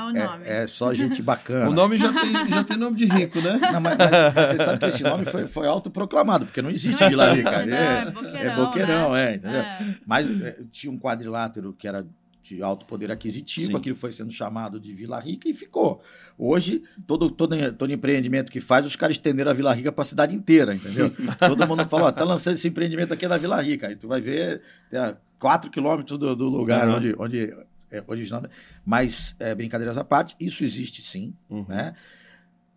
[0.45, 1.71] é, é, só gente bacana.
[1.71, 3.59] o nome já tem, já tem nome de rico, né?
[3.73, 7.09] Não, mas, mas, você sabe que esse nome foi, foi autoproclamado, porque não existe não
[7.09, 7.63] Vila Rica.
[7.63, 9.33] É, é, boqueirão, é boqueirão, né?
[9.33, 9.61] é, entendeu?
[9.61, 9.95] É.
[10.05, 12.05] Mas é, tinha um quadrilátero que era
[12.43, 13.77] de alto poder aquisitivo, Sim.
[13.77, 16.03] aquilo foi sendo chamado de Vila Rica e ficou.
[16.37, 20.05] Hoje, todo, todo, todo empreendimento que faz, os caras estenderam a Vila Rica para a
[20.05, 21.13] cidade inteira, entendeu?
[21.39, 23.89] todo mundo falou, tá lançando esse empreendimento aqui na Vila Rica.
[23.89, 26.97] Aí tu vai ver, tem a 4 quilômetros do, do, lugar uhum.
[26.97, 27.57] onde, onde
[27.91, 28.43] é original.
[28.85, 31.67] Mas, é, brincadeiras à parte, isso existe sim, uhum.
[31.69, 31.95] né?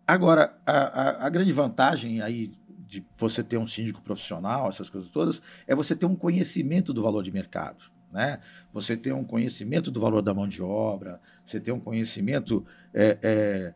[0.06, 2.52] Agora, a, a, a grande vantagem aí
[2.92, 7.02] de você ter um síndico profissional, essas coisas todas, é você ter um conhecimento do
[7.02, 7.91] valor de mercado.
[8.12, 8.38] Né?
[8.72, 13.18] Você tem um conhecimento do valor da mão de obra, você tem um conhecimento é,
[13.22, 13.74] é,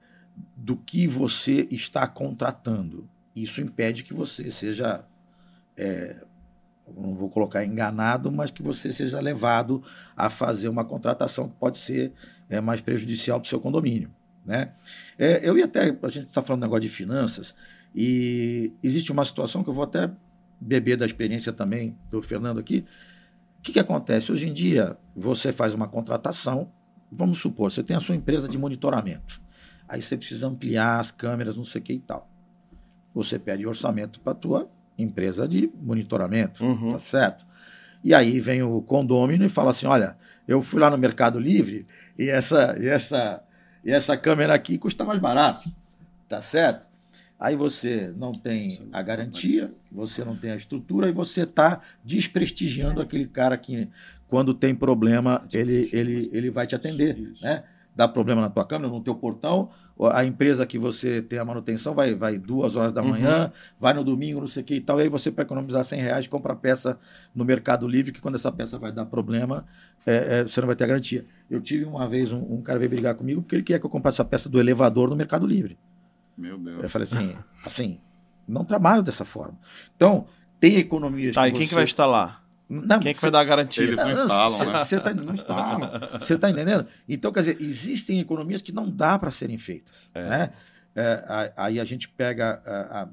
[0.55, 3.09] do que você está contratando.
[3.35, 5.05] Isso impede que você seja,
[5.77, 6.17] é,
[6.95, 9.83] não vou colocar enganado, mas que você seja levado
[10.15, 12.13] a fazer uma contratação que pode ser
[12.51, 14.11] é, mais prejudicial para o seu condomínio.
[14.45, 14.73] Né?
[15.19, 17.55] É, eu ia até, a gente está falando negócio de finanças,
[17.95, 20.11] e existe uma situação que eu vou até
[20.61, 22.85] beber da experiência também do Fernando aqui,
[23.67, 24.31] que, que acontece?
[24.31, 26.71] Hoje em dia, você faz uma contratação,
[27.11, 29.41] vamos supor, você tem a sua empresa de monitoramento.
[29.89, 32.29] Aí você precisa ampliar as câmeras, não sei o que e tal.
[33.15, 36.93] Você pede orçamento para a tua empresa de monitoramento, Uhum.
[36.93, 37.45] tá certo?
[38.05, 40.17] E aí vem o condômino e fala assim, olha,
[40.47, 41.87] eu fui lá no Mercado Livre
[42.19, 43.43] e essa, e essa,
[43.85, 45.69] e essa câmera aqui custa mais barato,
[46.29, 46.86] tá certo?
[47.39, 53.01] Aí você não tem a garantia, você não tem a estrutura e você está desprestigiando
[53.01, 53.89] aquele cara que,
[54.27, 57.35] quando tem problema, ele, ele, ele vai te atender.
[57.43, 57.63] Né?
[57.95, 59.71] Dá problema na tua câmera, no teu portão,
[60.13, 63.09] a empresa que você tem a manutenção vai, vai duas horas da Uhum.
[63.11, 63.51] manhã,
[63.81, 66.01] vai no domingo, não sei o que e tal, e aí você, para economizar 100
[66.01, 66.99] reais, compra a peça
[67.35, 69.67] no Mercado Livre, que quando essa peça vai dar problema,
[70.07, 71.25] é, é, você não vai ter a garantia.
[71.51, 73.91] Eu tive uma vez, um, um cara veio brigar comigo porque ele queria que eu
[73.91, 75.79] comprasse a peça do elevador no Mercado Livre.
[76.37, 76.83] Meu Deus.
[76.83, 78.01] Eu falei assim, assim,
[78.47, 79.59] não trabalho dessa forma.
[79.95, 80.27] Então,
[80.61, 81.69] tem economias Tá, que e quem você...
[81.69, 82.45] que vai instalar?
[82.69, 83.85] Não, Quem é que você- vai dar a garantia?
[83.85, 84.79] Eles não instalam, né?
[84.79, 85.91] Você tá, não instalam.
[86.19, 86.87] Você está entendendo?
[87.09, 90.11] Então, quer dizer, existem economias que não dá para serem feitas.
[90.13, 90.29] É.
[90.29, 90.51] Né?
[90.95, 92.61] É, aí a gente pega.
[92.67, 93.09] a- a-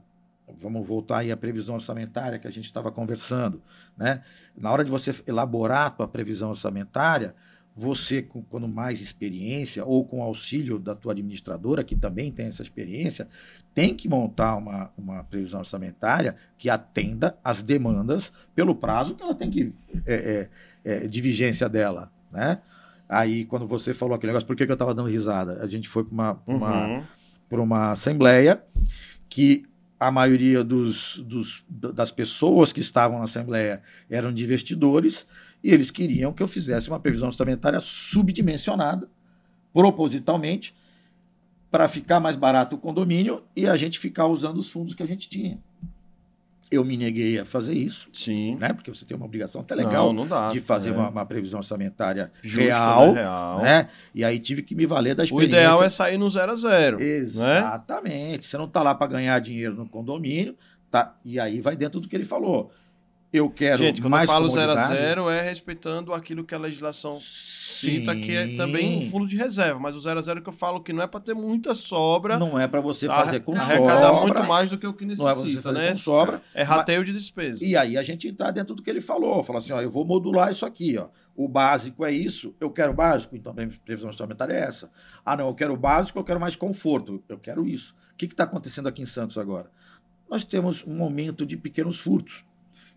[0.60, 3.62] vamos voltar aí à previsão orçamentária que a gente estava conversando.
[3.98, 4.22] Né?
[4.58, 7.36] Na hora de você elaborar a tua previsão orçamentária,
[7.76, 12.62] você, com, quando mais experiência, ou com auxílio da tua administradora, que também tem essa
[12.62, 13.28] experiência,
[13.74, 19.34] tem que montar uma, uma previsão orçamentária que atenda às demandas pelo prazo que ela
[19.34, 19.74] tem que
[20.06, 20.50] é,
[20.86, 22.60] é, é, de vigência dela, né?
[23.10, 25.62] Aí, quando você falou aquele negócio, por que, que eu estava dando risada?
[25.62, 27.04] A gente foi para uma, pra uma, Uhum.
[27.50, 28.64] pra uma assembleia
[29.30, 29.66] que
[30.00, 35.26] a maioria dos, dos- das pessoas que estavam na assembleia eram de investidores
[35.64, 39.08] e eles queriam que eu fizesse uma previsão orçamentária subdimensionada,
[39.74, 40.76] propositalmente,
[41.72, 45.08] para ficar mais barato o condomínio e a gente ficar usando os fundos que a
[45.08, 45.58] gente tinha.
[46.72, 48.56] Eu me neguei a fazer isso, Sim.
[48.56, 48.74] né?
[48.74, 50.48] Porque você tem uma obrigação até legal Não, não dá.
[50.48, 50.94] de fazer É.
[50.94, 53.22] uma, uma previsão orçamentária Justo, real, né?
[53.22, 53.62] Real.
[53.62, 53.90] né?
[54.14, 55.58] E aí tive que me valer da O experiência.
[55.58, 56.98] ideal é sair no zero a zero.
[57.00, 57.06] né?
[57.06, 58.46] Exatamente.
[58.46, 60.56] Você não está lá para ganhar dinheiro no condomínio,
[60.90, 61.16] tá?
[61.24, 62.72] E aí vai dentro do que ele falou.
[63.34, 66.58] Eu quero Gente, quando mais eu falo zero a zero, é respeitando aquilo que a
[66.60, 68.58] legislação cita, que é Sim.
[68.58, 69.80] também um fundo de reserva.
[69.80, 72.38] Mas o zero a zero que eu falo que não é para ter muita sobra,
[72.38, 74.22] Não é para você fazer com arrecadar sobra.
[74.22, 75.90] muito mais do que o que Não é você necessita, fazer né?
[75.90, 76.42] com sobra.
[76.54, 77.66] É rateio de despesa.
[77.66, 79.42] E aí a gente entrar dentro do que ele falou.
[79.44, 81.08] Falar assim, ó, eu vou modular isso aqui, ó.
[81.36, 84.92] O básico é isso, eu quero básico, então a previsão orçamentária é essa.
[85.26, 87.24] Ah, não, eu quero básico, eu quero mais conforto.
[87.28, 87.96] Eu quero isso.
[88.12, 89.72] O que está acontecendo aqui em Santos agora?
[90.30, 92.46] Nós temos um aumento de pequenos furtos.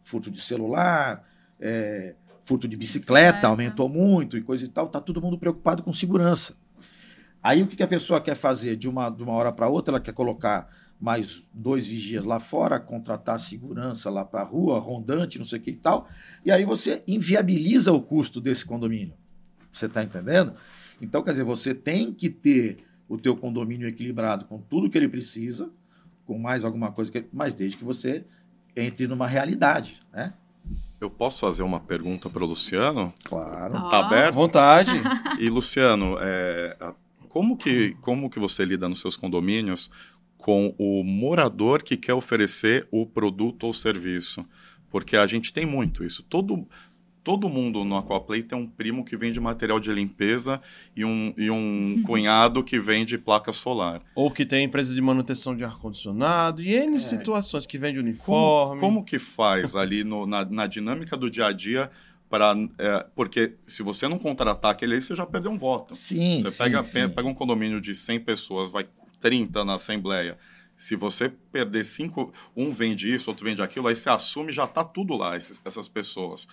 [0.06, 1.28] Furto de celular,
[1.58, 2.14] é,
[2.44, 4.86] furto de bicicleta, aumentou muito e coisa e tal.
[4.86, 6.54] Está todo mundo preocupado com segurança.
[7.42, 9.94] Aí o que, que a pessoa quer fazer de uma, de uma hora para outra?
[9.96, 10.68] Ela quer colocar
[11.00, 15.62] mais dois vigias lá fora, contratar segurança lá para a rua, rondante, não sei o
[15.62, 16.08] que e tal.
[16.44, 19.14] E aí você inviabiliza o custo desse condomínio.
[19.72, 20.54] Você está entendendo?
[21.00, 22.78] Então, quer dizer, você tem que ter
[23.08, 25.68] o teu condomínio equilibrado com tudo que ele precisa,
[26.24, 28.24] com mais alguma coisa, que, mas desde que você
[28.76, 30.34] entre numa realidade, né?
[31.00, 33.12] Eu posso fazer uma pergunta para o Luciano?
[33.24, 33.74] Claro.
[33.76, 33.88] Ó.
[33.90, 34.34] Tá À aberto?
[34.34, 34.90] vontade.
[35.38, 36.76] E, Luciano, é,
[37.28, 39.90] como, que, como que você lida nos seus condomínios
[40.38, 44.44] com o morador que quer oferecer o produto ou serviço?
[44.90, 46.22] Porque a gente tem muito isso.
[46.22, 46.66] Todo,
[47.26, 50.62] todo mundo no Aquaplay tem um primo que vende material de limpeza
[50.94, 54.00] e um, e um cunhado que vende placa solar.
[54.14, 58.80] Ou que tem empresa de manutenção de ar-condicionado e N situações que vende Como, uniforme.
[58.80, 61.90] como que faz ali no- na, na dinâmica do dia a dia
[62.30, 62.54] para
[63.16, 65.96] porque se você não contratar aquele aí, você já perdeu um voto.
[65.96, 67.08] Sim, Você sim, pega, sim.
[67.08, 68.86] pega um condomínio de 100 pessoas, vai
[69.20, 70.38] 30 na assembleia.
[70.76, 74.84] Se você perder cinco, um vende isso, outro vende aquilo, aí você assume já tá
[74.84, 76.46] tudo lá, esses- essas pessoas.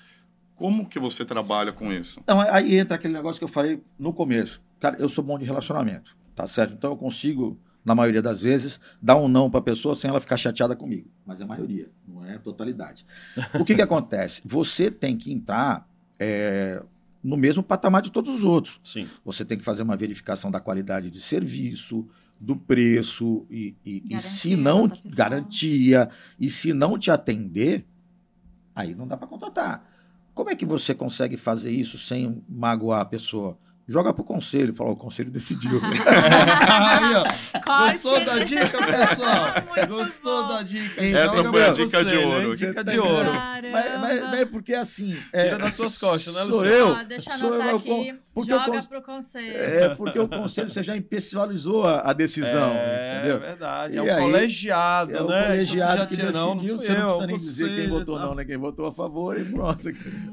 [0.55, 2.19] Como que você trabalha com isso?
[2.23, 4.61] Então, aí entra aquele negócio que eu falei no começo.
[4.80, 6.73] Cara, eu sou bom de relacionamento, tá certo?
[6.73, 10.19] Então eu consigo, na maioria das vezes, dar um não para a pessoa sem ela
[10.21, 11.09] ficar chateada comigo.
[11.25, 13.05] Mas é a maioria, não é a totalidade.
[13.59, 14.41] O que, que acontece?
[14.45, 15.88] Você tem que entrar
[16.19, 16.81] é,
[17.23, 18.80] no mesmo patamar de todos os outros.
[18.84, 19.07] Sim.
[19.25, 22.07] Você tem que fazer uma verificação da qualidade de serviço,
[22.39, 24.91] do preço, e, e- e se não.
[25.05, 26.09] Garantia.
[26.39, 27.85] E se não te atender,
[28.75, 29.89] aí não dá para contratar.
[30.34, 33.57] Como é que você consegue fazer isso sem magoar a pessoa?
[33.88, 34.73] Joga pro conselho.
[34.73, 35.81] Falou, o conselho decidiu.
[35.84, 37.88] Aí, ó.
[37.89, 39.88] Gostou da dica, pessoal?
[39.88, 41.03] Gostou da dica?
[41.03, 42.49] Essa Joga foi a pra dica de você, ouro.
[42.49, 42.55] né?
[42.55, 43.31] Dica de tá ouro.
[43.34, 45.15] Mas, mas, mas é porque assim.
[45.31, 46.88] é, Tira das suas costas, né, Sou eu.
[46.89, 48.19] Ó, deixa eu sou anotar eu, aqui.
[48.34, 49.57] porque eu Joga cons- pro conselho.
[49.57, 53.39] É, porque o conselho você já impessoalizou a, a decisão, é, entendeu?
[53.39, 53.95] verdade.
[53.95, 55.43] E É um aí, colegiado, É o né?
[55.45, 57.76] colegiado Você que já tinha, não, decidiu, não você não eu, precisa o nem dizer
[57.76, 58.45] quem votou não, né?
[58.45, 59.84] Quem votou a favor e pronto.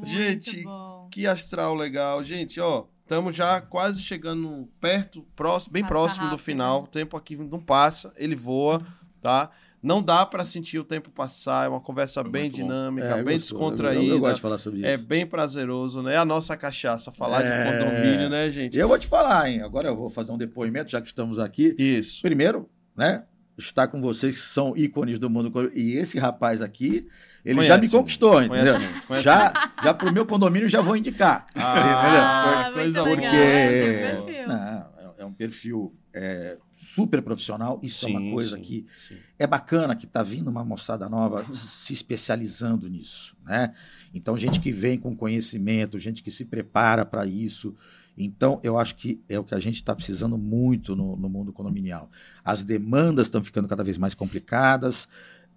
[0.05, 0.64] Gente.
[1.10, 2.22] Que astral legal.
[2.22, 6.44] Gente, ó, estamos já quase chegando perto, próximo, bem Passa próximo do rápido.
[6.44, 6.82] final.
[6.84, 8.86] O tempo aqui não passa, ele voa,
[9.20, 9.50] tá?
[9.82, 13.36] Não dá pra sentir o tempo passar, é uma conversa bem muito dinâmica, É, bem
[13.38, 13.54] gostoso.
[13.54, 14.04] descontraída.
[14.04, 15.06] Eu, eu gosto de falar sobre É isso.
[15.06, 16.14] bem prazeroso, né?
[16.14, 17.64] É a nossa cachaça, falar É.
[17.64, 18.78] de condomínio, né, gente?
[18.78, 19.62] Eu vou te falar, hein?
[19.62, 21.74] Agora eu vou fazer um depoimento, já que estamos aqui.
[21.78, 22.22] Isso.
[22.22, 23.24] Primeiro, né?
[23.58, 25.50] Estar com vocês que são ícones do mundo.
[25.74, 27.08] E esse rapaz aqui,
[27.44, 28.74] ele Conhece já me conquistou, Conhece entendeu?
[28.74, 29.22] conhece muito.
[29.22, 31.46] Já, já pro meu condomínio já vou indicar.
[31.54, 33.16] Ah, Ah, coisa boa.
[33.16, 33.30] legal.
[33.32, 34.48] Porque- Seu perfil.
[34.48, 34.86] Não, é-
[35.18, 37.78] é um perfil é, super profissional.
[37.82, 39.16] Isso é Sim, uma coisa sim, que sim.
[39.38, 43.72] é bacana que está vindo uma moçada nova se especializando nisso, né?
[44.12, 47.74] Então, gente que vem com conhecimento, gente que se prepara para isso.
[48.18, 51.52] Então, eu acho que é o que a gente está precisando muito no, no mundo
[51.52, 52.10] condominial.
[52.44, 55.08] As demandas estão ficando cada vez mais complicadas,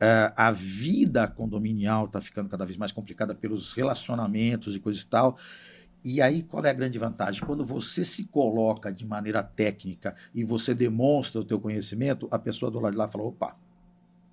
[0.06, 5.06] eh, a vida condominial está ficando cada vez mais complicada pelos relacionamentos e coisa e
[5.06, 5.38] tal.
[6.04, 7.42] E aí, qual é a grande vantagem?
[7.46, 12.70] Quando você se coloca de maneira técnica e você demonstra o teu conhecimento, a pessoa
[12.70, 13.56] do lado de lá fala, opa,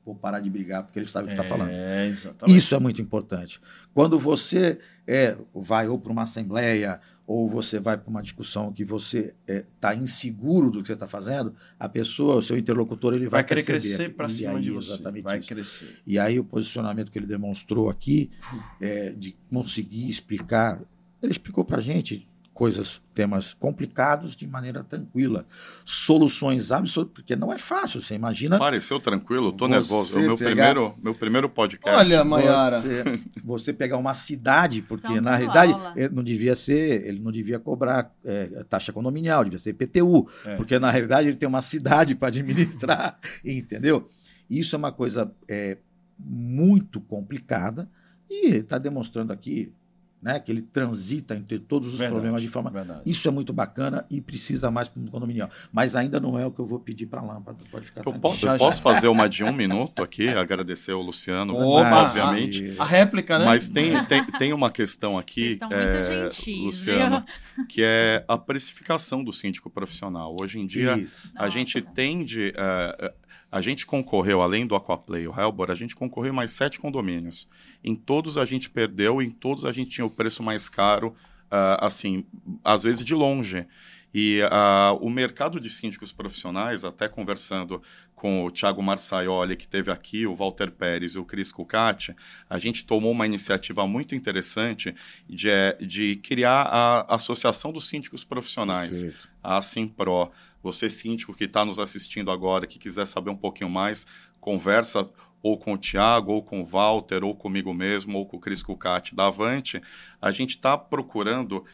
[0.04, 1.70] vou parar de brigar porque ele sabe o que está falando.
[1.70, 2.58] É, exatamente.
[2.58, 3.60] Isso é muito importante.
[3.94, 7.00] Quando você é, vai ou para uma assembleia
[7.30, 11.54] ou você vai para uma discussão que você está inseguro do que você está fazendo,
[11.78, 14.94] a pessoa, o seu interlocutor, ele vai, vai querer crescer para cima aí, de você.
[14.94, 15.48] Exatamente Vai isso.
[15.48, 15.96] crescer.
[16.04, 18.32] E aí o posicionamento que ele demonstrou aqui,
[18.80, 20.82] é, de conseguir explicar,
[21.22, 22.28] ele explicou para a gente
[22.60, 25.46] coisas, temas complicados de maneira tranquila,
[25.82, 30.18] soluções absolutas, porque não é fácil, você imagina Pareceu tranquilo, tô Você nervoso.
[30.18, 31.98] É o meu pegar- primeiro, meu primeiro podcast.
[31.98, 32.78] Olha, Maiara.
[32.80, 33.04] você,
[33.42, 35.94] você pegar uma cidade, porque Estão na realidade aula.
[35.96, 40.56] ele não devia ser, ele não devia cobrar é, taxa condominial, devia ser PTU, É.
[40.56, 44.06] porque na realidade ele tem uma cidade para administrar, entendeu?
[44.50, 45.78] Isso é uma coisa é,
[46.18, 47.88] muito complicada
[48.28, 49.72] e está demonstrando aqui
[50.22, 52.70] né, que ele transita entre todos os Verdade, problemas de forma.
[52.70, 53.00] Verdade.
[53.06, 55.48] Isso é muito bacana e precisa mais para o condominial.
[55.72, 57.58] Mas ainda não é o que eu vou pedir para a lâmpada.
[57.70, 61.56] Pode ficar Eu, posso, eu posso fazer uma de um minuto aqui, agradecer o Luciano,
[61.56, 62.02] Opa!
[62.04, 62.74] obviamente.
[62.78, 63.44] A réplica, né?
[63.46, 67.24] Mas tem, tem, tem uma questão Vocês aqui, é, gentis, Luciano,
[67.68, 70.36] que é a precificação do síndico profissional.
[70.38, 71.32] Hoje em dia, Isso.
[71.34, 72.52] a gente tende.
[72.56, 73.14] é, é,
[73.50, 77.48] a gente concorreu, além do Aquaplay e o Helbor, a gente concorreu mais sete condomínios.
[77.82, 81.14] Em todos a gente perdeu, em todos a gente tinha o preço mais caro,
[81.50, 82.24] ah, assim,
[82.62, 83.66] às vezes de longe.
[84.12, 87.82] E ah, o mercado de síndicos profissionais, até conversando
[88.14, 92.14] com o Thiago Marçaioli, que teve aqui, o Walter Pérez e o Cris Cucati,
[92.48, 94.94] a gente tomou uma iniciativa muito interessante
[95.28, 99.28] de, eh, de criar a Associação dos Síndicos Profissionais Perfeito.
[99.42, 100.30] a Simpro.
[100.62, 104.06] Você, síndico que está nos assistindo agora, que quiser saber um pouquinho mais,
[104.40, 105.06] conversa
[105.42, 108.62] ou com o Tiago, ou com o Walter, ou comigo mesmo, ou com o Cris
[108.62, 109.80] Cucati da Avante.
[110.20, 111.64] A gente está procurando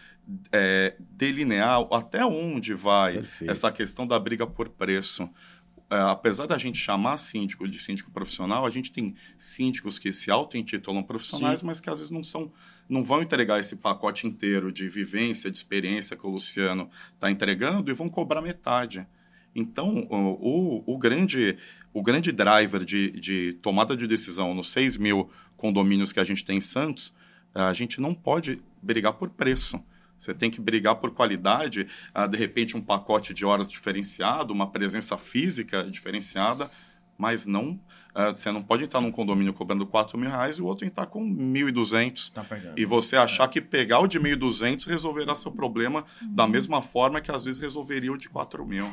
[0.53, 3.51] é, delinear até onde vai Perfeito.
[3.51, 5.29] essa questão da briga por preço.
[5.89, 10.31] É, apesar da gente chamar síndico de síndico profissional, a gente tem síndicos que se
[10.31, 12.53] auto-intitulam profissionais, mas que às vezes não são,
[12.89, 17.91] não vão entregar esse pacote inteiro de vivência, de experiência que o Luciano está entregando
[17.91, 19.07] e vão cobrar metade.
[19.55, 21.57] Então, o, o, grande,
[21.93, 26.45] o grande driver de, de tomada de decisão nos 6 mil condomínios que a gente
[26.45, 27.15] tem em Santos,
[27.55, 29.83] a gente não pode brigar por preço.
[30.19, 34.71] Você tem que brigar por qualidade, ah, de repente um pacote de horas diferenciado, uma
[34.71, 36.71] presença física diferenciada,
[37.19, 37.81] mas não,
[38.17, 41.05] ah, você não pode entrar num condomínio cobrando 4 mil reais e o outro entrar
[41.07, 42.33] com 1.200.
[42.33, 42.79] Tá pegando.
[42.79, 46.51] E você achar que pegar o de 1.200 resolverá seu problema da Uhum.
[46.51, 48.91] mesma forma que às vezes resolveria o de 4 mil.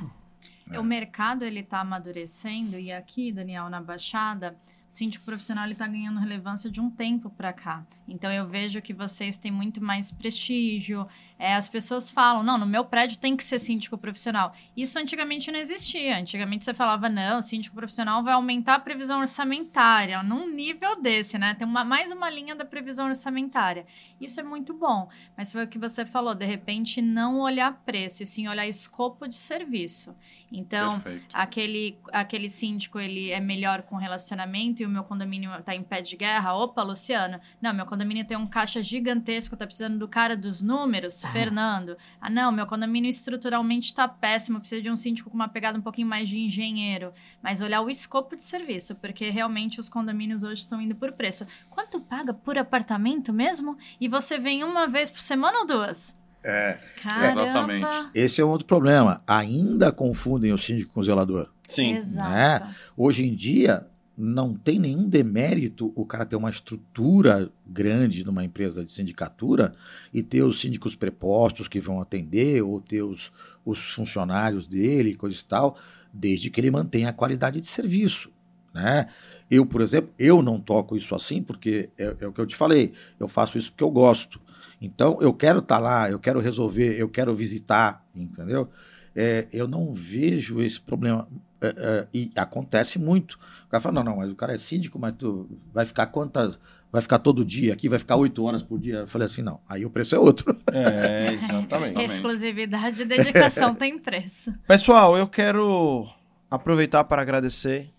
[0.78, 4.56] O mercado ele está amadurecendo e aqui, Daniel, na Baixada,
[4.90, 7.86] o síndico profissional está ganhando relevância de um tempo para cá.
[8.08, 11.08] Então eu vejo que vocês têm muito mais prestígio.
[11.44, 14.56] É, as pessoas falam, não, no meu prédio tem que ser síndico profissional.
[14.78, 16.18] Isso antigamente não existia.
[16.18, 21.54] Antigamente você falava, não, síndico profissional vai aumentar a previsão orçamentária, num nível desse, né?
[21.54, 23.86] Tem uma, mais uma linha da previsão orçamentária.
[24.22, 25.10] Isso é muito bom.
[25.36, 29.28] Mas foi o que você falou, de repente não olhar preço, e sim olhar escopo
[29.28, 30.16] de serviço.
[30.50, 31.26] Então, Perfeito.
[31.34, 36.00] aquele, aquele síndico ele é melhor com relacionamento e o meu condomínio tá em pé
[36.00, 40.38] de guerra, opa, Luciano, não, meu condomínio tem um caixa gigantesco, tá precisando do cara
[40.38, 41.98] dos números, Fernando.
[42.22, 45.82] Ah, não, meu condomínio estruturalmente tá péssimo, precisa de um síndico com uma pegada um
[45.82, 47.12] pouquinho mais de engenheiro.
[47.42, 51.46] Mas olhar o escopo de serviço, porque realmente os condomínios hoje estão indo por preço.
[51.70, 53.78] Quanto paga por apartamento mesmo?
[54.00, 56.16] E você vem uma vez por semana ou duas?
[56.44, 57.28] É, Caramba.
[57.28, 58.10] Exatamente.
[58.14, 59.22] esse é um outro problema.
[59.26, 61.50] Ainda confundem o síndico com o zelador.
[61.68, 61.96] Sim.
[61.96, 62.70] Exato.
[62.98, 63.88] Hoje em dia,
[64.18, 69.74] não tem nenhum demérito o cara ter uma estrutura grande numa empresa de sindicatura
[70.14, 73.32] e ter os síndicos prepostos que vão atender, ou ter os,
[73.66, 75.78] os funcionários dele, coisa e tal,
[76.14, 78.32] desde que ele mantenha a qualidade de serviço.
[78.74, 79.08] Né?
[79.50, 82.56] Eu, por exemplo, eu não toco isso assim porque é, é o que eu te
[82.56, 84.42] falei, eu faço isso porque eu gosto.
[84.82, 88.70] Então, eu quero estar lá, eu quero resolver, eu quero visitar, entendeu?
[89.16, 91.28] É, eu não vejo esse problema.
[91.64, 93.40] É, é, e acontece muito.
[93.66, 96.60] O cara fala, não, não, mas o cara é síndico, mas tu vai ficar quantas.
[96.92, 98.98] Vai ficar todo dia aqui, vai ficar oito horas por dia.
[98.98, 100.56] Eu falei assim, não, aí o preço é outro.
[100.72, 101.64] É, exatamente.
[101.64, 102.02] Exatamente.
[102.04, 104.54] Exclusividade e dedicação tem preço.
[104.68, 106.08] Pessoal, eu quero
[106.52, 107.90] aproveitar para agradecer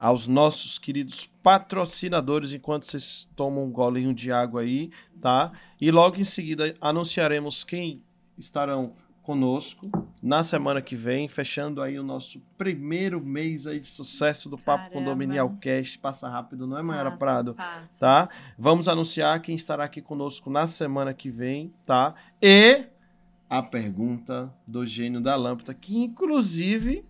[0.00, 4.90] aos nossos queridos patrocinadores enquanto vocês tomam um golinho de água aí,
[5.20, 5.52] tá?
[5.80, 8.02] E logo em seguida anunciaremos quem
[8.36, 9.90] estarão conosco
[10.24, 14.84] na semana que vem, fechando aí o nosso primeiro mês aí de sucesso do Papo
[14.84, 14.98] Caramba.
[14.98, 15.98] Condominial Cast.
[15.98, 17.54] Passa rápido, não é, Mayara Passa, Prado?
[17.54, 18.00] passa.
[18.00, 18.28] tá?
[18.58, 22.14] Vamos anunciar quem estará aqui conosco na semana que vem, tá?
[22.40, 22.86] E
[23.50, 27.04] a pergunta do gênio da lâmpada, que inclusive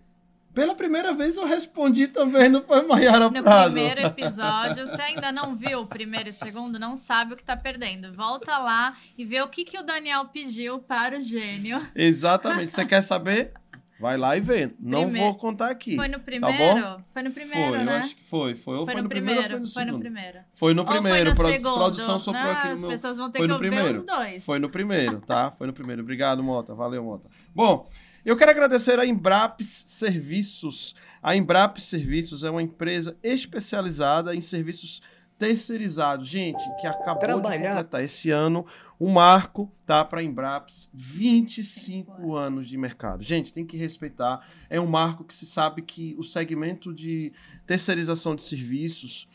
[0.55, 3.73] pela primeira vez eu respondi também, não foi Mayara No Prado?
[3.73, 7.43] primeiro episódio, você ainda não viu o primeiro e o segundo, não sabe o que
[7.43, 8.13] tá perdendo.
[8.13, 11.85] Volta lá e vê o que, que o Daniel pediu para o gênio.
[11.93, 12.71] Exatamente.
[12.71, 13.51] Você quer saber?
[13.97, 14.71] Vai lá e vê.
[14.77, 15.27] Não Primeiro.
[15.27, 15.95] vou contar aqui.
[15.95, 16.97] Foi no primeiro?
[17.13, 17.97] Foi no primeiro, Foi, eu né?
[17.99, 18.55] acho que foi.
[18.55, 20.39] Foi, ou Foi, foi, no, primeiro, primeiro, ou foi no foi no primeiro.
[20.53, 21.29] Foi no Ou foi primeiro.
[21.29, 21.75] no Produ- segundo?
[21.75, 22.89] Produção soprou aqui no as meu...
[22.89, 23.99] pessoas vão ter Foi que no ouvir primeiro.
[23.99, 24.45] os dois.
[24.45, 25.49] Foi no primeiro, tá?
[25.51, 26.01] Foi no primeiro.
[26.01, 26.75] Obrigado, Mota.
[26.75, 27.29] Valeu, Mota.
[27.55, 27.87] Bom,
[28.31, 30.95] eu quero agradecer a Embrapes Serviços.
[31.21, 35.01] A Embrapes Serviços é uma empresa especializada em serviços
[35.37, 36.27] terceirizados.
[36.27, 37.57] Gente, que acabou Trabalhar.
[37.61, 38.65] de completar esse ano
[38.99, 40.03] um marco, tá?
[40.05, 43.23] Para a Embrapes, 25 anos de mercado.
[43.23, 44.45] Gente, tem que respeitar.
[44.69, 47.31] É um marco que se sabe que o segmento de
[47.67, 49.27] terceirização de serviços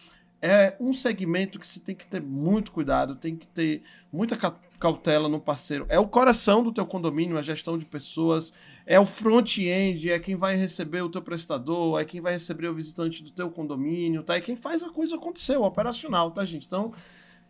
[0.43, 4.55] é um segmento que se tem que ter muito cuidado, tem que ter muita ca-
[4.79, 5.85] cautela no parceiro.
[5.91, 8.51] É o coração do teu condomínio, a gestão de pessoas,
[8.91, 12.75] é o front-end, é quem vai receber o teu prestador, é quem vai receber o
[12.75, 14.35] visitante do teu condomínio, tá?
[14.35, 16.67] É quem faz a coisa acontecer, o operacional, tá, gente?
[16.67, 16.93] Então,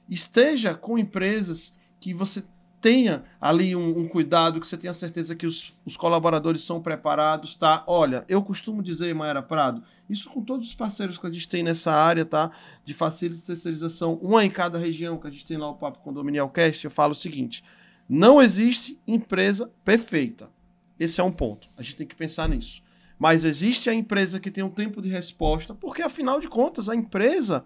[0.06, 2.44] esteja com empresas que você
[2.78, 7.54] tenha ali um, um cuidado, que você tenha certeza que os, os colaboradores são preparados,
[7.54, 7.84] tá?
[7.86, 11.62] Olha, eu costumo dizer, Maera Prado, isso com todos os parceiros que a gente tem
[11.62, 12.50] nessa área, tá?
[12.84, 16.84] De terceirização, uma em cada região que a gente tem lá o Papo Condominial Cast,
[16.84, 17.64] eu falo o seguinte:
[18.06, 20.50] não existe empresa perfeita.
[21.00, 21.66] Esse é um ponto.
[21.78, 22.82] A gente tem que pensar nisso.
[23.18, 26.94] Mas existe a empresa que tem um tempo de resposta, porque afinal de contas, a
[26.94, 27.64] empresa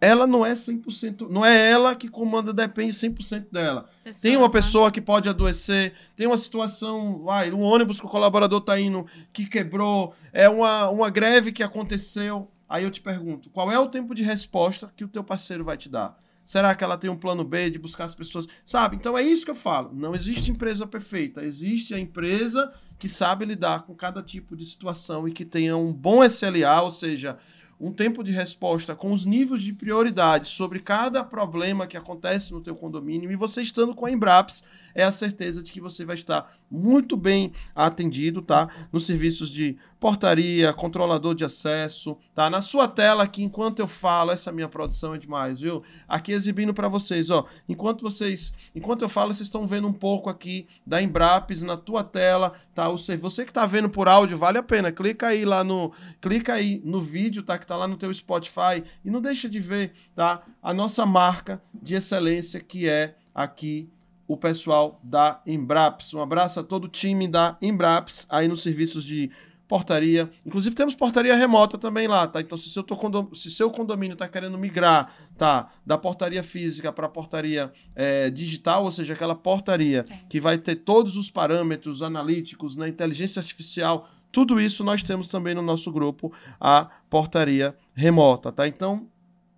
[0.00, 3.88] ela não é 100%, não é ela que comanda, depende 100% dela.
[4.04, 4.52] Pessoas, Tem uma né?
[4.52, 9.06] pessoa que pode adoecer, tem uma situação, vai, um ônibus que o colaborador tá indo
[9.32, 12.50] que quebrou, é uma, uma greve que aconteceu.
[12.68, 15.78] Aí eu te pergunto, qual é o tempo de resposta que o teu parceiro vai
[15.78, 16.18] te dar?
[16.46, 18.46] Será que ela tem um plano B de buscar as pessoas?
[18.64, 18.94] Sabe?
[18.94, 19.90] Então é isso que eu falo.
[19.92, 21.44] Não existe empresa perfeita.
[21.44, 25.92] Existe a empresa que sabe lidar com cada tipo de situação e que tenha um
[25.92, 27.36] bom SLA, ou seja,
[27.78, 32.62] um tempo de resposta com os níveis de prioridade sobre cada problema que acontece no
[32.62, 34.62] teu condomínio e você estando com a Embraps
[34.96, 38.68] é a certeza de que você vai estar muito bem atendido, tá?
[38.90, 42.48] Nos serviços de portaria, controlador de acesso, tá?
[42.48, 45.82] Na sua tela aqui, enquanto eu falo, essa minha produção é demais, viu?
[46.08, 47.44] Aqui exibindo para vocês, ó.
[47.68, 52.02] Enquanto vocês, enquanto eu falo, vocês estão vendo um pouco aqui da Embraps na tua
[52.02, 52.88] tela, tá?
[52.88, 54.90] O ser- você que tá vendo por áudio, vale a pena.
[54.90, 57.58] Clica aí lá no, clica aí no vídeo, tá?
[57.58, 60.42] Que tá lá no teu Spotify e não deixa de ver, tá?
[60.62, 63.88] A nossa marca de excelência que é aqui
[64.26, 66.14] o pessoal da Embraps.
[66.14, 69.30] Um abraço a todo o time da Embraps aí nos serviços de
[69.68, 70.30] portaria.
[70.44, 72.40] Inclusive temos portaria remota também lá, tá?
[72.40, 75.70] Então se seu, condom- se seu condomínio está querendo migrar, tá?
[75.84, 81.16] Da portaria física para portaria eh, digital, ou seja, aquela portaria que vai ter todos
[81.16, 86.88] os parâmetros analíticos, na inteligência artificial, tudo isso nós temos também no nosso grupo, a
[87.10, 88.68] portaria remota, tá?
[88.68, 89.08] Então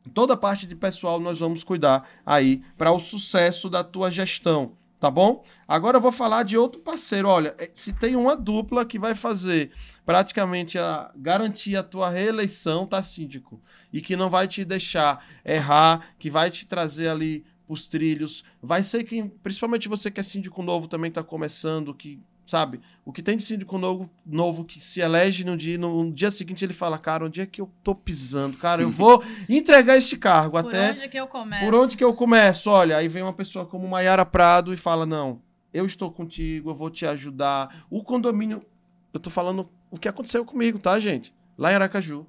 [0.08, 4.72] toda a parte de pessoal nós vamos cuidar aí para o sucesso da tua gestão,
[4.98, 5.44] tá bom?
[5.66, 7.28] Agora eu vou falar de outro parceiro.
[7.28, 9.70] Olha, é, se tem uma dupla que vai fazer
[10.04, 13.60] praticamente a garantir a tua reeleição, tá, síndico?
[13.92, 18.42] E que não vai te deixar errar, que vai te trazer ali os trilhos.
[18.62, 22.18] Vai ser quem, principalmente você que é síndico novo também está começando, que
[22.48, 22.80] sabe?
[23.04, 26.64] O que tem de síndico novo, novo que se elege no dia, no dia seguinte
[26.64, 28.56] ele fala, cara, onde é que eu tô pisando?
[28.56, 30.92] Cara, eu vou entregar este cargo Por até...
[30.92, 31.64] onde que eu começo?
[31.64, 32.70] Por onde que eu começo?
[32.70, 35.42] Olha, aí vem uma pessoa como Maiara Prado e fala, não,
[35.72, 37.84] eu estou contigo, eu vou te ajudar.
[37.90, 38.64] O condomínio,
[39.12, 41.34] eu tô falando o que aconteceu comigo, tá, gente?
[41.56, 42.26] Lá em Aracaju.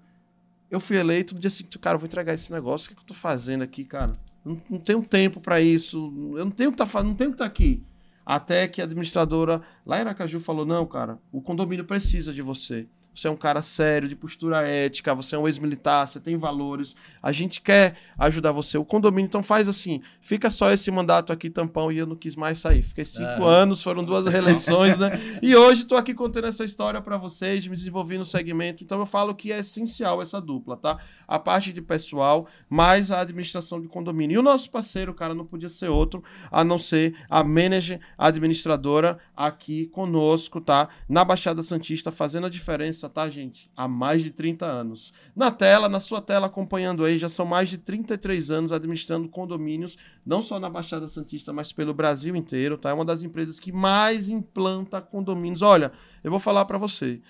[0.69, 3.01] Eu fui eleito, no dia seguinte, cara, eu vou entregar esse negócio, o que, que
[3.01, 4.19] eu tô fazendo aqui, cara?
[4.45, 7.35] Não, não tenho tempo para isso, eu não tenho que tá fazendo, não tenho que
[7.35, 7.83] estar tá aqui.
[8.29, 12.87] Até que a administradora lá em Aracaju falou: não, cara, o condomínio precisa de você.
[13.13, 16.95] Você é um cara sério, de postura ética, você é um ex-militar, você tem valores.
[17.21, 18.77] A gente quer ajudar você.
[18.77, 22.35] O condomínio, então, faz assim: fica só esse mandato aqui, tampão, e eu não quis
[22.35, 22.81] mais sair.
[22.81, 23.45] Fiquei cinco é.
[23.45, 25.19] anos, foram duas reeleições, né?
[25.41, 28.83] E hoje estou aqui contando essa história para vocês, me desenvolvi no segmento.
[28.83, 30.97] Então, eu falo que é essencial essa dupla, tá?
[31.27, 34.35] A parte de pessoal, mais a administração de condomínio.
[34.35, 39.17] E o nosso parceiro, cara, não podia ser outro a não ser a manager administradora
[39.35, 40.89] aqui conosco, tá?
[41.07, 43.71] Na Baixada Santista, fazendo a diferença tá, gente?
[43.75, 45.13] Há mais de 30 anos.
[45.35, 49.97] Na tela, na sua tela acompanhando aí, já são mais de 33 anos administrando condomínios,
[50.25, 52.89] não só na Baixada Santista, mas pelo Brasil inteiro, tá?
[52.89, 55.61] É uma das empresas que mais implanta condomínios.
[55.61, 55.93] Olha,
[56.23, 57.21] eu vou falar para você.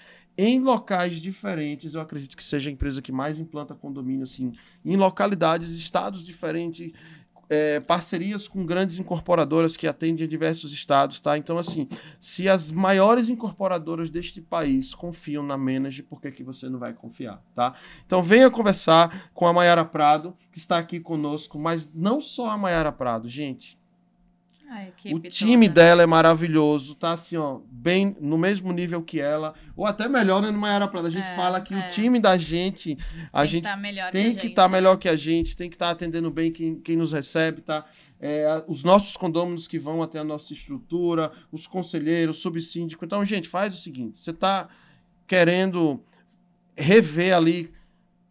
[0.41, 4.53] Em locais diferentes, eu acredito que seja a empresa que mais implanta condomínio, assim,
[4.85, 6.93] em localidades, estados diferentes,
[7.49, 11.37] é, parcerias com grandes incorporadoras que atendem a diversos estados, tá?
[11.37, 11.87] Então, assim,
[12.19, 16.93] se as maiores incorporadoras deste país confiam na Menage, por que, que você não vai
[16.93, 17.73] confiar, tá?
[18.05, 22.57] Então, venha conversar com a Mayara Prado, que está aqui conosco, mas não só a
[22.57, 23.78] Mayara Prado, gente
[25.13, 25.81] o time toda.
[25.81, 30.41] dela é maravilhoso, tá assim, ó, bem no mesmo nível que ela, ou até melhor,
[30.41, 31.07] né, Mayara Prada?
[31.07, 31.77] A gente é, fala que é.
[31.77, 32.97] o time da gente,
[33.33, 35.87] a tem gente tá tem que estar tá melhor que a gente, tem que estar
[35.87, 37.85] tá atendendo bem quem, quem nos recebe, tá?
[38.19, 43.03] É, os nossos condôminos que vão até a nossa estrutura, os conselheiros, subsíndico.
[43.03, 44.67] Então, gente, faz o seguinte, você tá
[45.25, 46.03] querendo
[46.77, 47.71] rever ali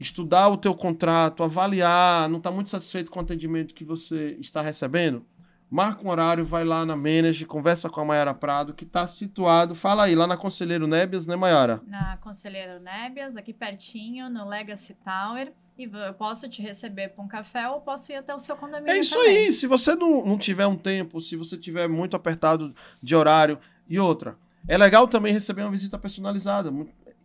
[0.01, 4.63] estudar o teu contrato, avaliar, não está muito satisfeito com o atendimento que você está
[4.63, 5.25] recebendo,
[5.71, 9.75] marca um horário, vai lá na Manage, conversa com a Mayara Prado, que está situado,
[9.75, 11.83] fala aí, lá na Conselheiro Nébias, né, Mayara?
[11.87, 15.53] Na Conselheiro Nébias, aqui pertinho, no Legacy Tower.
[15.79, 18.91] E eu posso te receber para um café ou posso ir até o seu condomínio.
[18.91, 19.37] É isso também.
[19.37, 19.53] aí.
[19.53, 23.97] Se você não, não tiver um tempo, se você tiver muito apertado de horário e
[23.99, 24.37] outra.
[24.67, 26.73] É legal também receber uma visita personalizada.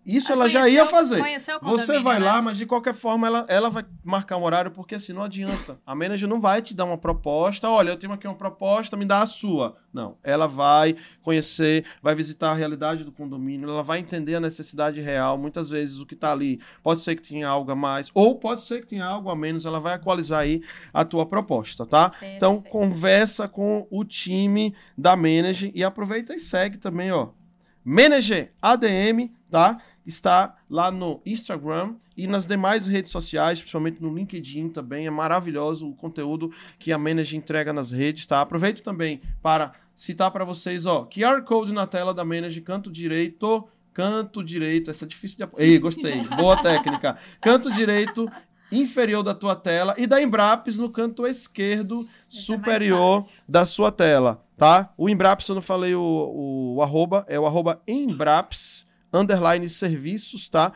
[0.05, 1.21] Isso ela já ia fazer.
[1.61, 2.25] Você vai né?
[2.25, 5.79] lá, mas de qualquer forma ela, ela vai marcar um horário, porque assim não adianta.
[5.85, 7.69] A manager não vai te dar uma proposta.
[7.69, 9.77] Olha, eu tenho aqui uma proposta, me dá a sua.
[9.93, 10.17] Não.
[10.23, 15.37] Ela vai conhecer, vai visitar a realidade do condomínio, ela vai entender a necessidade real.
[15.37, 18.61] Muitas vezes o que está ali pode ser que tenha algo a mais, ou pode
[18.61, 19.65] ser que tenha algo a menos.
[19.65, 20.61] Ela vai equalizar aí
[20.93, 22.09] a tua proposta, tá?
[22.09, 22.35] Perfeito.
[22.35, 27.29] Então conversa com o time da manager e aproveita e segue também, ó.
[27.83, 29.77] Manager ADM, tá?
[30.05, 35.07] Está lá no Instagram e nas demais redes sociais, principalmente no LinkedIn também.
[35.07, 38.41] É maravilhoso o conteúdo que a Manager entrega nas redes, tá?
[38.41, 43.67] Aproveito também para citar para vocês, ó, QR Code na tela da Manager, canto direito,
[43.93, 45.63] canto direito, essa é difícil de...
[45.63, 47.17] Ei, gostei, boa técnica.
[47.39, 48.29] Canto direito
[48.71, 53.65] inferior da tua tela e da Embraps no canto esquerdo Esse é superior é da
[53.65, 54.91] sua tela, tá?
[54.97, 60.49] O Embraps, eu não falei o, o, o arroba, é o arroba Embraps, underline serviços,
[60.49, 60.73] tá?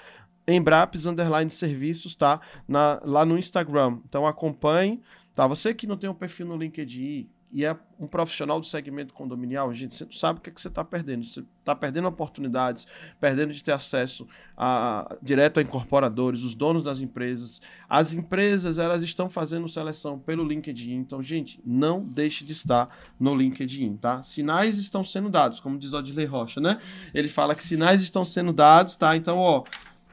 [0.48, 2.40] Embraps underline serviços, tá?
[2.68, 4.00] Na, lá no Instagram.
[4.08, 5.02] Então acompanhe,
[5.34, 5.48] tá?
[5.48, 9.74] Você que não tem um perfil no LinkedIn e é um profissional do segmento condominial,
[9.74, 11.26] gente, você não sabe o que, é que você está perdendo.
[11.26, 12.86] Você está perdendo oportunidades,
[13.20, 17.62] perdendo de ter acesso a, direto a incorporadores, os donos das empresas.
[17.90, 20.96] As empresas, elas estão fazendo seleção pelo LinkedIn.
[20.96, 24.22] Então, gente, não deixe de estar no LinkedIn, tá?
[24.24, 26.80] Sinais estão sendo dados, como diz Odilei Rocha, né?
[27.14, 29.16] Ele fala que sinais estão sendo dados, tá?
[29.16, 29.64] Então, ó,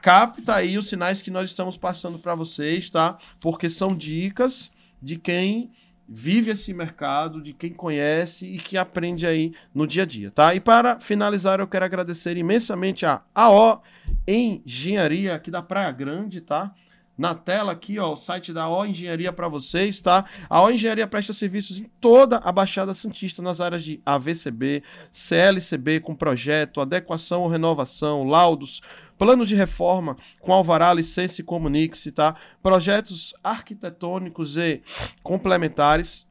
[0.01, 3.17] capta aí os sinais que nós estamos passando para vocês, tá?
[3.41, 4.71] Porque são dicas
[5.01, 5.71] de quem
[6.07, 10.53] vive esse mercado, de quem conhece e que aprende aí no dia a dia, tá?
[10.53, 13.81] E para finalizar, eu quero agradecer imensamente a AO
[14.27, 16.73] Engenharia aqui da Praia Grande, tá?
[17.17, 20.25] Na tela aqui, ó, o site da O Engenharia para vocês, tá?
[20.49, 24.83] A O Engenharia presta serviços em toda a Baixada Santista nas áreas de AVCB,
[25.13, 28.81] CLCB com projeto, adequação ou renovação, laudos,
[29.17, 32.35] planos de reforma com alvará, licença e comunique-se, tá?
[32.61, 34.81] Projetos arquitetônicos e
[35.23, 36.27] complementares.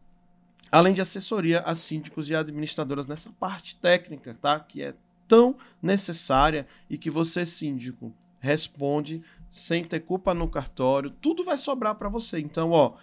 [0.70, 4.59] além de assessoria a síndicos e administradoras nessa parte técnica, tá?
[4.61, 4.94] Que é
[5.27, 9.23] tão necessária e que você, síndico, responde
[9.55, 12.40] sem ter culpa no cartório, tudo vai sobrar para você.
[12.40, 12.94] Então, ó,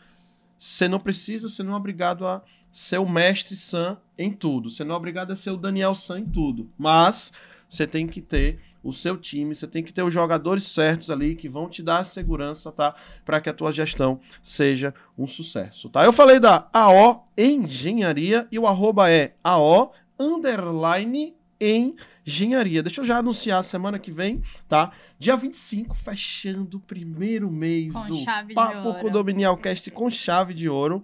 [0.60, 4.70] você não precisa, você não é obrigado a ser o mestre Sam em tudo.
[4.70, 6.70] Você não é obrigado a ser o Daniel Sam em tudo.
[6.78, 7.32] Mas
[7.70, 11.38] você tem que ter o seu time, você tem que ter os jogadores certos ali
[11.38, 12.96] que vão te dar a segurança, tá?
[13.24, 16.04] Para que a tua gestão seja um sucesso, tá?
[16.04, 21.34] Eu falei da AO Engenharia e o arroba é AO underline
[22.26, 22.84] engenharia.
[22.84, 24.92] Deixa eu já anunciar semana que vem, tá?
[25.18, 28.94] Dia 25, fechando o primeiro mês Com do Papo.
[28.96, 31.04] Condominial Cast com chave de ouro.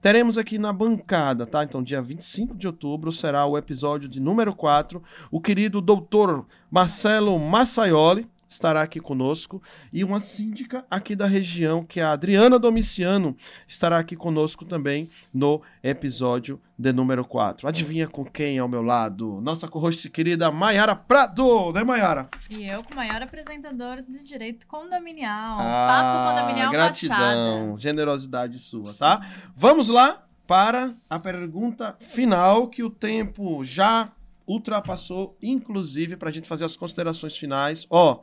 [0.00, 1.64] Teremos aqui na bancada, tá?
[1.64, 5.02] Então, dia 25 de outubro será o episódio de número 4.
[5.30, 9.62] O querido doutor Marcelo Massaioli estará aqui conosco
[9.92, 15.10] e uma síndica aqui da região, que é a Adriana Domiciano, estará aqui conosco também
[15.32, 17.68] no episódio de número 4.
[17.68, 19.40] Adivinha com quem ao meu lado?
[19.40, 22.28] Nossa co-host querida Maiara Prado, né Maiara?
[22.48, 25.58] E eu, com o maior apresentador de direito condominial.
[25.60, 27.80] Ah, Papo Condominial gratidão, Baixada.
[27.80, 29.26] generosidade sua, tá?
[29.54, 34.10] Vamos lá para a pergunta final que o tempo já
[34.46, 37.86] ultrapassou, inclusive para a gente fazer as considerações finais.
[37.90, 38.20] Ó,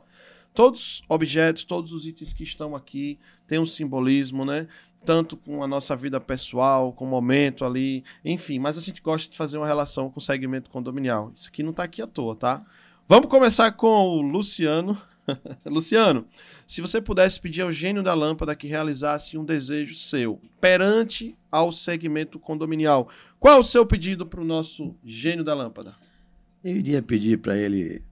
[0.56, 4.66] todos os objetos, todos os itens que estão aqui têm um simbolismo, né?
[5.04, 9.30] Tanto com a nossa vida pessoal, com o momento ali, enfim, mas a gente gosta
[9.30, 11.30] de fazer uma relação com o segmento condominial.
[11.36, 12.64] Isso aqui não tá aqui à toa, tá?
[13.06, 15.00] Vamos começar com o Luciano.
[15.66, 16.26] Luciano,
[16.66, 21.70] se você pudesse pedir ao gênio da lâmpada que realizasse um desejo seu perante ao
[21.70, 23.08] segmento condominial,
[23.38, 25.94] qual é o seu pedido para o nosso gênio da lâmpada?
[26.64, 28.02] Eu iria pedir para ele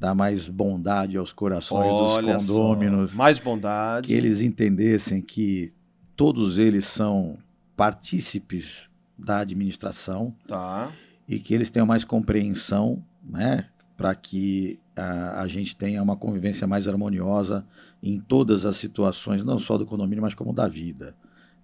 [0.00, 4.06] dar mais bondade aos corações Olha dos só, condôminos, mais bondade.
[4.08, 5.72] que eles entendessem que
[6.16, 7.38] todos eles são
[7.76, 10.90] partícipes da administração Tá.
[11.28, 13.66] e que eles tenham mais compreensão, né,
[13.96, 17.64] para que a, a gente tenha uma convivência mais harmoniosa
[18.02, 21.14] em todas as situações, não só do condomínio, mas como da vida,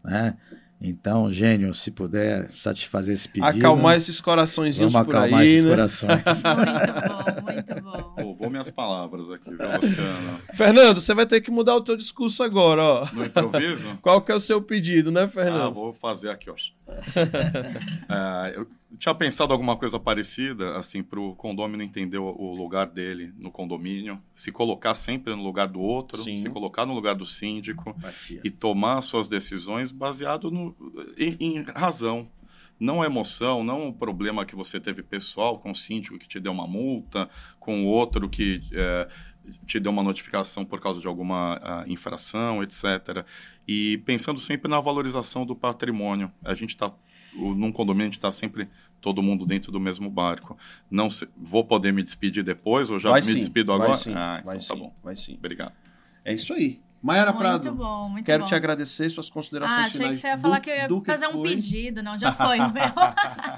[0.05, 0.37] né?
[0.83, 5.65] Então, gênio, se puder satisfazer esse pedido, Acalmar esses coraçõezinhos vamos por acalmar aí, esses
[5.65, 5.71] né?
[5.71, 6.23] corações.
[6.25, 8.15] Muito bom, muito bom.
[8.23, 10.41] Roubou minhas palavras aqui, viu, Luciano?
[10.55, 13.07] Fernando, você vai ter que mudar o teu discurso agora, ó.
[13.13, 13.99] No improviso?
[14.01, 15.75] Qual que é o seu pedido, né, Ah, Fernando?
[15.75, 16.55] vou fazer aqui, ó.
[18.09, 18.67] É, eu
[18.99, 24.21] tinha pensado alguma coisa parecida, assim, para o condômino entender o, lugar dele no condomínio,
[24.35, 26.37] se colocar sempre no lugar do outro, Sim.
[26.37, 27.95] se colocar no lugar do síndico
[28.43, 30.75] e tomar suas decisões baseado no,
[31.17, 32.29] em, em razão.
[32.79, 36.51] Não emoção, não o problema que você teve pessoal com o síndico que te deu
[36.51, 39.07] uma multa, com o outro que é,
[39.67, 43.25] te deu uma notificação por causa de alguma ah, infração, etc.
[43.67, 46.33] E pensando sempre na valorização do patrimônio.
[46.43, 46.93] A gente está,
[47.35, 48.69] num condomínio, a gente está sempre
[49.01, 50.57] todo mundo dentro do mesmo barco.
[50.91, 53.97] Não se- vou poder me despedir depois ou já vai me sim, despido vai agora?
[53.99, 54.95] sim, ah, então vai tá sim, bom.
[55.03, 55.35] vai sim.
[55.35, 55.73] Obrigado.
[56.25, 56.81] É isso aí.
[57.03, 58.47] Maiara Muito Prado, bom, muito quero bom.
[58.51, 61.29] te agradecer suas considerações Ah, achei que você ia do- falar que eu ia fazer
[61.29, 62.03] um pedido.
[62.03, 62.59] Não, já foi.
[62.59, 62.83] meu.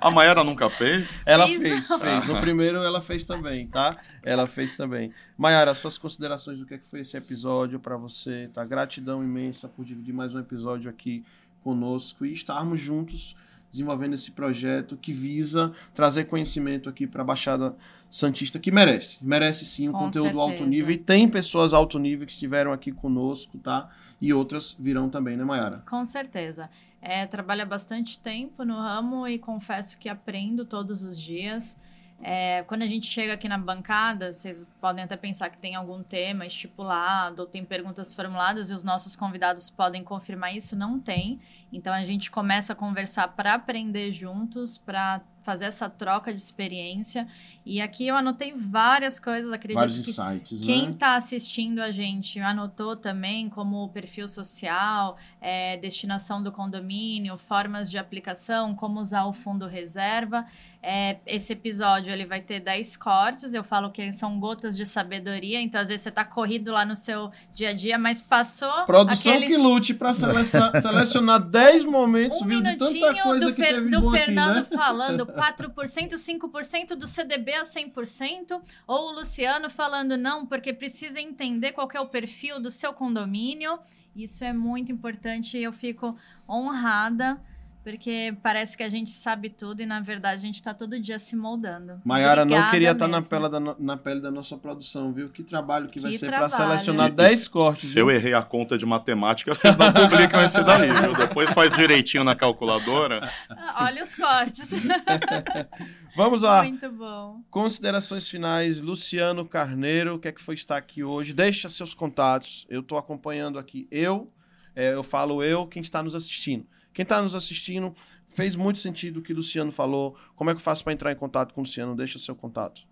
[0.01, 1.24] A Mayara nunca fez?
[1.27, 1.99] Ela Fiz, fez, não.
[1.99, 2.28] fez.
[2.28, 3.97] No primeiro ela fez também, tá?
[4.23, 5.12] Ela fez também.
[5.36, 8.65] Maiara, suas considerações do que, é que foi esse episódio pra você, tá?
[8.65, 11.24] Gratidão imensa por dividir mais um episódio aqui
[11.65, 13.35] conosco e estarmos juntos
[13.73, 17.74] desenvolvendo esse projeto que visa trazer conhecimento aqui pra Baixada
[18.11, 19.16] Santista, que merece.
[19.23, 20.70] Merece sim um Com conteúdo alto certeza.
[20.70, 23.90] nível e tem pessoas alto nível que estiveram aqui conosco, tá?
[24.20, 25.82] E outras virão também, né, Maiara?
[25.89, 26.69] Com certeza.
[27.01, 31.77] É, trabalho há bastante tempo no ramo e confesso que aprendo todos os dias.
[32.24, 36.05] É, quando a gente chega aqui na bancada, vocês podem até pensar que tem algum
[36.05, 40.77] tema estipulado ou tem perguntas formuladas e os nossos convidados podem confirmar isso.
[40.77, 41.40] Não tem.
[41.73, 47.27] Então a gente começa a conversar para aprender juntos, para fazer essa troca de experiência.
[47.64, 50.90] E aqui eu anotei várias coisas, acredito Vários que insights, quem né?
[50.93, 57.97] está assistindo a gente anotou também como perfil social, é, destinação do condomínio, formas de
[57.98, 60.44] aplicação, como usar o fundo reserva.
[60.84, 65.60] É, esse episódio ele vai ter 10 cortes, eu falo que são gotas de sabedoria,
[65.60, 69.32] então às vezes você está corrido lá no seu dia a dia, mas passou Produção
[69.32, 72.60] aquele que lute seleciona- selecionar 10 momentos, um viu?
[72.60, 74.76] De tanta minutinho coisa do, Fer- do Fernando aqui, né?
[74.76, 81.72] falando 4%, 5% do CDB a 100%, ou o Luciano falando não, porque precisa entender
[81.72, 83.78] qual é o perfil do seu condomínio.
[84.14, 86.16] Isso é muito importante e eu fico
[86.48, 87.40] honrada
[87.84, 91.18] Porque parece que a gente sabe tudo e, na verdade, a gente está todo dia
[91.18, 92.00] se moldando.
[92.04, 93.30] Maiara não queria estar na mesmo.
[93.30, 95.28] pele, da, na pele da nossa produção, viu?
[95.30, 97.90] Que trabalho que, vai Que ser para selecionar E- 10 cortes.
[97.90, 98.14] Se eu viu?
[98.14, 101.14] errei a conta de matemática, vocês não publicam esse daí, viu?
[101.18, 103.28] Depois faz direitinho na calculadora.
[103.50, 104.70] Ah, Olha os cortes.
[106.16, 106.62] Vamos lá.
[106.62, 107.40] Muito bom.
[107.50, 111.32] Considerações finais, Luciano Carneiro, o que é que foi estar aqui hoje?
[111.32, 112.66] Deixa seus contatos.
[112.68, 113.88] Eu estou acompanhando aqui.
[113.90, 114.30] Eu,
[114.76, 116.66] é, eu falo eu, quem está nos assistindo.
[116.93, 117.94] Quem está nos assistindo,
[118.31, 120.16] fez muito sentido o que o Luciano falou.
[120.35, 121.94] Como é que eu faço para entrar em contato com o Luciano?
[121.97, 122.82] Deixa seu contato.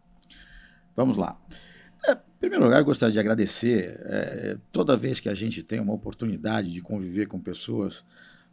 [0.96, 1.38] Vamos lá.
[2.06, 4.00] É, em primeiro lugar, gostaria de agradecer.
[4.04, 8.04] é, toda vez que a gente tem uma oportunidade de conviver com pessoas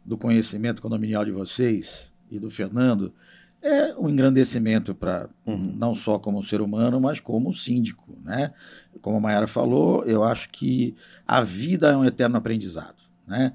[0.04, 3.12] do conhecimento condominial de vocês e do Fernando,
[3.60, 5.74] é um engrandecimento para Uhum.
[5.76, 8.16] não só como ser humano, mas como síndico.
[8.22, 8.52] Né?
[9.00, 10.94] Como a Mayara falou, eu acho que
[11.26, 13.02] a vida é um eterno aprendizado.
[13.26, 13.52] Né?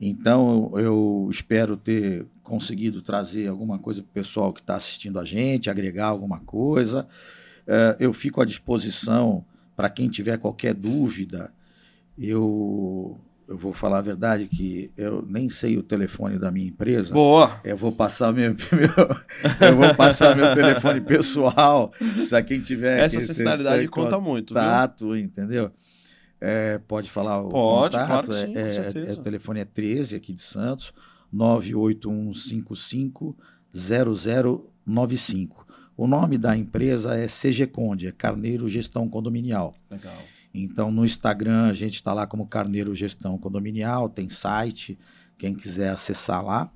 [0.00, 5.24] Então, eu espero ter conseguido trazer alguma coisa para o pessoal que está assistindo a
[5.24, 7.06] gente, agregar alguma coisa.
[7.66, 9.44] Eh, eu fico à disposição
[9.76, 11.52] para quem tiver qualquer dúvida.
[12.18, 17.12] Eu, eu vou falar a verdade que eu nem sei o telefone da minha empresa.
[17.14, 17.60] Boa!
[17.62, 21.92] Eu vou passar meu, meu- eu vou passar meu telefone pessoal.
[22.22, 24.62] Se quem tiver Essa sinceridade conta muito, viu?
[24.62, 25.70] contato, entendeu?
[26.40, 28.26] É, pode falar o Pode, contato?
[28.26, 30.92] claro sim, é, é- é- o telefone é 13 aqui de Santos,
[34.86, 35.66] 981550095.
[35.96, 39.74] O nome da empresa é CG Conde, é Carneiro Gestão Condominial.
[39.90, 40.14] Legal.
[40.52, 44.98] Então no Instagram a gente está lá como Carneiro Gestão Condominial, tem site,
[45.36, 46.70] quem quiser acessar lá.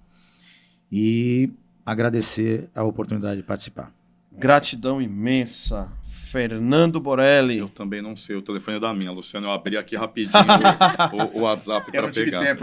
[0.93, 1.51] E
[1.85, 3.93] agradecer a oportunidade de participar.
[4.31, 5.89] Gratidão imensa.
[6.35, 7.59] Fernando Borelli.
[7.59, 9.47] Eu também não sei o telefone da minha, Luciano.
[9.47, 10.43] Eu abri aqui rapidinho
[11.13, 12.57] o, o WhatsApp para pegar.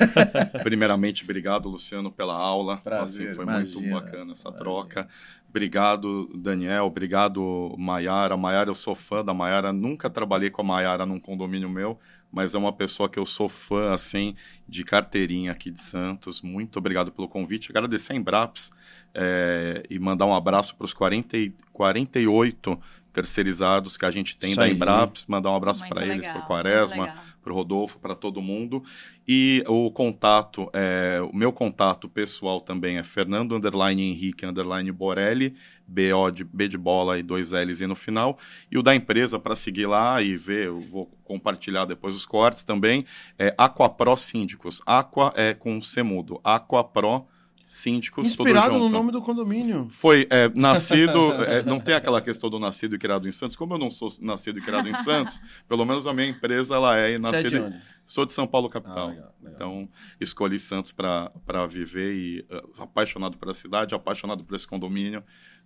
[0.64, 2.78] Primeiramente, obrigado, Luciano, pela aula.
[2.78, 4.64] Prazer, assim, foi imagina, muito bacana essa imagina.
[4.64, 5.08] troca.
[5.46, 6.86] Obrigado, Daniel.
[6.86, 8.34] Obrigado, Maiara.
[8.34, 9.74] Maiara, eu sou fã da Maiara.
[9.74, 11.98] Nunca trabalhei com a Maiara num condomínio meu,
[12.32, 14.34] mas é uma pessoa que eu sou fã, assim,
[14.66, 16.40] de carteirinha aqui de Santos.
[16.40, 17.70] Muito obrigado pelo convite.
[17.70, 18.70] Agradecer a Embraps
[19.14, 22.78] eh, e mandar um abraço para os 40, e- 48
[23.18, 24.68] terceirizados que a gente tem Isso da.
[24.68, 25.26] Embraps.
[25.26, 27.12] Mandar um abraço para eles, para o Quaresma
[27.48, 28.82] para o Rodolfo, para todo mundo.
[29.26, 35.54] E o contato, é, o meu contato pessoal também é Fernando underline Henrique underline Borelli,
[35.86, 38.38] B-O de, B de bola e dois L's no final.
[38.70, 42.62] E o da empresa para seguir lá e ver, eu vou compartilhar depois os cortes
[42.64, 43.04] também,
[43.38, 44.82] é Aquapro Síndicos.
[44.84, 46.40] Aqua é com C mudo.
[46.44, 47.37] Aquapro Síndicos,
[47.70, 49.88] Inspirado tudo no nome do condomínio.
[49.90, 53.58] Foi é, nascido, é, não tem aquela questão do nascido e criado em Santos.
[53.58, 55.38] Como eu não sou nascido e criado em Santos,
[55.68, 57.50] pelo menos a minha empresa ela é é nascida.
[57.50, 57.76] de onde?
[58.06, 59.08] Sou de São Paulo Ah, capital.
[59.08, 59.54] legal, legal.
[59.54, 59.88] Então
[60.18, 65.22] escolhi Santos para viver e uh, apaixonado pela cidade, apaixonado por esse condomínio.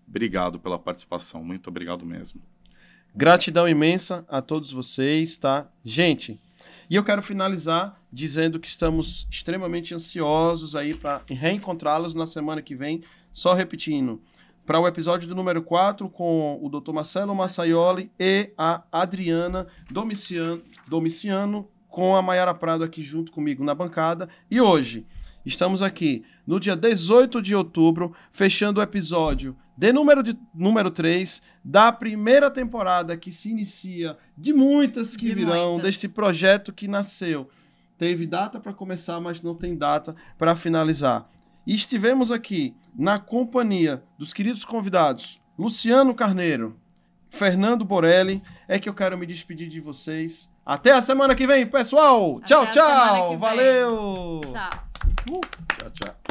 [0.09, 2.43] Obrigado pela participação, muito obrigado mesmo.
[3.15, 5.71] Gratidão imensa a todos vocês, tá?
[5.85, 6.41] Gente,
[6.93, 12.75] e eu quero finalizar dizendo que estamos extremamente ansiosos aí para reencontrá-los na semana que
[12.75, 13.03] vem.
[13.33, 14.21] Só repetindo,
[14.67, 16.93] para o episódio do número 4 com o Dr.
[16.93, 23.75] Marcelo Massaioli e a Adriana Domiciano, Domiciano com a Mayara Prado aqui junto comigo na
[23.75, 24.29] bancada.
[24.51, 25.07] E hoje
[25.47, 31.43] estamos aqui no dia 18 de outubro, fechando o episódio de número, de, número 3
[31.65, 35.83] da primeira temporada que se inicia, de muitas que De virão, muitas.
[35.85, 37.49] deste projeto que nasceu.
[37.99, 41.29] Teve data para começar, mas não tem data para finalizar.
[41.67, 46.77] E estivemos aqui na companhia dos queridos convidados Luciano Carneiro,
[47.31, 48.43] Fernando Borelli.
[48.67, 50.51] É que eu quero me despedir de vocês.
[50.67, 52.39] Até a semana que vem, pessoal!
[52.39, 53.39] Até tchau, tchau!
[53.39, 54.41] Valeu!
[54.43, 55.41] Tchau.
[55.79, 56.22] Tchau, tchau.